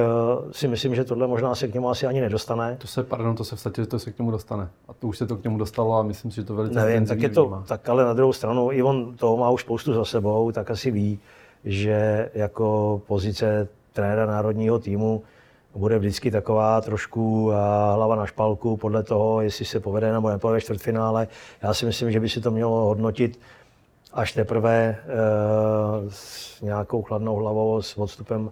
si 0.52 0.68
myslím, 0.68 0.96
že 0.96 1.04
tohle 1.04 1.28
možná 1.28 1.56
se 1.56 1.68
k 1.68 1.74
němu 1.74 1.90
asi 1.90 2.06
ani 2.08 2.22
nedostane. 2.22 2.78
To 2.82 2.88
se, 2.88 3.04
pardon, 3.04 3.36
to 3.36 3.44
se 3.44 3.56
v 3.56 3.60
statě, 3.60 3.86
to 3.86 4.00
se 4.00 4.12
k 4.12 4.20
němu 4.20 4.32
dostane. 4.32 4.70
A 4.88 4.94
to 4.94 5.08
už 5.08 5.18
se 5.18 5.28
to 5.28 5.36
k 5.36 5.44
němu 5.44 5.58
dostalo 5.58 5.94
a 5.96 6.04
myslím 6.04 6.32
si, 6.32 6.36
že 6.36 6.44
to 6.44 6.56
velice 6.56 6.86
Nevím, 6.86 7.06
tak 7.06 7.20
je 7.22 7.30
to, 7.30 7.44
vnímá. 7.44 7.64
tak 7.68 7.90
ale 7.90 8.06
na 8.06 8.14
druhou 8.14 8.34
stranu, 8.34 8.72
i 8.72 8.84
on 8.84 9.16
toho 9.16 9.38
má 9.38 9.50
už 9.50 9.62
spoustu 9.62 9.94
za 9.94 10.06
sebou, 10.06 10.52
tak 10.52 10.72
asi 10.72 10.92
ví, 10.92 11.20
že 11.66 12.30
jako 12.34 13.02
pozice 13.08 13.68
trenéra 13.94 14.26
národního 14.26 14.80
týmu 14.80 15.24
bude 15.80 16.00
vždycky 16.00 16.32
taková 16.32 16.82
trošku 16.82 17.52
hlava 17.96 18.16
na 18.16 18.26
špalku 18.26 18.78
podle 18.78 19.04
toho, 19.04 19.42
jestli 19.42 19.66
se 19.66 19.80
povede 19.80 20.14
nebo 20.14 20.30
nepovede 20.30 20.62
čtvrtfinále. 20.62 21.28
Já 21.62 21.74
si 21.74 21.86
myslím, 21.86 22.12
že 22.12 22.20
by 22.20 22.30
si 22.30 22.42
to 22.42 22.52
mělo 22.52 22.86
hodnotit 22.86 23.40
až 24.14 24.34
teprve 24.34 24.76
e, 24.76 24.98
s 26.10 26.62
nějakou 26.62 27.02
chladnou 27.02 27.36
hlavou, 27.36 27.82
s 27.82 27.98
odstupem, 27.98 28.52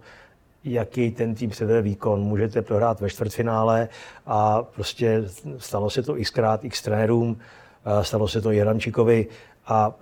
jaký 0.64 1.10
ten 1.10 1.34
tým 1.34 1.50
předvede 1.50 1.82
výkon. 1.82 2.20
Můžete 2.20 2.62
prohrát 2.62 3.00
ve 3.00 3.10
čtvrtfinále 3.10 3.88
a 4.26 4.62
prostě 4.62 5.24
stalo 5.58 5.90
se 5.90 6.02
to 6.02 6.14
xkrát 6.22 6.64
x 6.64 6.82
trenérům, 6.82 7.38
stalo 8.02 8.28
se 8.28 8.40
to 8.40 8.52
i 8.52 8.58
Hrančíkovi 8.58 9.26
A 9.68 9.88
uh, 9.88 9.96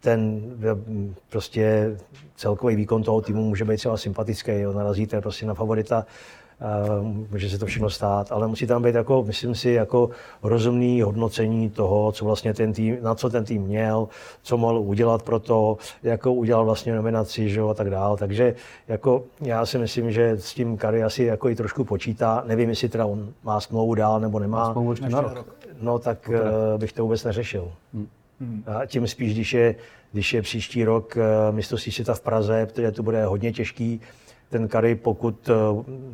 ten 0.00 0.40
prostě 1.30 1.96
celkový 2.36 2.76
výkon 2.76 3.02
toho 3.02 3.20
týmu 3.20 3.44
může 3.44 3.64
být 3.64 3.76
třeba 3.76 3.96
sympatický, 3.96 4.52
jo, 4.52 4.72
narazíte 4.72 5.20
prostě 5.20 5.46
na 5.46 5.54
favorita, 5.54 6.06
může 7.30 7.50
se 7.50 7.58
to 7.58 7.66
všechno 7.66 7.90
stát, 7.90 8.32
ale 8.32 8.48
musí 8.48 8.66
tam 8.66 8.82
být 8.82 8.94
jako, 8.94 9.24
myslím 9.24 9.54
si, 9.54 9.70
jako 9.70 10.10
rozumný 10.42 11.02
hodnocení 11.02 11.70
toho, 11.70 12.12
co 12.12 12.24
vlastně 12.24 12.54
ten 12.54 12.72
tým, 12.72 12.98
na 13.02 13.14
co 13.14 13.30
ten 13.30 13.44
tým 13.44 13.62
měl, 13.62 14.08
co 14.42 14.56
mohl 14.56 14.78
udělat 14.78 15.22
pro 15.22 15.38
to, 15.38 15.76
jakou 16.02 16.34
udělal 16.34 16.64
vlastně 16.64 16.94
nominaci, 16.94 17.50
že 17.50 17.60
a 17.60 17.74
tak 17.74 17.90
dále. 17.90 18.16
Takže 18.16 18.54
jako 18.88 19.22
já 19.40 19.66
si 19.66 19.78
myslím, 19.78 20.12
že 20.12 20.30
s 20.30 20.54
tím 20.54 20.76
Kari 20.76 21.02
asi 21.02 21.24
jako 21.24 21.48
i 21.48 21.56
trošku 21.56 21.84
počítá. 21.84 22.42
Nevím, 22.46 22.70
jestli 22.70 22.88
teda 22.88 23.06
on 23.06 23.32
má 23.44 23.60
smlouvu 23.60 23.94
dál 23.94 24.20
nebo 24.20 24.38
nemá. 24.38 24.58
Má 24.66 24.72
smlouvu 24.72 24.94
na 25.08 25.20
rok. 25.20 25.59
No 25.80 25.98
tak 25.98 26.28
uh, 26.28 26.80
bych 26.80 26.92
to 26.92 27.02
vůbec 27.02 27.24
neřešil. 27.24 27.72
Hmm. 28.40 28.64
A 28.66 28.86
tím 28.86 29.08
spíš, 29.08 29.34
když 29.34 29.52
je, 29.52 29.74
když 30.12 30.32
je 30.32 30.42
příští 30.42 30.84
rok 30.84 31.16
uh, 31.16 31.54
mistrovství 31.54 31.92
světa 31.92 32.14
v 32.14 32.20
Praze, 32.20 32.66
protože 32.66 32.92
to 32.92 33.02
bude 33.02 33.24
hodně 33.24 33.52
těžký, 33.52 34.00
ten 34.50 34.68
Kary, 34.68 34.94
pokud 34.94 35.50
eh, 35.50 35.54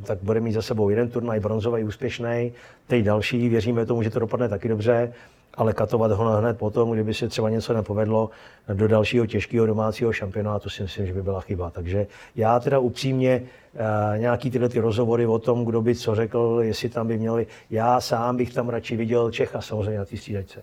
tak 0.05 0.19
bude 0.23 0.41
mít 0.41 0.53
za 0.53 0.63
sebou 0.63 0.91
jeden 0.91 1.09
turnaj 1.09 1.41
bronzový 1.41 1.85
úspěšný, 1.85 2.53
teď 2.87 3.05
další, 3.05 3.49
věříme 3.49 3.87
tomu, 3.87 4.03
že 4.03 4.11
to 4.11 4.19
dopadne 4.19 4.49
taky 4.49 4.69
dobře, 4.69 5.13
ale 5.57 5.73
katovat 5.73 6.13
ho 6.13 6.37
hned 6.37 6.59
potom, 6.59 6.91
kdyby 6.91 7.15
se 7.15 7.29
třeba 7.29 7.51
něco 7.51 7.73
nepovedlo 7.73 8.31
do 8.75 8.89
dalšího 8.89 9.27
těžkého 9.27 9.67
domácího 9.67 10.13
šampionátu, 10.13 10.71
si 10.71 10.83
myslím, 10.83 11.07
že 11.07 11.13
by 11.13 11.23
byla 11.23 11.41
chyba. 11.41 11.71
Takže 11.71 12.07
já 12.37 12.61
teda 12.61 12.79
upřímně 12.79 13.43
eh, 13.75 14.19
nějaký 14.19 14.51
tyhle 14.51 14.69
ty 14.69 14.81
rozhovory 14.81 15.27
o 15.27 15.39
tom, 15.39 15.65
kdo 15.65 15.83
by 15.83 15.95
co 15.95 16.15
řekl, 16.15 16.59
jestli 16.63 16.89
tam 16.89 17.07
by 17.09 17.19
měli, 17.19 17.47
já 17.71 18.01
sám 18.01 18.37
bych 18.37 18.55
tam 18.55 18.69
radši 18.69 18.97
viděl 18.97 19.31
Čecha 19.31 19.61
samozřejmě 19.61 19.99
na 19.99 20.05
té 20.05 20.17
střídačce. 20.17 20.63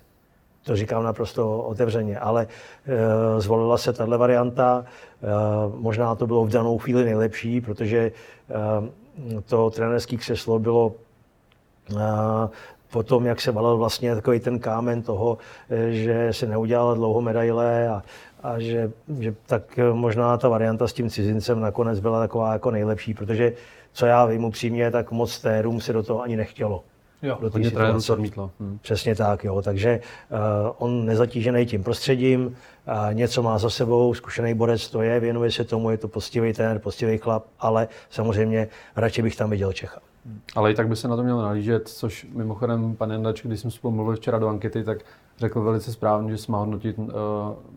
To 0.64 0.76
říkám 0.76 1.04
naprosto 1.04 1.58
otevřeně, 1.58 2.20
ale 2.20 2.48
e, 2.86 3.42
zvolila 3.42 3.78
se 3.78 3.94
tahle 3.94 4.18
varianta. 4.18 4.86
E, 4.86 5.28
možná 5.76 6.16
to 6.16 6.28
bylo 6.28 6.46
v 6.46 6.50
danou 6.50 6.78
chvíli 6.78 7.06
nejlepší, 7.06 7.62
protože 7.62 7.98
e, 7.98 8.12
to 9.46 9.70
trenerské 9.70 10.18
křeslo 10.18 10.60
bylo 10.60 10.96
potom, 12.94 13.26
jak 13.26 13.42
se 13.42 13.52
valil 13.52 13.78
vlastně 13.78 14.16
takový 14.16 14.40
ten 14.40 14.60
kámen 14.60 15.02
toho, 15.02 15.38
že 15.90 16.28
se 16.32 16.46
neudělala 16.48 16.94
dlouho 16.94 17.22
medaile 17.22 17.88
a, 17.90 18.04
a 18.44 18.60
že, 18.60 18.92
že 19.20 19.36
tak 19.46 19.80
možná 19.94 20.38
ta 20.38 20.50
varianta 20.50 20.88
s 20.88 20.94
tím 20.94 21.10
cizincem 21.10 21.60
nakonec 21.60 22.00
byla 22.00 22.20
taková 22.20 22.54
jako 22.54 22.72
nejlepší, 22.72 23.14
protože 23.14 23.54
co 23.94 24.06
já 24.06 24.26
vím 24.26 24.46
upřímně, 24.46 24.92
tak 24.92 25.12
moc 25.12 25.40
térům 25.40 25.82
se 25.82 25.94
do 25.94 26.04
toho 26.04 26.22
ani 26.22 26.36
nechtělo. 26.38 26.84
Jo, 27.24 27.38
do 27.42 27.50
hodně 27.50 27.72
trenérů 27.72 28.02
to 28.02 28.14
odmítlo. 28.14 28.52
Hmm. 28.60 28.80
Přesně 28.82 29.16
tak, 29.16 29.44
jo. 29.44 29.62
Takže 29.62 30.00
uh, 30.32 30.38
on 30.78 31.06
nezatížený 31.06 31.66
tím 31.66 31.84
prostředím, 31.84 32.46
uh, 32.46 33.14
něco 33.14 33.44
má 33.44 33.58
za 33.58 33.70
sebou, 33.70 34.14
zkušený 34.14 34.54
borec 34.54 34.90
to 34.90 35.02
je, 35.02 35.20
věnuje 35.20 35.52
se 35.52 35.64
tomu, 35.64 35.90
je 35.90 35.98
to 35.98 36.08
postivý 36.08 36.54
trenér, 36.54 36.80
postivý 36.80 37.18
chlap, 37.18 37.46
ale 37.60 37.88
samozřejmě 38.10 38.68
radši 38.96 39.22
bych 39.22 39.36
tam 39.36 39.50
viděl 39.50 39.74
Čecha. 39.74 40.00
Hmm. 40.26 40.42
Ale 40.56 40.72
i 40.72 40.76
tak 40.76 40.88
by 40.88 40.96
se 40.96 41.08
na 41.08 41.16
to 41.16 41.24
mělo 41.24 41.42
nalížet, 41.42 41.88
což 41.88 42.28
mimochodem 42.34 42.96
pan 42.96 43.12
Jandač, 43.12 43.44
když 43.44 43.60
jsme 43.60 43.72
spolu 43.72 43.94
mluvili 43.94 44.18
včera 44.18 44.40
do 44.40 44.48
ankety, 44.48 44.84
tak 44.84 44.98
řekl 45.38 45.62
velice 45.62 45.92
správně, 45.92 46.32
že 46.32 46.38
se 46.38 46.52
má 46.52 46.58
hodnotit 46.58 46.98
uh, 46.98 47.06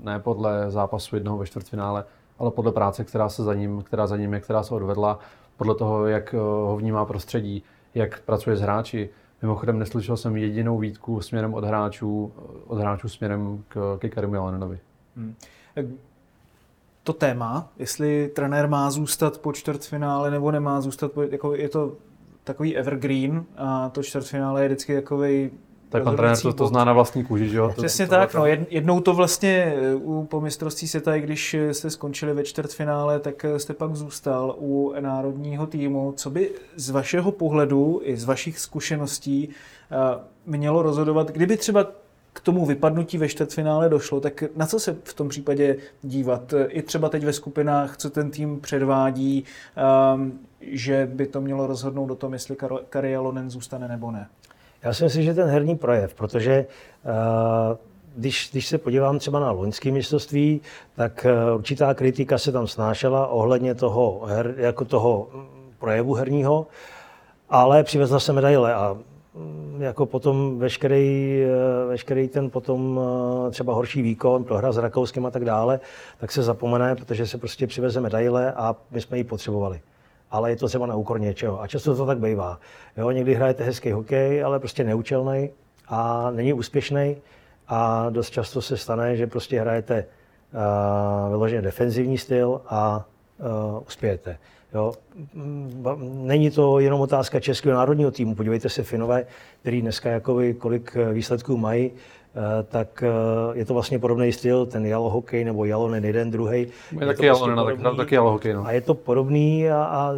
ne 0.03 0.19
podle 0.19 0.71
zápasu 0.71 1.17
jednoho 1.17 1.39
ve 1.39 1.47
čtvrtfinále, 1.47 2.05
ale 2.39 2.51
podle 2.51 2.73
práce, 2.73 3.05
která 3.05 3.29
se 3.29 3.43
za 3.43 3.55
ním, 3.55 3.83
která 3.83 4.07
za 4.07 4.17
ním 4.17 4.35
je, 4.35 4.41
která 4.41 4.63
se 4.63 4.75
odvedla, 4.75 5.19
podle 5.57 5.75
toho, 5.75 6.07
jak 6.07 6.33
ho 6.33 6.77
vnímá 6.77 7.05
prostředí, 7.05 7.63
jak 7.95 8.21
pracuje 8.21 8.57
s 8.57 8.61
hráči. 8.61 9.09
Mimochodem 9.43 9.79
neslyšel 9.79 10.17
jsem 10.17 10.37
jedinou 10.37 10.79
výtku 10.79 11.21
směrem 11.21 11.55
od 11.55 11.65
hráčů, 11.65 12.33
od 12.67 12.79
hráčů 12.79 13.09
směrem 13.09 13.65
k, 13.69 13.99
ke 13.99 14.09
Karimu 14.09 14.35
Jalanovi. 14.35 14.79
Hmm. 15.17 15.35
To 17.03 17.13
téma, 17.13 17.69
jestli 17.77 18.29
trenér 18.29 18.69
má 18.69 18.91
zůstat 18.91 19.39
po 19.39 19.53
čtvrtfinále 19.53 20.31
nebo 20.31 20.51
nemá 20.51 20.81
zůstat, 20.81 21.13
po, 21.13 21.23
jako 21.23 21.55
je 21.55 21.69
to 21.69 21.97
takový 22.45 22.77
evergreen 22.77 23.45
a 23.57 23.89
to 23.89 24.03
čtvrtfinále 24.03 24.63
je 24.63 24.69
vždycky 24.69 24.95
takový 24.95 25.51
tak 25.89 26.05
pan 26.05 26.17
trenér 26.17 26.41
to, 26.41 26.53
to 26.53 26.67
zná 26.67 26.85
na 26.85 26.93
vlastní 26.93 27.25
kůži, 27.25 27.49
že 27.49 27.57
jo? 27.57 27.73
Přesně 27.77 28.07
to, 28.07 28.11
tak, 28.11 28.35
no, 28.35 28.47
jednou 28.47 29.01
to 29.01 29.15
vlastně 29.15 29.75
eh, 29.77 29.95
u, 29.95 30.25
po 30.25 30.41
mistrovství 30.41 30.89
světa, 30.89 31.15
i 31.15 31.21
když 31.21 31.55
eh, 31.55 31.75
jste 31.75 31.91
skončili 31.91 32.35
ve 32.35 32.45
čtvrtfinále, 32.45 33.21
tak 33.21 33.45
eh, 33.45 33.59
jste 33.59 33.75
pak 33.75 33.97
zůstal 33.97 34.57
u 34.59 34.95
národního 35.01 35.67
týmu. 35.67 36.15
Co 36.17 36.31
by 36.31 36.51
z 36.77 36.91
vašeho 36.91 37.33
pohledu 37.33 38.01
i 38.05 38.17
z 38.17 38.25
vašich 38.25 38.59
zkušeností 38.59 39.49
mělo 40.47 40.83
rozhodovat, 40.83 41.31
kdyby 41.31 41.57
třeba 41.57 41.87
k 42.33 42.41
tomu 42.41 42.67
vypadnutí 42.67 43.19
ve 43.19 43.29
čtvrtfinále 43.29 43.89
došlo, 43.89 44.21
tak 44.21 44.45
na 44.57 44.67
co 44.67 44.81
se 44.81 44.97
v 45.05 45.15
tom 45.15 45.29
případě 45.29 45.77
dívat? 46.03 46.55
I 46.69 46.83
třeba 46.83 47.09
teď 47.09 47.25
ve 47.25 47.33
skupinách, 47.33 47.97
co 47.97 48.11
ten 48.11 48.31
tým 48.31 48.61
předvádí, 48.61 49.45
že 50.61 51.11
by 51.15 51.27
to 51.27 51.41
mělo 51.41 51.67
rozhodnout 51.67 52.11
o 52.11 52.15
tom, 52.15 52.33
jestli 52.33 52.57
Karialonen 52.89 53.51
zůstane 53.51 53.89
nebo 53.89 54.11
ne? 54.11 54.29
Já 54.87 54.93
si 54.93 55.05
myslím, 55.05 55.23
že 55.23 55.35
ten 55.35 55.49
herní 55.49 55.77
projev, 55.77 56.15
protože 56.15 56.67
uh, 57.05 57.77
když, 58.17 58.49
když 58.53 58.67
se 58.67 58.79
podívám 58.79 59.19
třeba 59.19 59.41
na 59.41 59.51
loňské 59.51 59.91
mistrovství, 59.91 60.61
tak 60.97 61.27
uh, 61.49 61.57
určitá 61.57 61.95
kritika 61.95 62.39
se 62.39 62.53
tam 62.53 62.67
snášela 62.67 63.27
ohledně 63.27 63.75
toho, 63.75 64.21
her, 64.27 64.55
jako 64.57 64.85
toho 64.85 65.29
projevu 65.79 66.15
herního, 66.15 66.67
ale 67.51 67.83
přivezla 67.83 68.21
se 68.21 68.33
medaile 68.33 68.75
a 68.75 68.97
mm, 69.35 69.77
jako 69.83 70.07
potom 70.07 70.59
veškerý, 70.59 71.41
eh, 71.43 71.87
veškerý 71.87 72.29
ten 72.29 72.51
potom 72.51 73.01
třeba 73.51 73.75
horší 73.75 74.03
výkon, 74.03 74.45
prohra 74.45 74.73
s 74.73 74.79
Rakouskem 74.79 75.27
a 75.27 75.31
tak 75.31 75.45
dále, 75.45 75.81
tak 76.19 76.33
se 76.33 76.43
zapomene, 76.43 76.95
protože 76.95 77.27
se 77.27 77.39
prostě 77.39 77.67
přiveze 77.67 78.01
medaile 78.01 78.53
a 78.53 78.77
my 78.91 79.01
jsme 79.01 79.19
ji 79.19 79.25
potřebovali 79.25 79.81
ale 80.31 80.51
je 80.51 80.57
to 80.57 80.69
třeba 80.69 80.87
na 80.87 80.95
úkor 80.95 81.21
něčeho. 81.21 81.63
A 81.63 81.67
často 81.67 81.97
to 81.97 82.07
tak 82.07 82.19
bývá. 82.19 82.59
Jo, 82.97 83.11
někdy 83.11 83.35
hrajete 83.35 83.65
hezký 83.65 83.93
hokej, 83.93 84.45
ale 84.45 84.59
prostě 84.59 84.85
neučelný 84.85 85.51
a 85.89 86.31
není 86.31 86.53
úspěšný. 86.53 87.17
A 87.69 88.11
dost 88.11 88.31
často 88.31 88.63
se 88.63 88.77
stane, 88.77 89.17
že 89.17 89.27
prostě 89.27 89.61
hrajete 89.61 90.05
uh, 90.05 91.31
vyloženě 91.31 91.63
defenzivní 91.63 92.19
styl 92.19 92.61
a 92.67 93.07
uh, 93.39 93.83
uspějete. 93.87 94.39
Jo. 94.75 94.93
Není 96.03 96.51
to 96.51 96.79
jenom 96.79 97.01
otázka 97.01 97.41
českého 97.41 97.77
národního 97.77 98.11
týmu. 98.11 98.35
Podívejte 98.35 98.69
se 98.69 98.83
Finové, 98.83 99.27
který 99.61 99.83
dneska 99.83 100.11
jakoby, 100.11 100.55
kolik 100.55 100.97
výsledků 101.13 101.57
mají, 101.57 101.91
Eh, 101.91 102.16
tak 102.69 103.05
eh, 103.07 103.59
je 103.59 103.65
to 103.65 103.75
vlastně 103.75 103.99
podobný 103.99 104.33
styl, 104.33 104.67
ten 104.67 104.87
jalo 104.87 105.11
hokej 105.11 105.45
nebo 105.45 105.65
jalo 105.65 105.89
ne 105.89 106.01
jeden, 106.07 106.31
druhý. 106.31 106.67
Je, 107.01 107.07
taky 107.07 107.27
jalo, 107.27 107.39
vlastně 107.39 107.83
tak, 107.83 107.97
taky. 107.97 108.53
No. 108.53 108.67
A 108.67 108.73
je 108.73 108.81
to 108.81 108.95
podobný 108.95 109.71
a, 109.71 109.85
a 109.85 110.13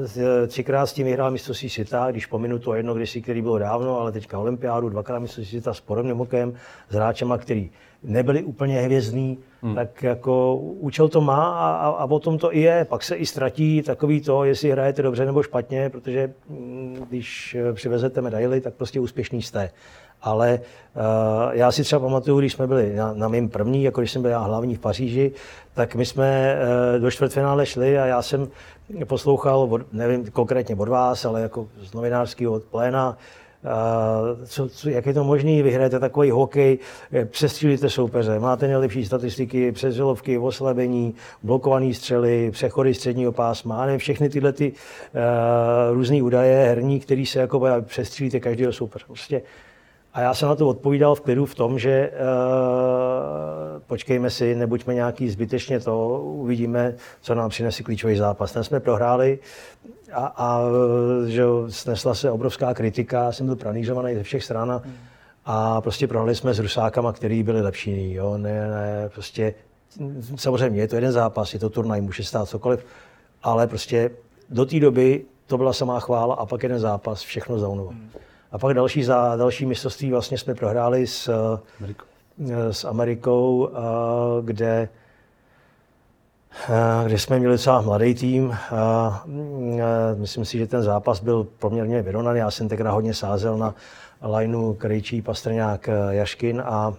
třikrát 0.47 0.87
s 0.87 0.93
tím 0.93 1.07
vyhrál 1.07 1.31
mistrovství 1.31 1.71
světa, 1.71 2.11
když 2.11 2.27
pominu 2.27 2.59
to 2.59 2.75
jedno 2.75 2.95
kdysi, 2.95 3.23
který 3.23 3.43
bylo 3.43 3.59
dávno, 3.59 4.01
ale 4.01 4.13
teďka 4.13 4.39
olympiádu, 4.39 4.89
dvakrát 4.89 5.19
mistrovství 5.19 5.51
světa 5.51 5.75
s 5.75 5.81
podobným 5.81 6.17
hokejem, 6.17 6.55
s 6.91 6.95
hráčema, 6.95 7.39
který 7.39 7.71
nebyli 8.03 8.43
úplně 8.43 8.81
hvězdní, 8.81 9.39
hmm. 9.63 9.75
tak 9.75 10.03
jako 10.03 10.57
účel 10.57 11.09
to 11.09 11.21
má 11.21 11.59
a, 11.59 11.77
a, 11.77 11.89
a 11.89 12.05
o 12.05 12.19
tom 12.19 12.39
to 12.39 12.55
i 12.55 12.61
je. 12.61 12.85
Pak 12.85 13.03
se 13.03 13.17
i 13.17 13.27
ztratí 13.27 13.83
takový 13.83 14.21
to, 14.21 14.45
jestli 14.45 14.71
hrajete 14.71 15.03
dobře 15.03 15.27
nebo 15.27 15.43
špatně, 15.43 15.91
protože 15.91 16.33
mm, 16.49 17.07
když 17.09 17.57
přivezete 17.73 18.21
medaily, 18.21 18.61
tak 18.61 18.75
prostě 18.75 19.01
úspěšný 19.01 19.43
jste 19.43 19.71
ale 20.23 20.61
uh, 20.61 21.03
já 21.53 21.73
si 21.73 21.83
třeba 21.83 22.01
pamatuju, 22.01 22.39
když 22.39 22.53
jsme 22.53 22.67
byli 22.67 22.97
na, 22.97 23.13
na 23.15 23.29
mým 23.29 23.49
první, 23.49 23.83
jako 23.83 24.01
když 24.01 24.13
jsem 24.13 24.23
byl 24.23 24.31
já 24.31 24.39
hlavní 24.39 24.75
v 24.75 24.79
Paříži, 24.79 25.33
tak 25.75 25.95
my 25.95 26.07
jsme 26.07 26.59
uh, 26.95 27.03
do 27.03 27.11
čtvrtfinále 27.11 27.67
šli 27.67 27.99
a 27.99 28.07
já 28.07 28.23
jsem 28.23 28.49
poslouchal, 29.05 29.69
od, 29.71 29.93
nevím 29.93 30.31
konkrétně 30.31 30.77
od 30.77 30.89
vás, 30.89 31.25
ale 31.25 31.41
jako 31.41 31.69
z 31.83 31.95
novinářského 31.95 32.53
od 32.53 32.63
pléna, 32.63 33.17
Uh, 33.65 34.47
co, 34.47 34.69
co, 34.69 34.89
jak 34.89 35.07
je 35.07 35.15
to 35.15 35.25
možné, 35.25 35.63
vyhrajete 35.63 35.99
takový 36.01 36.31
hokej, 36.31 36.79
přestřílíte 37.25 37.91
soupeře, 37.91 38.39
máte 38.39 38.69
nejlepší 38.69 39.05
statistiky, 39.05 39.73
přezilovky, 39.73 40.39
oslabení, 40.39 41.15
blokované 41.43 41.95
střely, 41.95 42.51
přechody 42.51 42.95
středního 42.95 43.33
pásma, 43.33 43.87
ne 43.87 43.99
všechny 43.99 44.29
tyhle 44.29 44.53
ty, 44.53 44.73
uh, 44.73 45.95
různé 45.95 46.23
údaje 46.23 46.67
herní, 46.67 47.01
které 47.01 47.25
se 47.27 47.39
jako 47.39 47.71
přestřílíte 47.81 48.41
každého 48.41 48.73
soupeře. 48.73 49.05
Prostě 49.07 49.43
a 50.19 50.21
já 50.21 50.35
jsem 50.35 50.49
na 50.49 50.55
to 50.55 50.69
odpovídal 50.69 51.15
v 51.15 51.21
klidu 51.21 51.47
v 51.47 51.55
tom, 51.55 51.79
že 51.79 52.11
uh, 52.11 52.17
počkejme 53.87 54.31
si, 54.31 54.55
nebuďme 54.55 54.95
nějaký 54.95 55.31
zbytečně 55.31 55.81
to, 55.81 56.21
uvidíme, 56.23 56.95
co 57.21 57.35
nám 57.35 57.51
přinese 57.51 57.83
klíčový 57.83 58.17
zápas. 58.17 58.53
Ten 58.53 58.65
jsme 58.65 58.81
prohráli 58.81 59.39
a, 60.13 60.27
a 60.37 60.63
že 61.27 61.45
snesla 61.69 62.15
se 62.15 62.31
obrovská 62.31 62.75
kritika, 62.75 63.33
jsem 63.33 63.47
byl 63.47 63.57
pranířovaný 63.57 64.15
ze 64.15 64.23
všech 64.23 64.45
stran 64.45 64.83
a 65.45 65.81
prostě 65.81 66.07
prohráli 66.07 66.35
jsme 66.35 66.55
s 66.55 66.59
Rusákama, 66.59 67.13
který 67.13 67.43
byli 67.43 67.63
lepší. 67.63 68.13
Jo? 68.13 68.39
Ne, 68.39 68.71
ne, 68.71 69.09
prostě, 69.15 69.55
samozřejmě 70.37 70.81
je 70.81 70.89
to 70.89 70.95
jeden 70.95 71.13
zápas, 71.13 71.55
je 71.55 71.61
to 71.61 71.71
turnaj, 71.71 72.01
může 72.01 72.25
stát 72.25 72.49
cokoliv, 72.49 72.87
ale 73.43 73.67
prostě 73.67 74.11
do 74.51 74.67
té 74.67 74.81
doby 74.81 75.25
to 75.47 75.59
byla 75.59 75.73
samá 75.73 76.01
chvála 76.01 76.35
a 76.35 76.47
pak 76.47 76.63
jeden 76.63 76.79
zápas, 76.79 77.21
všechno 77.21 77.59
zaunovo. 77.59 77.91
Hmm. 77.91 78.11
A 78.53 78.59
pak 78.59 78.75
další, 78.75 79.05
za, 79.05 79.37
další 79.37 79.67
mistrovství 79.67 80.11
vlastně 80.11 80.39
jsme 80.39 80.55
prohráli 80.55 81.07
s, 81.07 81.31
s 82.71 82.85
Amerikou, 82.85 83.71
kde 84.45 84.89
kde 87.05 87.19
jsme 87.19 87.39
měli 87.39 87.55
docela 87.55 87.81
mladý 87.81 88.15
tým. 88.15 88.57
Myslím 90.15 90.45
si, 90.45 90.59
že 90.59 90.67
ten 90.67 90.83
zápas 90.83 91.21
byl 91.21 91.47
poměrně 91.59 92.03
vyrovnaný. 92.03 92.39
Já 92.39 92.51
jsem 92.51 92.69
tenkrát 92.69 92.93
hodně 92.93 93.15
sázel 93.15 93.59
na 93.59 93.75
lineu 94.23 94.75
Krejčí, 94.75 95.23
Pastrňák, 95.23 95.89
Jaškin 96.11 96.63
a 96.67 96.95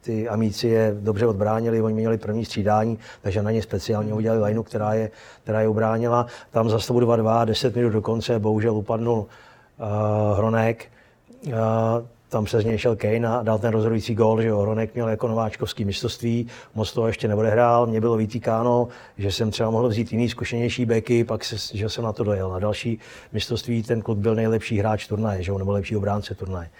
ty 0.00 0.28
amíci 0.28 0.68
je 0.68 0.96
dobře 1.00 1.26
odbránili, 1.26 1.82
oni 1.82 1.94
měli 1.94 2.18
první 2.18 2.44
střídání, 2.44 2.98
takže 3.22 3.42
na 3.42 3.50
ně 3.50 3.62
speciálně 3.62 4.14
udělali 4.14 4.42
lineu, 4.42 4.62
která 4.62 4.94
je, 4.94 5.10
která 5.42 5.60
je 5.60 5.68
ubránila. 5.68 6.26
Tam 6.50 6.70
za 6.70 6.78
stavu 6.78 7.00
2-2, 7.00 7.44
10 7.44 7.76
minut 7.76 7.90
do 7.90 8.02
konce, 8.02 8.38
bohužel 8.38 8.76
upadnul 8.76 9.18
uh, 9.18 10.38
Hronek. 10.38 10.86
Uh, 11.46 11.52
tam 12.28 12.44
přes 12.44 12.64
něj 12.64 12.78
šel 12.78 12.96
Kane 12.96 13.28
a 13.28 13.42
dal 13.42 13.58
ten 13.58 13.72
rozhodující 13.72 14.14
gól, 14.14 14.42
že 14.42 14.52
Hronek 14.52 14.94
měl 14.94 15.08
jako 15.08 15.28
nováčkovský 15.28 15.84
mistrovství, 15.84 16.46
moc 16.74 16.92
toho 16.92 17.06
ještě 17.06 17.28
hrál, 17.28 17.86
mě 17.86 18.00
bylo 18.00 18.16
vytýkáno, 18.16 18.88
že 19.18 19.32
jsem 19.32 19.50
třeba 19.50 19.70
mohl 19.70 19.88
vzít 19.88 20.12
jiný 20.12 20.28
zkušenější 20.28 20.84
beky, 20.84 21.24
pak 21.24 21.44
se, 21.44 21.76
že 21.76 21.88
jsem 21.88 22.04
na 22.04 22.12
to 22.12 22.24
dojel. 22.24 22.50
Na 22.50 22.58
další 22.58 22.98
mistrovství 23.32 23.82
ten 23.82 24.02
kluk 24.02 24.18
byl 24.18 24.34
nejlepší 24.34 24.78
hráč 24.78 25.06
turnaje, 25.06 25.42
že 25.42 25.52
nebo 25.52 25.72
lepší 25.72 25.96
obránce 25.96 26.34
turnaje. 26.34 26.70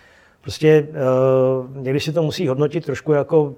Prostě 0.43 0.88
uh, 0.88 1.76
někdy 1.82 2.01
si 2.01 2.12
to 2.12 2.22
musí 2.22 2.49
hodnotit 2.49 2.84
trošku 2.84 3.12
jako 3.12 3.55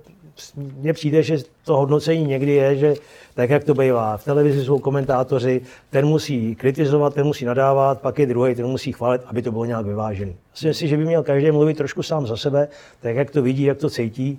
mně 0.57 0.93
přijde, 0.93 1.22
že 1.22 1.39
to 1.64 1.76
hodnocení 1.76 2.26
někdy 2.26 2.53
je, 2.53 2.76
že 2.76 2.95
tak, 3.35 3.51
jak 3.51 3.64
to 3.64 3.74
bývá, 3.74 4.16
v 4.16 4.24
televizi 4.24 4.64
jsou 4.64 4.78
komentátoři, 4.78 5.61
ten 5.91 6.07
musí 6.07 6.55
kritizovat, 6.55 7.14
ten 7.14 7.26
musí 7.26 7.45
nadávat, 7.45 8.01
pak 8.01 8.18
je 8.18 8.26
druhý, 8.26 8.55
ten 8.55 8.66
musí 8.66 8.93
chválit, 8.93 9.22
aby 9.26 9.43
to 9.43 9.53
bylo 9.53 9.64
nějak 9.64 9.87
vyvážený. 9.87 10.37
Myslím 10.53 10.74
si, 10.74 10.89
že 10.89 10.97
by 10.97 11.05
měl 11.05 11.22
každý 11.22 11.51
mluvit 11.51 11.76
trošku 11.76 12.03
sám 12.03 12.26
za 12.26 12.37
sebe, 12.37 12.68
tak, 13.01 13.16
jak 13.16 13.30
to 13.30 13.43
vidí, 13.43 13.62
jak 13.62 13.78
to 13.78 13.91
cítí. 13.91 14.39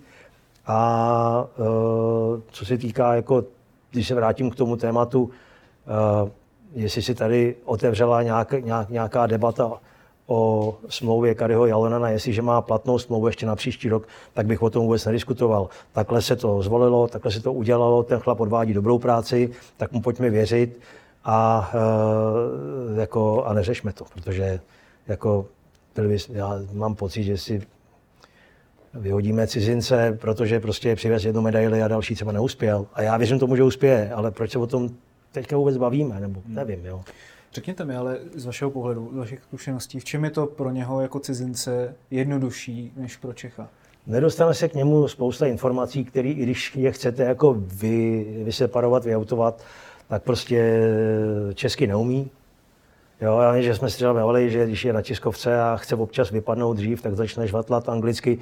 A 0.67 1.47
uh, 1.57 1.65
co 2.51 2.65
se 2.65 2.77
týká, 2.77 3.15
jako, 3.15 3.43
když 3.91 4.07
se 4.07 4.15
vrátím 4.15 4.49
k 4.49 4.55
tomu 4.55 4.75
tématu, 4.75 5.23
uh, 5.23 6.29
jestli 6.73 7.01
si 7.01 7.15
tady 7.15 7.55
otevřela 7.65 8.23
nějak, 8.23 8.51
nějak, 8.51 8.89
nějaká 8.89 9.27
debata 9.27 9.71
o 10.27 10.77
smlouvě 10.89 11.35
Kariho 11.35 11.65
Jalonana, 11.65 12.09
jestliže 12.09 12.41
má 12.41 12.61
platnou 12.61 12.99
smlouvu 12.99 13.27
ještě 13.27 13.45
na 13.45 13.55
příští 13.55 13.89
rok, 13.89 14.07
tak 14.33 14.45
bych 14.45 14.61
o 14.61 14.69
tom 14.69 14.85
vůbec 14.85 15.05
nediskutoval. 15.05 15.69
Takhle 15.91 16.21
se 16.21 16.35
to 16.35 16.61
zvolilo, 16.61 17.07
takhle 17.07 17.31
se 17.31 17.41
to 17.41 17.53
udělalo, 17.53 18.03
ten 18.03 18.19
chlap 18.19 18.39
odvádí 18.39 18.73
dobrou 18.73 18.99
práci, 18.99 19.49
tak 19.77 19.91
mu 19.91 20.01
pojďme 20.01 20.29
věřit 20.29 20.79
a, 21.23 21.71
e, 22.97 23.01
jako, 23.01 23.43
a 23.45 23.53
neřešme 23.53 23.93
to, 23.93 24.05
protože 24.13 24.59
jako, 25.07 25.45
já 26.33 26.59
mám 26.73 26.95
pocit, 26.95 27.23
že 27.23 27.37
si 27.37 27.61
vyhodíme 28.93 29.47
cizince, 29.47 30.17
protože 30.21 30.59
prostě 30.59 30.95
přivez 30.95 31.25
jednu 31.25 31.41
medaili 31.41 31.83
a 31.83 31.87
další 31.87 32.15
třeba 32.15 32.31
neuspěl. 32.31 32.85
A 32.93 33.01
já 33.01 33.17
věřím 33.17 33.39
tomu, 33.39 33.55
že 33.55 33.63
uspěje, 33.63 34.11
ale 34.13 34.31
proč 34.31 34.51
se 34.51 34.59
o 34.59 34.67
tom 34.67 34.89
teďka 35.31 35.57
vůbec 35.57 35.77
bavíme, 35.77 36.19
nebo 36.19 36.41
nevím, 36.47 36.85
jo. 36.85 37.01
Řekněte 37.55 37.85
mi 37.85 37.95
ale 37.95 38.17
z 38.35 38.45
vašeho 38.45 38.71
pohledu, 38.71 39.09
z 39.13 39.17
vašich 39.17 39.43
zkušeností, 39.43 39.99
v 39.99 40.03
čem 40.03 40.23
je 40.23 40.29
to 40.29 40.45
pro 40.45 40.71
něho 40.71 41.01
jako 41.01 41.19
cizince 41.19 41.95
jednodušší 42.11 42.93
než 42.97 43.17
pro 43.17 43.33
Čecha? 43.33 43.67
Nedostane 44.07 44.53
se 44.53 44.69
k 44.69 44.73
němu 44.73 45.07
spousta 45.07 45.45
informací, 45.45 46.05
které, 46.05 46.29
i 46.29 46.33
když 46.33 46.75
je 46.75 46.91
chcete 46.91 47.23
jako 47.23 47.55
vy, 47.57 48.25
vyseparovat, 48.43 49.05
vyautovat, 49.05 49.63
tak 50.07 50.23
prostě 50.23 50.81
česky 51.53 51.87
neumí. 51.87 52.31
Jo, 53.21 53.39
já 53.39 53.61
že 53.61 53.75
jsme 53.75 53.89
si 53.89 53.95
třeba 53.95 54.13
bavili, 54.13 54.51
že 54.51 54.65
když 54.65 54.85
je 54.85 54.93
na 54.93 55.01
tiskovce 55.01 55.61
a 55.61 55.77
chce 55.77 55.95
občas 55.95 56.31
vypadnout 56.31 56.77
dřív, 56.77 57.01
tak 57.01 57.15
začne 57.15 57.47
žvatlat 57.47 57.89
anglicky 57.89 58.39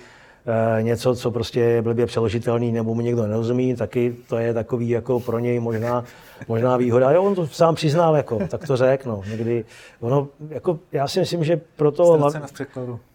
něco, 0.81 1.15
co 1.15 1.31
prostě 1.31 1.59
je 1.59 1.81
blbě 1.81 2.05
přeložitelný 2.05 2.71
nebo 2.71 2.95
mu 2.95 3.01
někdo 3.01 3.27
nerozumí, 3.27 3.75
taky 3.75 4.15
to 4.29 4.37
je 4.37 4.53
takový 4.53 4.89
jako 4.89 5.19
pro 5.19 5.39
něj 5.39 5.59
možná 5.59 6.03
možná 6.47 6.77
výhoda. 6.77 7.11
Jo, 7.11 7.23
on 7.23 7.35
to 7.35 7.47
sám 7.47 7.75
přiznal, 7.75 8.15
jako, 8.15 8.39
tak 8.47 8.67
to 8.67 8.77
řekl. 8.77 9.09
No. 9.09 9.21
Někdy, 9.29 9.65
ono, 9.99 10.27
jako, 10.49 10.79
já 10.91 11.07
si 11.07 11.19
myslím, 11.19 11.43
že 11.43 11.61
pro 11.75 11.91
toho 11.91 12.31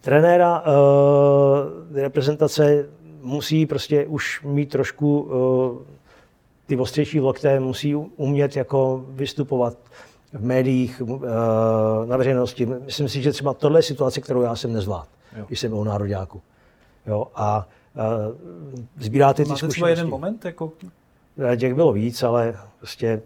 trenéra 0.00 0.60
uh, 0.60 0.66
reprezentace 1.96 2.86
musí 3.22 3.66
prostě 3.66 4.06
už 4.06 4.42
mít 4.42 4.70
trošku 4.70 5.20
uh, 5.20 5.78
ty 6.66 6.76
ostřejší 6.76 7.20
lokte, 7.20 7.60
musí 7.60 7.94
umět 7.94 8.56
jako 8.56 9.04
vystupovat 9.08 9.76
v 10.32 10.44
médiích, 10.44 11.02
uh, 11.04 11.22
na 12.06 12.16
veřejnosti. 12.16 12.66
Myslím 12.66 13.08
si, 13.08 13.22
že 13.22 13.32
třeba 13.32 13.54
tohle 13.54 13.78
je 13.78 13.82
situace, 13.82 14.20
kterou 14.20 14.42
já 14.42 14.56
jsem 14.56 14.72
nezvládl, 14.72 15.08
když 15.46 15.60
jsem 15.60 15.70
byl 15.70 15.84
nároďáku. 15.84 16.40
Jo, 17.09 17.26
a 17.34 17.68
uh, 17.94 18.74
sbíráte 18.98 19.42
ty 19.42 19.48
Máte 19.48 19.59
zkušenosti. 19.59 19.74
třeba 19.74 19.88
jeden 19.88 20.09
moment, 20.09 20.44
jako 20.44 20.72
Těch 21.56 21.74
bylo 21.74 21.92
víc, 21.92 22.22
ale 22.22 22.54
prostě 22.78 23.22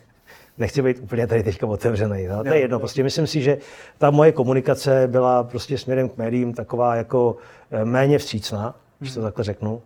nechci 0.58 0.82
být 0.82 0.98
úplně 1.00 1.26
tady 1.26 1.42
teďka 1.42 1.66
otevřený. 1.66 2.26
No. 2.26 2.44
To 2.44 2.48
je 2.48 2.60
jedno, 2.60 2.78
prostě 2.78 3.02
myslím 3.02 3.26
si, 3.26 3.42
že 3.42 3.58
ta 3.98 4.10
moje 4.10 4.32
komunikace 4.32 5.08
byla 5.08 5.44
prostě 5.44 5.78
směrem 5.78 6.08
k 6.08 6.16
médiím 6.16 6.54
taková 6.54 6.96
jako 6.96 7.36
eh, 7.70 7.84
méně 7.84 8.18
vstřícná, 8.18 8.74
když 8.98 9.14
to 9.14 9.20
hmm. 9.20 9.26
takhle 9.26 9.44
řeknu, 9.44 9.82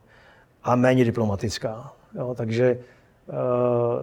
a 0.65 0.77
méně 0.77 1.05
diplomatická. 1.05 1.93
Jo, 2.15 2.35
takže 2.35 2.79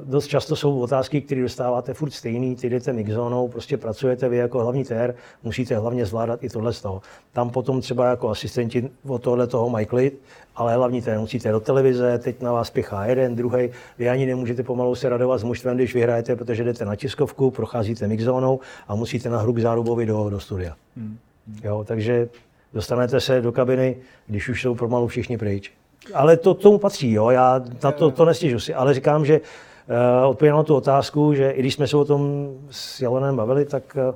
dost 0.04 0.28
často 0.28 0.56
jsou 0.56 0.80
otázky, 0.80 1.22
které 1.22 1.42
dostáváte 1.42 1.94
furt 1.94 2.12
stejný, 2.12 2.56
ty 2.56 2.70
jdete 2.70 2.94
mixzónou, 2.94 3.48
prostě 3.48 3.78
pracujete 3.78 4.30
vy 4.30 4.38
jako 4.38 4.60
hlavní 4.60 4.84
tér, 4.84 5.16
musíte 5.44 5.78
hlavně 5.78 6.06
zvládat 6.06 6.44
i 6.44 6.50
tohle 6.50 6.74
z 6.74 6.82
toho. 6.82 7.02
Tam 7.34 7.50
potom 7.50 7.82
třeba 7.82 8.10
jako 8.10 8.30
asistenti 8.30 8.90
od 9.08 9.22
tohle 9.22 9.48
toho 9.48 9.70
mají 9.70 9.86
klid, 9.86 10.22
ale 10.56 10.76
hlavní 10.76 11.02
tér 11.02 11.20
musíte 11.20 11.52
do 11.52 11.60
televize, 11.60 12.20
teď 12.20 12.42
na 12.42 12.52
vás 12.52 12.70
pěchá 12.70 13.06
jeden, 13.06 13.36
druhý, 13.36 13.70
vy 13.98 14.10
ani 14.10 14.26
nemůžete 14.26 14.64
pomalu 14.64 14.96
se 14.96 15.10
radovat 15.10 15.40
s 15.40 15.44
mužstvem, 15.44 15.76
když 15.76 15.94
vyhrajete, 15.94 16.36
protože 16.36 16.64
jdete 16.64 16.86
na 16.86 16.96
tiskovku, 16.96 17.52
procházíte 17.52 18.08
mixzónou 18.08 18.60
a 18.88 18.96
musíte 18.96 19.30
na 19.30 19.40
hru 19.40 19.54
k 19.54 19.60
zárubovi 19.60 20.06
do, 20.06 20.30
do 20.30 20.40
studia. 20.40 20.76
Hmm. 20.98 21.18
Jo, 21.64 21.84
takže 21.88 22.30
dostanete 22.74 23.22
se 23.22 23.42
do 23.42 23.52
kabiny, 23.52 23.98
když 24.28 24.50
už 24.50 24.62
jsou 24.62 24.76
pomalu 24.76 25.08
všichni 25.08 25.38
pryč. 25.38 25.72
Ale 26.14 26.38
to 26.38 26.54
tomu 26.54 26.78
patří, 26.78 27.12
jo, 27.12 27.30
já 27.30 27.62
na 27.84 27.92
to, 27.92 28.12
to 28.12 28.26
nestěžu 28.26 28.60
si, 28.60 28.74
ale 28.74 28.94
říkám, 28.94 29.26
že 29.26 29.40
uh, 29.40 30.30
odpověděl 30.30 30.58
na 30.58 30.64
tu 30.64 30.76
otázku, 30.76 31.34
že 31.34 31.52
i 31.52 31.60
když 31.60 31.74
jsme 31.74 31.88
se 31.88 31.98
o 31.98 32.06
tom 32.06 32.54
s 32.70 33.02
Jalonem 33.02 33.36
bavili, 33.36 33.66
tak 33.66 33.98
uh, 34.10 34.16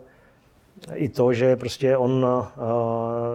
i 0.93 1.09
to, 1.09 1.33
že 1.33 1.55
prostě 1.55 1.97
on 1.97 2.25
uh, 2.25 2.45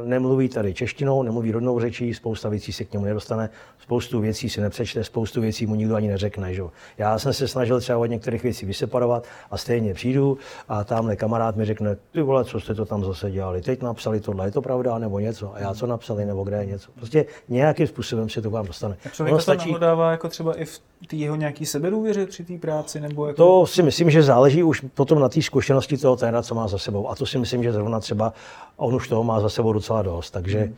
nemluví 0.04 0.48
tady 0.48 0.74
češtinou, 0.74 1.22
nemluví 1.22 1.52
rodnou 1.52 1.80
řečí, 1.80 2.14
spousta 2.14 2.48
věcí 2.48 2.72
se 2.72 2.84
k 2.84 2.92
němu 2.92 3.04
nedostane, 3.04 3.50
spoustu 3.78 4.20
věcí 4.20 4.50
si 4.50 4.60
nepřečte, 4.60 5.04
spoustu 5.04 5.40
věcí 5.40 5.66
mu 5.66 5.74
nikdo 5.74 5.96
ani 5.96 6.08
neřekne. 6.08 6.54
Že? 6.54 6.62
Já 6.98 7.18
jsem 7.18 7.32
se 7.32 7.48
snažil 7.48 7.80
třeba 7.80 7.98
od 7.98 8.06
některých 8.06 8.42
věcí 8.42 8.66
vyseparovat 8.66 9.24
a 9.50 9.56
stejně 9.56 9.94
přijdu 9.94 10.38
a 10.68 10.84
tamhle 10.84 11.16
kamarád 11.16 11.56
mi 11.56 11.64
řekne, 11.64 11.96
ty 12.12 12.22
vole, 12.22 12.44
co 12.44 12.60
jste 12.60 12.74
to 12.74 12.84
tam 12.84 13.04
zase 13.04 13.30
dělali, 13.30 13.62
teď 13.62 13.82
napsali 13.82 14.20
tohle, 14.20 14.46
je 14.46 14.50
to 14.50 14.62
pravda 14.62 14.98
nebo 14.98 15.18
něco, 15.18 15.54
a 15.54 15.58
já 15.58 15.74
co 15.74 15.86
napsali 15.86 16.24
nebo 16.24 16.44
kde 16.44 16.56
je 16.56 16.66
něco. 16.66 16.90
Prostě 16.94 17.26
nějakým 17.48 17.86
způsobem 17.86 18.28
se 18.28 18.42
to 18.42 18.50
vám 18.50 18.66
dostane. 18.66 18.96
A 19.06 19.08
člověk 19.08 19.36
to 19.36 19.42
stačí... 19.42 19.74
dává 19.78 20.10
jako 20.10 20.28
třeba 20.28 20.60
i 20.60 20.64
v 20.64 20.80
té 21.06 21.16
jeho 21.16 21.36
nějaký 21.36 21.66
sebedůvěře 21.66 22.26
při 22.26 22.44
té 22.44 22.58
práci? 22.58 23.00
Nebo 23.00 23.26
jako... 23.26 23.36
To 23.36 23.66
si 23.66 23.82
myslím, 23.82 24.10
že 24.10 24.22
záleží 24.22 24.62
už 24.62 24.84
potom 24.94 25.20
na 25.20 25.28
té 25.28 25.42
zkušenosti 25.42 25.96
toho 25.96 26.16
téna, 26.16 26.42
co 26.42 26.54
má 26.54 26.68
za 26.68 26.78
sebou. 26.78 27.08
A 27.08 27.14
to 27.14 27.26
si 27.32 27.38
myslím, 27.38 27.62
že 27.62 27.72
zrovna 27.72 28.00
třeba 28.00 28.32
on 28.76 28.94
už 28.94 29.08
toho 29.08 29.24
má 29.24 29.40
za 29.40 29.48
sebou 29.48 29.72
docela 29.72 30.02
dost. 30.02 30.30
Takže 30.30 30.58
hmm. 30.58 30.74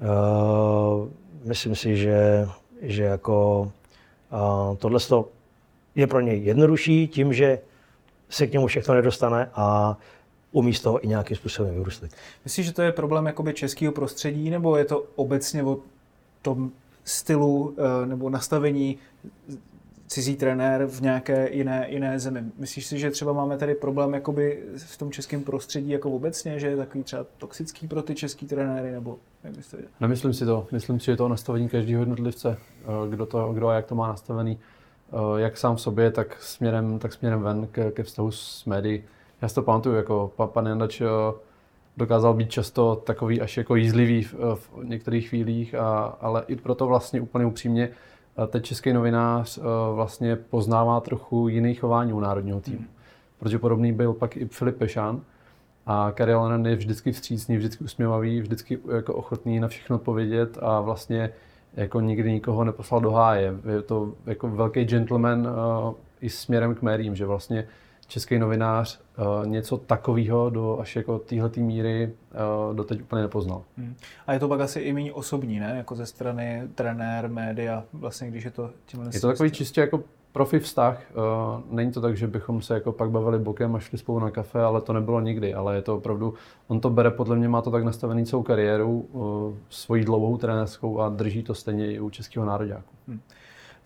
uh, 0.00 1.08
myslím 1.44 1.76
si, 1.76 1.96
že, 1.96 2.48
že 2.82 3.02
jako 3.02 3.60
uh, 4.32 4.76
tohle 4.76 5.00
je 5.94 6.06
pro 6.06 6.20
něj 6.20 6.44
jednodušší 6.44 7.08
tím, 7.08 7.32
že 7.32 7.58
se 8.28 8.46
k 8.46 8.52
němu 8.52 8.66
všechno 8.66 8.94
nedostane 8.94 9.50
a 9.54 9.96
umí 10.52 10.74
z 10.74 10.80
toho 10.80 11.04
i 11.04 11.08
nějakým 11.08 11.36
způsobem 11.36 11.74
vyrůstat. 11.74 12.10
Myslíš, 12.44 12.66
že 12.66 12.72
to 12.72 12.82
je 12.82 12.92
problém 12.92 13.26
jakoby 13.26 13.54
českého 13.54 13.92
prostředí, 13.92 14.50
nebo 14.50 14.76
je 14.76 14.84
to 14.84 15.04
obecně 15.16 15.62
o 15.62 15.78
tom 16.42 16.70
stylu 17.04 17.74
eh, 17.78 18.06
nebo 18.06 18.30
nastavení 18.30 18.98
cizí 20.08 20.36
trenér 20.36 20.86
v 20.86 21.00
nějaké 21.00 21.50
jiné, 21.52 21.86
jiné 21.88 22.18
zemi. 22.18 22.44
Myslíš 22.58 22.86
si, 22.86 22.98
že 22.98 23.10
třeba 23.10 23.32
máme 23.32 23.58
tady 23.58 23.74
problém 23.74 24.14
jakoby 24.14 24.62
v 24.76 24.98
tom 24.98 25.12
českém 25.12 25.44
prostředí 25.44 25.90
jako 25.90 26.10
obecně, 26.10 26.58
že 26.58 26.66
je 26.66 26.76
takový 26.76 27.04
třeba 27.04 27.26
toxický 27.38 27.88
pro 27.88 28.02
ty 28.02 28.14
český 28.14 28.46
trenéry, 28.46 28.92
nebo 28.92 29.18
jak 29.44 29.56
byste 29.56 29.76
Nemyslím 30.00 30.32
si 30.32 30.44
to. 30.44 30.66
Myslím 30.72 31.00
si, 31.00 31.06
že 31.06 31.16
to 31.16 31.28
nastavení 31.28 31.68
každého 31.68 32.02
jednotlivce, 32.02 32.58
eh, 32.82 33.10
kdo, 33.10 33.26
to, 33.26 33.52
kdo 33.52 33.68
a 33.68 33.74
jak 33.74 33.86
to 33.86 33.94
má 33.94 34.08
nastavený, 34.08 34.58
eh, 35.12 35.40
jak 35.40 35.56
sám 35.56 35.76
v 35.76 35.80
sobě, 35.80 36.10
tak 36.10 36.42
směrem, 36.42 36.98
tak 36.98 37.12
směrem 37.12 37.40
ven 37.40 37.66
ke, 37.66 37.90
ke 37.90 38.02
vztahu 38.02 38.30
s 38.30 38.64
médií. 38.64 39.02
Já 39.42 39.48
si 39.48 39.54
to 39.54 39.62
pamatuju, 39.62 39.96
jako 39.96 40.32
pan 40.46 40.66
Jandač 40.66 41.02
dokázal 41.96 42.34
být 42.34 42.50
často 42.50 42.96
takový 42.96 43.40
až 43.40 43.56
jako 43.56 43.76
jízlivý 43.76 44.22
v, 44.22 44.34
v 44.54 44.70
některých 44.84 45.28
chvílích, 45.28 45.74
a, 45.74 45.98
ale 46.20 46.44
i 46.48 46.56
proto 46.56 46.86
vlastně 46.86 47.20
úplně 47.20 47.46
upřímně 47.46 47.90
teď 48.46 48.64
český 48.64 48.92
novinář 48.92 49.58
vlastně 49.94 50.36
poznává 50.36 51.00
trochu 51.00 51.48
jiný 51.48 51.74
chování 51.74 52.12
u 52.12 52.20
národního 52.20 52.60
týmu. 52.60 52.78
Hmm. 52.78 52.88
Protože 53.38 53.58
podobný 53.58 53.92
byl 53.92 54.12
pak 54.12 54.36
i 54.36 54.46
Filip 54.46 54.76
Pešán. 54.76 55.20
A 55.86 56.12
Karel 56.14 56.66
je 56.66 56.76
vždycky 56.76 57.12
vstřícný, 57.12 57.56
vždycky 57.56 57.84
usměvavý, 57.84 58.40
vždycky 58.40 58.78
jako 58.96 59.14
ochotný 59.14 59.60
na 59.60 59.68
všechno 59.68 59.96
odpovědět 59.96 60.58
a 60.62 60.80
vlastně 60.80 61.30
jako 61.74 62.00
nikdy 62.00 62.32
nikoho 62.32 62.64
neposlal 62.64 63.00
do 63.00 63.10
háje. 63.10 63.54
Je 63.74 63.82
to 63.82 64.12
jako 64.26 64.48
velký 64.48 64.84
gentleman 64.84 65.40
uh, 65.40 65.94
i 66.20 66.30
směrem 66.30 66.74
k 66.74 66.82
médiím, 66.82 67.16
že 67.16 67.26
vlastně 67.26 67.66
český 68.08 68.38
novinář 68.38 69.00
uh, 69.18 69.46
něco 69.46 69.76
takového 69.76 70.50
do 70.50 70.78
až 70.80 70.96
jako 70.96 71.18
téhle 71.18 71.50
míry 71.56 72.12
uh, 72.68 72.76
doteď 72.76 73.02
úplně 73.02 73.22
nepoznal. 73.22 73.62
Hmm. 73.76 73.94
A 74.26 74.32
je 74.32 74.38
to 74.38 74.48
pak 74.48 74.60
asi 74.60 74.80
i 74.80 74.92
méně 74.92 75.12
osobní, 75.12 75.60
ne? 75.60 75.74
Jako 75.76 75.94
ze 75.94 76.06
strany 76.06 76.62
trenér, 76.74 77.30
média, 77.30 77.84
vlastně 77.92 78.30
když 78.30 78.44
je 78.44 78.50
to 78.50 78.70
tímhle 78.86 79.10
Je 79.12 79.20
to 79.20 79.26
takový 79.26 79.50
čistě 79.50 79.80
jako 79.80 80.02
profi 80.32 80.58
vztah. 80.58 81.02
Uh, 81.10 81.74
není 81.76 81.92
to 81.92 82.00
tak, 82.00 82.16
že 82.16 82.26
bychom 82.26 82.62
se 82.62 82.74
jako 82.74 82.92
pak 82.92 83.10
bavili 83.10 83.38
bokem 83.38 83.76
a 83.76 83.78
šli 83.78 83.98
spolu 83.98 84.18
na 84.18 84.30
kafe, 84.30 84.62
ale 84.62 84.80
to 84.80 84.92
nebylo 84.92 85.20
nikdy. 85.20 85.54
Ale 85.54 85.74
je 85.74 85.82
to 85.82 85.96
opravdu, 85.96 86.34
on 86.68 86.80
to 86.80 86.90
bere, 86.90 87.10
podle 87.10 87.36
mě 87.36 87.48
má 87.48 87.62
to 87.62 87.70
tak 87.70 87.84
nastavený 87.84 88.26
celou 88.26 88.42
kariéru, 88.42 89.00
uh, 89.00 89.54
svojí 89.68 90.04
dlouhou 90.04 90.36
trenérskou 90.36 91.00
a 91.00 91.08
drží 91.08 91.42
to 91.42 91.54
stejně 91.54 91.92
i 91.92 92.00
u 92.00 92.10
českého 92.10 92.46
nároďáku. 92.46 92.94
Hmm. 93.08 93.20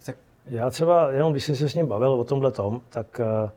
Tak 0.07 0.17
já 0.47 0.71
třeba, 0.71 1.11
jenom 1.11 1.33
když 1.33 1.45
jsem 1.45 1.57
se 1.57 1.69
s 1.69 1.75
ním 1.75 1.87
bavil 1.87 2.13
o 2.13 2.25
tomhle 2.25 2.53
tom, 2.53 2.81
tak 2.89 3.21
uh, 3.45 3.51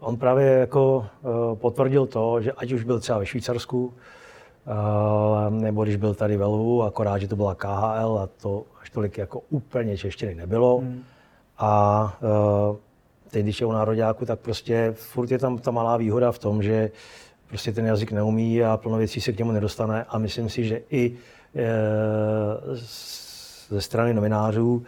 on 0.00 0.16
právě 0.16 0.46
jako 0.46 1.06
uh, 1.22 1.58
potvrdil 1.58 2.06
to, 2.06 2.40
že 2.40 2.52
ať 2.52 2.72
už 2.72 2.84
byl 2.84 3.00
třeba 3.00 3.18
ve 3.18 3.26
Švýcarsku, 3.26 3.84
uh, 3.86 5.54
nebo 5.54 5.84
když 5.84 5.96
byl 5.96 6.14
tady 6.14 6.36
ve 6.36 6.44
Lvu, 6.44 6.82
akorát, 6.82 7.18
že 7.18 7.28
to 7.28 7.36
byla 7.36 7.54
KHL 7.54 8.18
a 8.22 8.28
to 8.42 8.64
až 8.82 8.90
tolik 8.90 9.18
jako 9.18 9.42
úplně 9.50 9.98
češtiny 9.98 10.34
nebylo. 10.34 10.78
Hmm 10.78 11.02
a 11.62 12.02
uh, 12.70 12.76
teď, 13.30 13.42
když 13.42 13.60
je 13.60 13.66
u 13.66 13.72
nároďáku, 13.72 14.26
tak 14.26 14.40
prostě 14.40 14.92
furt 14.96 15.30
je 15.30 15.38
tam 15.38 15.58
ta 15.58 15.70
malá 15.70 15.96
výhoda 15.96 16.32
v 16.32 16.38
tom, 16.38 16.62
že 16.62 16.90
prostě 17.48 17.72
ten 17.72 17.86
jazyk 17.86 18.12
neumí 18.12 18.64
a 18.64 18.76
plno 18.76 18.98
věcí 18.98 19.20
se 19.20 19.32
k 19.32 19.38
němu 19.38 19.52
nedostane 19.52 20.04
a 20.08 20.18
myslím 20.18 20.48
si, 20.48 20.64
že 20.64 20.82
i 20.90 21.16
ze 23.68 23.80
strany 23.80 24.14
novinářů 24.14 24.82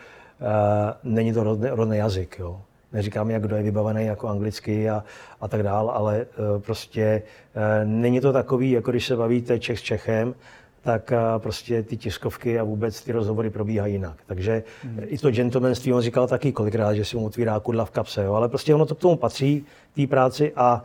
není 1.02 1.32
to 1.32 1.44
rodný, 1.44 1.68
rodný 1.68 1.96
jazyk. 1.96 2.36
Jo. 2.38 2.60
Neříkám, 2.92 3.30
jak 3.30 3.42
kdo 3.42 3.56
je 3.56 3.62
vybavený 3.62 4.06
jako 4.06 4.28
anglicky 4.28 4.90
a, 4.90 5.04
a 5.40 5.48
tak 5.48 5.62
dál, 5.62 5.90
ale 5.90 6.20
e, 6.20 6.26
prostě 6.58 7.02
e, 7.02 7.84
není 7.84 8.20
to 8.20 8.32
takový, 8.32 8.70
jako 8.70 8.90
když 8.90 9.06
se 9.06 9.16
bavíte 9.16 9.58
Čech 9.58 9.78
s 9.78 9.82
Čechem, 9.82 10.34
tak 10.82 11.12
prostě 11.38 11.82
ty 11.82 11.96
tiskovky 11.96 12.58
a 12.58 12.64
vůbec 12.64 13.02
ty 13.02 13.12
rozhovory 13.12 13.50
probíhají 13.50 13.92
jinak. 13.92 14.16
Takže 14.26 14.62
hmm. 14.82 15.00
i 15.06 15.18
to 15.18 15.30
gentlemanství, 15.30 15.92
on 15.92 16.00
říkal 16.00 16.26
taky 16.26 16.52
kolikrát, 16.52 16.94
že 16.94 17.04
si 17.04 17.16
mu 17.16 17.26
otvírá 17.26 17.60
kudla 17.60 17.84
v 17.84 17.90
kapse, 17.90 18.24
jo? 18.24 18.34
ale 18.34 18.48
prostě 18.48 18.74
ono 18.74 18.86
to 18.86 18.94
k 18.94 18.98
tomu 18.98 19.16
patří, 19.16 19.66
té 19.94 20.06
práci 20.06 20.52
a 20.56 20.82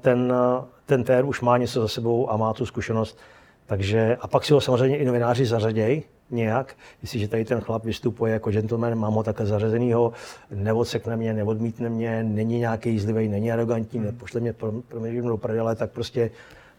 ten, 0.00 0.34
ten 0.86 1.04
tér 1.04 1.24
už 1.24 1.40
má 1.40 1.58
něco 1.58 1.80
za 1.80 1.88
sebou 1.88 2.30
a 2.30 2.36
má 2.36 2.52
tu 2.52 2.66
zkušenost. 2.66 3.18
Takže, 3.66 4.16
a 4.20 4.28
pak 4.28 4.44
si 4.44 4.52
ho 4.52 4.60
samozřejmě 4.60 4.96
i 4.96 5.04
novináři 5.04 5.46
zařadějí 5.46 6.02
nějak, 6.30 6.76
jestliže 7.02 7.28
tady 7.28 7.44
ten 7.44 7.60
chlap 7.60 7.84
vystupuje 7.84 8.32
jako 8.32 8.50
gentleman, 8.50 8.98
mám 8.98 9.14
ho 9.14 9.22
takhle 9.22 9.46
zařazenýho, 9.46 10.12
neodsekne 10.50 11.16
mě, 11.16 11.34
neodmítne 11.34 11.88
mě, 11.88 12.22
není 12.22 12.58
nějaký 12.58 12.90
jízlivý, 12.90 13.28
není 13.28 13.52
arrogantní, 13.52 13.98
hmm. 13.98 14.06
nepošle 14.06 14.40
mě 14.40 14.52
pro, 14.52 14.72
pro 14.72 15.00
mě 15.00 15.22
do 15.22 15.36
prdele, 15.36 15.76
tak 15.76 15.90
prostě 15.90 16.30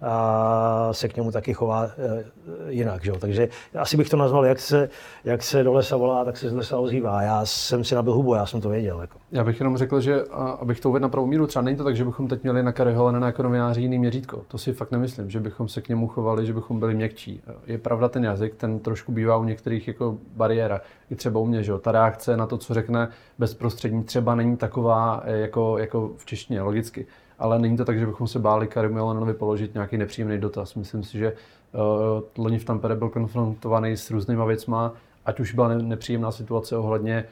a 0.01 0.89
se 0.91 1.07
k 1.07 1.17
němu 1.17 1.31
taky 1.31 1.53
chová 1.53 1.85
e, 1.85 2.23
jinak. 2.67 3.03
Že? 3.03 3.11
Takže 3.11 3.49
asi 3.77 3.97
bych 3.97 4.09
to 4.09 4.17
nazval, 4.17 4.45
jak 4.45 4.59
se, 4.59 4.89
jak 5.23 5.43
se 5.43 5.63
do 5.63 5.73
lesa 5.73 5.97
volá, 5.97 6.25
tak 6.25 6.37
se 6.37 6.49
z 6.49 6.53
lesa 6.53 6.77
ozývá. 6.77 7.21
Já 7.21 7.45
jsem 7.45 7.83
si 7.83 7.95
nabil 7.95 8.13
hubu, 8.13 8.33
já 8.33 8.45
jsem 8.45 8.61
to 8.61 8.69
věděl. 8.69 9.01
Jako. 9.01 9.17
Já 9.31 9.43
bych 9.43 9.59
jenom 9.59 9.77
řekl, 9.77 10.01
že 10.01 10.21
abych 10.59 10.79
to 10.79 10.89
uvedl 10.89 11.03
na 11.03 11.09
pravou 11.09 11.27
míru, 11.27 11.47
třeba 11.47 11.63
není 11.63 11.77
to 11.77 11.83
tak, 11.83 11.95
že 11.95 12.05
bychom 12.05 12.27
teď 12.27 12.43
měli 12.43 12.63
na 12.63 12.71
Kary 12.71 12.93
Holena 12.93 13.27
jako 13.27 13.43
novináři 13.43 13.81
jiný 13.81 13.99
měřítko. 13.99 14.41
To 14.47 14.57
si 14.57 14.73
fakt 14.73 14.91
nemyslím, 14.91 15.29
že 15.29 15.39
bychom 15.39 15.67
se 15.67 15.81
k 15.81 15.89
němu 15.89 16.07
chovali, 16.07 16.45
že 16.45 16.53
bychom 16.53 16.79
byli 16.79 16.95
měkčí. 16.95 17.41
Je 17.67 17.77
pravda 17.77 18.09
ten 18.09 18.23
jazyk, 18.23 18.55
ten 18.55 18.79
trošku 18.79 19.11
bývá 19.11 19.37
u 19.37 19.43
některých 19.43 19.87
jako 19.87 20.17
bariéra. 20.35 20.81
I 21.09 21.15
třeba 21.15 21.39
u 21.39 21.45
mě, 21.45 21.63
že 21.63 21.73
ta 21.81 21.91
reakce 21.91 22.37
na 22.37 22.47
to, 22.47 22.57
co 22.57 22.73
řekne 22.73 23.09
bezprostřední, 23.39 24.03
třeba 24.03 24.35
není 24.35 24.57
taková 24.57 25.21
e, 25.25 25.37
jako, 25.37 25.77
jako 25.77 26.11
v 26.17 26.25
češtině, 26.25 26.61
logicky 26.61 27.07
ale 27.41 27.59
není 27.59 27.77
to 27.77 27.85
tak, 27.85 27.99
že 27.99 28.05
bychom 28.05 28.27
se 28.27 28.39
báli 28.39 28.67
Karimu 28.67 28.97
Jelenovi 28.97 29.33
položit 29.33 29.73
nějaký 29.73 29.97
nepříjemný 29.97 30.37
dotaz. 30.37 30.75
Myslím 30.75 31.03
si, 31.03 31.17
že 31.17 31.33
uh, 31.33 32.43
loni 32.43 32.59
v 32.59 32.65
Tampere 32.65 32.95
byl 32.95 33.09
konfrontovaný 33.09 33.97
s 33.97 34.11
různýma 34.11 34.45
věcma, 34.45 34.93
ať 35.25 35.39
už 35.39 35.53
byla 35.53 35.67
nepříjemná 35.67 36.31
situace 36.31 36.77
ohledně 36.77 37.25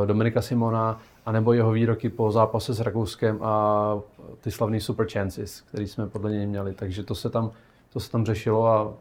uh, 0.00 0.06
Dominika 0.06 0.42
Simona, 0.42 1.00
anebo 1.26 1.52
jeho 1.52 1.72
výroky 1.72 2.08
po 2.08 2.32
zápase 2.32 2.74
s 2.74 2.80
Rakouskem 2.80 3.38
a 3.42 3.98
ty 4.40 4.50
slavné 4.50 4.80
super 4.80 5.06
chances, 5.12 5.60
které 5.60 5.84
jsme 5.84 6.06
podle 6.06 6.30
něj 6.30 6.46
měli. 6.46 6.74
Takže 6.74 7.02
to 7.02 7.14
se 7.14 7.30
tam, 7.30 7.50
to 7.92 8.00
se 8.00 8.10
tam 8.10 8.26
řešilo 8.26 8.66
a 8.66 8.92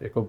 jako 0.00 0.26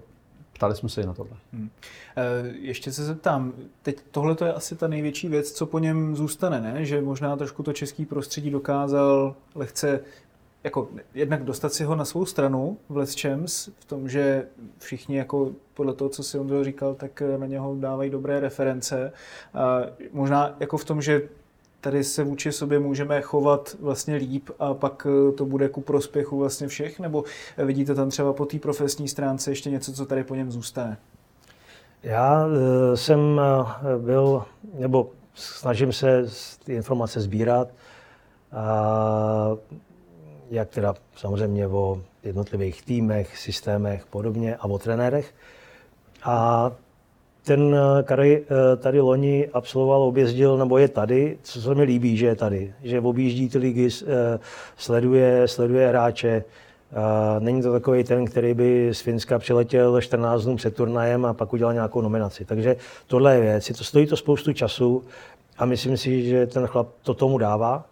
Ptali 0.56 0.76
jsme 0.76 0.88
se 0.88 1.02
i 1.02 1.06
na 1.06 1.14
tohle. 1.14 1.36
Hmm. 1.52 1.70
E, 2.16 2.48
ještě 2.60 2.92
se 2.92 3.04
zeptám, 3.04 3.52
teď 3.82 3.98
tohle 4.10 4.36
je 4.44 4.52
asi 4.52 4.76
ta 4.76 4.88
největší 4.88 5.28
věc, 5.28 5.52
co 5.52 5.66
po 5.66 5.78
něm 5.78 6.16
zůstane, 6.16 6.60
ne? 6.60 6.84
Že 6.84 7.00
možná 7.00 7.36
trošku 7.36 7.62
to 7.62 7.72
český 7.72 8.06
prostředí 8.06 8.50
dokázal 8.50 9.34
lehce 9.54 10.00
jako 10.66 10.88
jednak 11.14 11.44
dostat 11.44 11.72
si 11.72 11.84
ho 11.84 11.96
na 11.96 12.04
svou 12.04 12.24
stranu 12.24 12.78
v 12.88 12.96
Les 12.96 13.20
Champs, 13.20 13.68
v 13.78 13.84
tom, 13.84 14.08
že 14.08 14.48
všichni 14.78 15.16
jako 15.16 15.52
podle 15.74 15.94
toho, 15.94 16.10
co 16.10 16.22
si 16.22 16.38
on 16.38 16.64
říkal, 16.64 16.94
tak 16.94 17.22
na 17.36 17.46
něho 17.46 17.76
dávají 17.80 18.10
dobré 18.10 18.40
reference. 18.40 19.12
A 19.54 19.80
možná 20.12 20.56
jako 20.60 20.78
v 20.78 20.84
tom, 20.84 21.02
že 21.02 21.28
tady 21.86 22.04
se 22.04 22.24
vůči 22.24 22.52
sobě 22.52 22.78
můžeme 22.78 23.20
chovat 23.22 23.76
vlastně 23.80 24.16
líp 24.16 24.50
a 24.58 24.74
pak 24.74 25.06
eh, 25.10 25.32
to 25.32 25.44
bude 25.44 25.68
ku 25.68 25.80
prospěchu 25.80 26.38
vlastně 26.38 26.68
všech? 26.68 27.00
Nebo 27.00 27.24
vidíte 27.58 27.94
tam 27.94 28.10
třeba 28.10 28.32
po 28.32 28.46
té 28.46 28.58
profesní 28.58 29.08
stránce 29.08 29.50
ještě 29.50 29.70
něco, 29.70 29.92
co 29.92 30.06
tady 30.06 30.24
po 30.24 30.34
něm 30.34 30.50
zůstane? 30.50 30.96
Já 32.02 32.46
eh, 32.46 32.96
jsem 32.96 33.40
eh, 33.40 33.98
byl, 33.98 34.44
nebo 34.74 35.10
snažím 35.34 35.92
se 35.92 36.24
ty 36.64 36.74
informace 36.74 37.20
sbírat, 37.20 37.68
a 38.52 39.56
jak 40.50 40.68
teda 40.68 40.94
samozřejmě 41.16 41.66
o 41.66 42.02
jednotlivých 42.22 42.82
týmech, 42.82 43.38
systémech 43.38 44.06
podobně 44.06 44.56
a 44.56 44.64
o 44.64 44.78
trenérech. 44.78 45.34
A 46.22 46.72
ten 47.46 47.74
eh, 47.74 48.02
Kary 48.02 48.44
eh, 48.44 48.76
tady 48.76 49.00
loni 49.00 49.48
absolvoval, 49.52 50.02
objezdil, 50.02 50.58
nebo 50.58 50.78
je 50.78 50.88
tady, 50.88 51.38
co 51.42 51.60
se 51.60 51.74
mi 51.74 51.82
líbí, 51.82 52.16
že 52.16 52.26
je 52.26 52.36
tady, 52.36 52.74
že 52.82 53.00
objíždí 53.00 53.48
ty 53.48 53.58
ligy, 53.58 53.88
eh, 53.88 54.38
sleduje, 54.76 55.48
sleduje 55.48 55.88
hráče, 55.88 56.44
Není 57.38 57.62
to 57.62 57.72
takový 57.72 58.04
ten, 58.04 58.24
který 58.24 58.54
by 58.54 58.90
z 58.92 59.00
Finska 59.00 59.38
přiletěl 59.38 60.00
14 60.00 60.44
dnů 60.44 60.56
před 60.56 60.76
turnajem 60.76 61.24
a 61.26 61.34
pak 61.34 61.52
udělal 61.52 61.74
nějakou 61.74 62.00
nominaci. 62.00 62.44
Takže 62.44 62.76
tohle 63.06 63.34
je 63.34 63.40
věc. 63.40 63.72
To 63.78 63.84
stojí 63.84 64.06
to 64.06 64.16
spoustu 64.16 64.52
času 64.52 65.04
a 65.58 65.64
myslím 65.64 65.96
si, 65.96 66.28
že 66.28 66.46
ten 66.46 66.66
chlap 66.66 66.88
to 67.02 67.14
tomu 67.14 67.38
dává. 67.38 67.84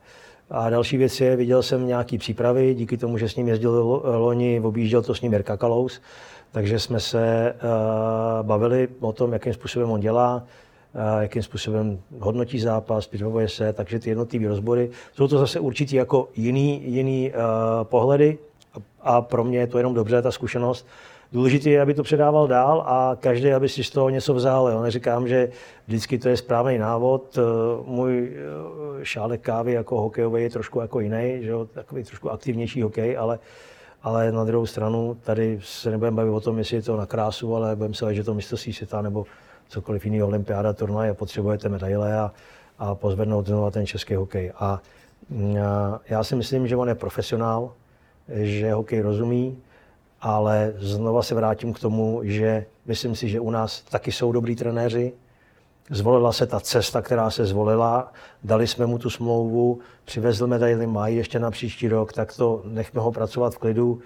A 0.50 0.70
další 0.70 0.96
věc 0.96 1.20
je, 1.20 1.36
viděl 1.36 1.62
jsem 1.62 1.86
nějaký 1.86 2.18
přípravy, 2.18 2.74
díky 2.74 2.96
tomu, 2.96 3.18
že 3.18 3.28
s 3.28 3.36
ním 3.36 3.48
jezdil 3.48 4.02
loni, 4.04 4.60
objížděl 4.60 5.02
to 5.02 5.14
s 5.14 5.20
ním 5.20 5.32
Jirka 5.32 5.56
Kalous, 5.56 6.00
takže 6.54 6.78
jsme 6.78 7.00
se 7.00 7.54
uh, 7.54 8.46
bavili 8.46 8.88
o 9.00 9.12
tom, 9.12 9.32
jakým 9.32 9.54
způsobem 9.54 9.90
on 9.90 10.00
dělá, 10.00 10.44
uh, 10.94 11.22
jakým 11.22 11.42
způsobem 11.42 11.98
hodnotí 12.20 12.60
zápas, 12.60 13.06
připravuje 13.06 13.48
se, 13.48 13.72
takže 13.72 13.98
ty 13.98 14.10
jednotlivé 14.10 14.48
rozbory. 14.48 14.90
Jsou 15.12 15.28
to 15.28 15.38
zase 15.38 15.60
určitě 15.60 15.96
jako 15.96 16.28
jiný, 16.36 16.82
jiný 16.84 17.30
uh, 17.30 17.36
pohledy 17.82 18.38
a 19.02 19.20
pro 19.20 19.44
mě 19.44 19.58
je 19.58 19.66
to 19.66 19.78
jenom 19.78 19.94
dobře, 19.94 20.22
ta 20.22 20.30
zkušenost. 20.30 20.86
Důležité 21.32 21.70
je, 21.70 21.80
aby 21.80 21.94
to 21.94 22.02
předával 22.02 22.46
dál 22.46 22.84
a 22.86 23.16
každý, 23.20 23.52
aby 23.52 23.68
si 23.68 23.84
z 23.84 23.90
toho 23.90 24.10
něco 24.10 24.34
vzal. 24.34 24.68
Jo. 24.68 24.82
Neříkám, 24.82 25.28
že 25.28 25.50
vždycky 25.86 26.18
to 26.18 26.28
je 26.28 26.36
správný 26.36 26.78
návod. 26.78 27.38
Můj 27.84 28.32
šálek 29.02 29.40
kávy 29.40 29.72
jako 29.72 30.00
hokejový 30.00 30.42
je 30.42 30.50
trošku 30.50 30.80
jako 30.80 31.00
jiný, 31.00 31.38
že 31.40 31.50
jo, 31.50 31.64
takový 31.64 32.04
trošku 32.04 32.30
aktivnější 32.30 32.82
hokej, 32.82 33.18
ale 33.18 33.38
uh, 33.38 33.42
ale 34.04 34.32
na 34.32 34.44
druhou 34.44 34.66
stranu 34.66 35.16
tady 35.22 35.60
se 35.62 35.90
nebudeme 35.90 36.16
bavit 36.16 36.30
o 36.30 36.40
tom, 36.40 36.58
jestli 36.58 36.76
je 36.76 36.82
to 36.82 36.96
na 36.96 37.06
krásu, 37.06 37.56
ale 37.56 37.76
budeme 37.76 37.94
se 37.94 38.14
že 38.14 38.24
to 38.24 38.34
mistrovství 38.34 38.72
světa 38.72 39.02
nebo 39.02 39.26
cokoliv 39.68 40.04
jiný 40.04 40.22
olympiáda, 40.22 40.72
turnaje, 40.72 41.14
potřebujete 41.14 41.68
medaile 41.68 42.18
a, 42.18 42.32
a 42.78 42.94
pozvednout 42.94 43.46
znovu 43.46 43.70
ten 43.70 43.86
český 43.86 44.14
hokej. 44.14 44.52
A, 44.58 44.80
mm, 45.30 45.56
a 45.58 46.00
já 46.08 46.24
si 46.24 46.36
myslím, 46.36 46.68
že 46.68 46.76
on 46.76 46.88
je 46.88 46.94
profesionál, 46.94 47.72
že 48.28 48.72
hokej 48.72 49.00
rozumí, 49.00 49.58
ale 50.20 50.72
znova 50.76 51.22
se 51.22 51.34
vrátím 51.34 51.72
k 51.72 51.80
tomu, 51.80 52.20
že 52.22 52.66
myslím 52.86 53.16
si, 53.16 53.28
že 53.28 53.40
u 53.40 53.50
nás 53.50 53.80
taky 53.80 54.12
jsou 54.12 54.32
dobrý 54.32 54.56
trenéři, 54.56 55.12
Zvolila 55.90 56.32
se 56.32 56.46
ta 56.46 56.60
cesta, 56.60 57.02
která 57.02 57.30
se 57.30 57.46
zvolila, 57.46 58.12
dali 58.44 58.66
jsme 58.66 58.86
mu 58.86 58.98
tu 58.98 59.10
smlouvu, 59.10 59.78
přivezl 60.04 60.46
medaily, 60.46 60.86
mají 60.86 61.16
ještě 61.16 61.38
na 61.38 61.50
příští 61.50 61.88
rok, 61.88 62.12
tak 62.12 62.36
to 62.36 62.62
nechme 62.64 63.00
ho 63.00 63.12
pracovat 63.12 63.54
v 63.54 63.58
klidu, 63.58 64.00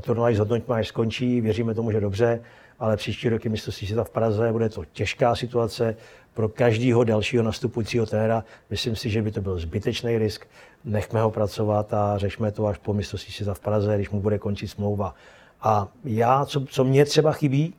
turnaj 0.00 0.34
zhodnoťme, 0.34 0.74
až 0.74 0.88
skončí, 0.88 1.40
věříme 1.40 1.74
tomu, 1.74 1.90
že 1.92 2.00
dobře 2.00 2.40
ale 2.78 2.96
příští 2.96 3.28
roky 3.28 3.48
mistrovství 3.48 3.86
světa 3.86 4.04
v 4.04 4.10
Praze 4.10 4.52
bude 4.52 4.68
to 4.68 4.84
těžká 4.84 5.34
situace 5.34 5.96
pro 6.34 6.48
každého 6.48 7.04
dalšího 7.04 7.42
nastupujícího 7.42 8.06
trenéra. 8.06 8.44
Myslím 8.70 8.96
si, 8.96 9.10
že 9.10 9.22
by 9.22 9.30
to 9.30 9.40
byl 9.40 9.58
zbytečný 9.58 10.18
risk. 10.18 10.46
Nechme 10.84 11.20
ho 11.20 11.30
pracovat 11.30 11.94
a 11.94 12.18
řešme 12.18 12.52
to 12.52 12.66
až 12.66 12.78
po 12.78 12.94
mistrovství 12.94 13.32
světa 13.32 13.54
v 13.54 13.60
Praze, 13.60 13.94
když 13.94 14.10
mu 14.10 14.20
bude 14.20 14.38
končit 14.38 14.68
smlouva. 14.68 15.14
A 15.60 15.88
já, 16.04 16.44
co, 16.44 16.60
co 16.60 16.84
mě 16.84 17.04
třeba 17.04 17.32
chybí, 17.32 17.74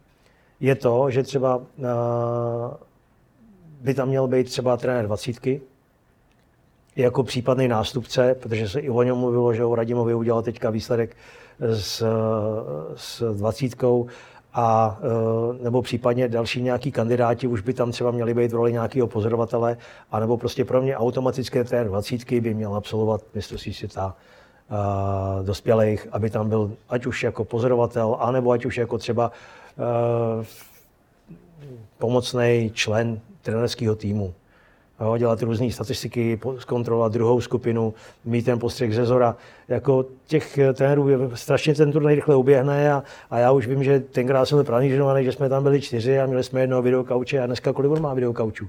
je 0.60 0.76
to, 0.76 1.12
že 1.12 1.24
třeba 1.24 1.58
uh, 1.58 1.64
by 3.80 3.94
tam 3.94 4.08
měl 4.08 4.28
být 4.28 4.44
třeba 4.44 4.78
trenér 4.78 5.06
dvacítky, 5.06 5.62
jako 6.96 7.24
případný 7.24 7.68
nástupce, 7.68 8.36
protože 8.36 8.70
se 8.70 8.80
i 8.80 8.90
o 8.90 9.04
něm 9.04 9.16
mluvilo, 9.16 9.54
že 9.54 9.66
o 9.66 9.76
Radimovi 9.76 10.14
udělal 10.14 10.42
teďka 10.42 10.70
výsledek 10.70 11.16
s, 11.60 12.04
s 12.96 13.34
dvacítkou 13.34 14.08
a 14.54 15.00
e, 15.02 15.64
nebo 15.64 15.82
případně 15.82 16.28
další 16.28 16.62
nějaký 16.62 16.92
kandidáti 16.92 17.48
už 17.48 17.62
by 17.62 17.74
tam 17.74 17.92
třeba 17.92 18.12
měli 18.12 18.34
být 18.34 18.52
v 18.52 18.56
roli 18.56 18.72
nějakého 18.74 19.08
pozorovatele, 19.08 19.78
anebo 20.12 20.38
prostě 20.38 20.66
pro 20.66 20.82
mě 20.82 20.98
automatické 20.98 21.64
té 21.64 21.84
dvacítky 21.84 22.42
by 22.42 22.54
měl 22.54 22.76
absolvovat 22.76 23.22
mistrovství 23.36 23.74
světa 23.74 24.16
uh, 24.70 25.46
dospělých, 25.46 26.08
aby 26.12 26.30
tam 26.30 26.50
byl 26.50 26.72
ať 26.90 27.06
už 27.06 27.24
jako 27.24 27.46
pozorovatel, 27.46 28.18
anebo 28.20 28.52
ať 28.52 28.66
už 28.66 28.78
jako 28.78 28.98
třeba 28.98 29.32
uh, 29.78 30.46
pomocný 31.98 32.72
člen 32.74 33.20
trenerského 33.42 33.96
týmu 33.96 34.34
jo, 35.02 35.18
dělat 35.18 35.42
různé 35.42 35.72
statistiky, 35.72 36.40
zkontrolovat 36.58 37.14
druhou 37.14 37.42
skupinu, 37.42 37.94
mít 38.26 38.46
ten 38.46 38.60
postřeh 38.60 38.96
ze 38.96 39.06
zora. 39.06 39.36
Jako 39.68 40.06
těch 40.28 40.58
eh, 40.58 40.74
trenérů 40.74 41.10
je 41.10 41.18
strašně 41.34 41.76
ten 41.76 41.92
turnaj 41.92 42.16
rychle 42.16 42.36
uběhne 42.36 42.94
a, 42.94 43.04
a, 43.30 43.40
já 43.40 43.52
už 43.52 43.68
vím, 43.68 43.84
že 43.84 44.00
tenkrát 44.00 44.46
jsem 44.46 44.56
byl 44.56 44.64
pranížovaný, 44.64 45.26
že 45.26 45.32
jsme 45.32 45.50
tam 45.50 45.64
byli 45.64 45.82
čtyři 45.82 46.20
a 46.20 46.26
měli 46.26 46.44
jsme 46.44 46.62
jedno 46.62 46.82
videokauče 46.82 47.40
a 47.40 47.46
dneska 47.46 47.74
kolik 47.74 47.92
on 47.92 48.02
má 48.02 48.14
videokaučů? 48.14 48.68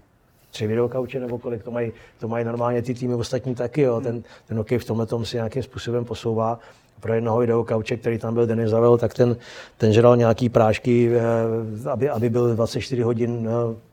Tři 0.50 0.66
videokauče 0.66 1.20
nebo 1.20 1.38
kolik, 1.38 1.62
to 1.62 1.70
mají, 1.70 1.92
to 2.20 2.28
mají 2.28 2.44
normálně 2.44 2.82
ty 2.82 2.94
týmy 2.94 3.14
ostatní 3.14 3.54
taky, 3.54 3.82
jo. 3.82 4.00
Ten, 4.00 4.22
ten 4.48 4.58
hokej 4.58 4.78
v 4.78 4.84
tomhle 4.84 5.06
tom 5.06 5.24
si 5.24 5.36
nějakým 5.36 5.62
způsobem 5.62 6.04
posouvá 6.04 6.58
pro 7.00 7.14
jednoho 7.14 7.38
videokauče, 7.38 7.96
který 7.96 8.18
tam 8.18 8.34
byl 8.34 8.46
Denis 8.46 8.70
Zavel, 8.70 8.98
tak 8.98 9.14
ten, 9.14 9.36
ten 9.78 9.92
žral 9.92 10.16
nějaký 10.16 10.48
prášky, 10.48 11.10
eh, 11.14 11.90
aby, 11.90 12.08
aby 12.08 12.30
byl 12.30 12.54
24 12.54 13.02
hodin 13.02 13.48
Eh, 13.48 13.89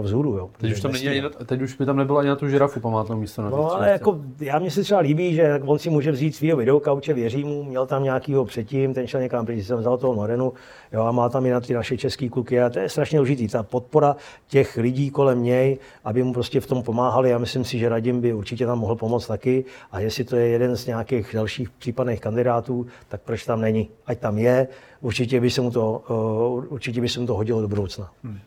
vzhůru. 0.00 0.36
Jo, 0.36 0.50
teď, 0.58 0.72
už 0.72 0.80
tam 0.80 0.92
není 0.92 1.08
ani, 1.08 1.22
teď 1.46 1.62
už 1.62 1.76
by 1.76 1.86
tam 1.86 1.96
nebylo 1.96 2.18
ani 2.18 2.28
na 2.28 2.36
tu 2.36 2.48
žirafu 2.48 2.80
památnou 2.80 3.16
místo. 3.16 3.42
Na 3.42 3.50
no, 3.50 3.72
ale 3.74 3.90
jako, 3.90 4.20
já 4.40 4.58
mě 4.58 4.70
se 4.70 4.82
třeba 4.82 5.00
líbí, 5.00 5.34
že 5.34 5.60
on 5.66 5.78
si 5.78 5.90
může 5.90 6.12
vzít 6.12 6.36
svého 6.36 6.56
videokauče, 6.58 7.14
věří 7.14 7.44
mu, 7.44 7.64
měl 7.64 7.86
tam 7.86 8.02
nějakýho 8.02 8.44
předtím, 8.44 8.94
ten 8.94 9.06
šel 9.06 9.20
někam 9.20 9.46
pryč, 9.46 9.66
jsem 9.66 9.78
vzal 9.78 9.98
toho 9.98 10.14
Norenu, 10.14 10.52
jo, 10.92 11.02
a 11.02 11.12
má 11.12 11.28
tam 11.28 11.46
i 11.46 11.50
na 11.50 11.60
ty 11.60 11.74
naše 11.74 11.96
české 11.96 12.28
kluky 12.28 12.60
a 12.60 12.70
to 12.70 12.78
je 12.78 12.88
strašně 12.88 13.20
užitý. 13.20 13.48
Ta 13.48 13.62
podpora 13.62 14.16
těch 14.48 14.76
lidí 14.76 15.10
kolem 15.10 15.42
něj, 15.42 15.78
aby 16.04 16.22
mu 16.22 16.32
prostě 16.32 16.60
v 16.60 16.66
tom 16.66 16.82
pomáhali, 16.82 17.30
já 17.30 17.38
myslím 17.38 17.64
si, 17.64 17.78
že 17.78 17.88
Radim 17.88 18.20
by 18.20 18.34
určitě 18.34 18.66
tam 18.66 18.78
mohl 18.78 18.96
pomoct 18.96 19.26
taky 19.26 19.64
a 19.92 20.00
jestli 20.00 20.24
to 20.24 20.36
je 20.36 20.46
jeden 20.46 20.76
z 20.76 20.86
nějakých 20.86 21.30
dalších 21.34 21.70
případných 21.70 22.20
kandidátů, 22.20 22.86
tak 23.08 23.20
proč 23.22 23.44
tam 23.44 23.60
není? 23.60 23.88
Ať 24.06 24.18
tam 24.18 24.38
je, 24.38 24.68
určitě 25.00 25.40
by 25.40 25.50
se 25.50 25.60
mu 25.60 25.70
to, 25.70 26.02
uh, 26.08 26.72
určitě 26.72 27.00
by 27.00 27.08
se 27.08 27.20
mu 27.20 27.26
to 27.26 27.34
hodilo 27.34 27.60
do 27.60 27.68
budoucna. 27.68 28.10
Hmm. 28.24 28.38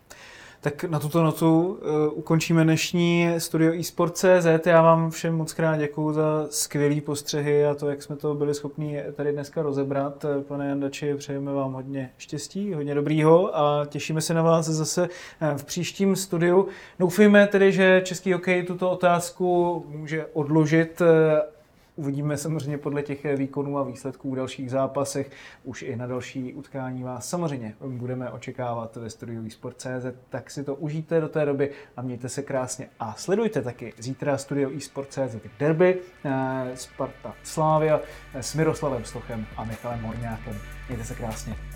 Tak 0.66 0.84
na 0.84 0.98
tuto 0.98 1.22
notu 1.22 1.66
uh, 1.66 2.18
ukončíme 2.18 2.64
dnešní 2.64 3.34
studio 3.38 3.80
eSport.cz. 3.80 4.66
Já 4.66 4.82
vám 4.82 5.10
všem 5.10 5.36
moc 5.36 5.52
krát 5.52 5.76
děkuji 5.76 6.12
za 6.12 6.46
skvělé 6.50 7.00
postřehy 7.00 7.66
a 7.66 7.74
to, 7.74 7.90
jak 7.90 8.02
jsme 8.02 8.16
to 8.16 8.34
byli 8.34 8.54
schopni 8.54 9.02
tady 9.14 9.32
dneska 9.32 9.62
rozebrat. 9.62 10.24
Pane 10.48 10.68
Jandači, 10.68 11.14
přejeme 11.14 11.52
vám 11.52 11.72
hodně 11.72 12.10
štěstí, 12.18 12.74
hodně 12.74 12.94
dobrýho 12.94 13.56
a 13.56 13.86
těšíme 13.88 14.20
se 14.20 14.34
na 14.34 14.42
vás 14.42 14.66
zase 14.66 15.08
eh, 15.40 15.58
v 15.58 15.64
příštím 15.64 16.16
studiu. 16.16 16.68
Doufejme 16.98 17.46
tedy, 17.46 17.72
že 17.72 18.02
český 18.04 18.32
hokej 18.32 18.62
tuto 18.62 18.90
otázku 18.90 19.84
může 19.88 20.26
odložit 20.32 21.02
eh, 21.02 21.55
Uvidíme 21.96 22.36
samozřejmě 22.36 22.78
podle 22.78 23.02
těch 23.02 23.36
výkonů 23.36 23.78
a 23.78 23.82
výsledků 23.82 24.30
v 24.30 24.36
dalších 24.36 24.70
zápasech. 24.70 25.30
Už 25.64 25.82
i 25.82 25.96
na 25.96 26.06
další 26.06 26.54
utkání 26.54 27.02
vás 27.02 27.28
samozřejmě 27.28 27.74
budeme 27.86 28.30
očekávat 28.30 28.96
ve 28.96 29.10
studiu 29.10 29.46
eSport.cz, 29.46 30.06
tak 30.28 30.50
si 30.50 30.64
to 30.64 30.74
užijte 30.74 31.20
do 31.20 31.28
té 31.28 31.44
doby 31.44 31.70
a 31.96 32.02
mějte 32.02 32.28
se 32.28 32.42
krásně. 32.42 32.88
A 33.00 33.14
sledujte 33.14 33.62
taky 33.62 33.92
zítra 33.98 34.38
studio 34.38 34.70
eSport.cz 34.76 35.36
derby 35.58 35.98
eh, 36.24 36.70
Sparta 36.74 37.34
Slávia 37.42 38.00
s 38.34 38.54
Miroslavem 38.54 39.04
Stochem 39.04 39.46
a 39.56 39.64
Michalem 39.64 40.00
Horňákem. 40.00 40.58
Mějte 40.88 41.04
se 41.04 41.14
krásně. 41.14 41.75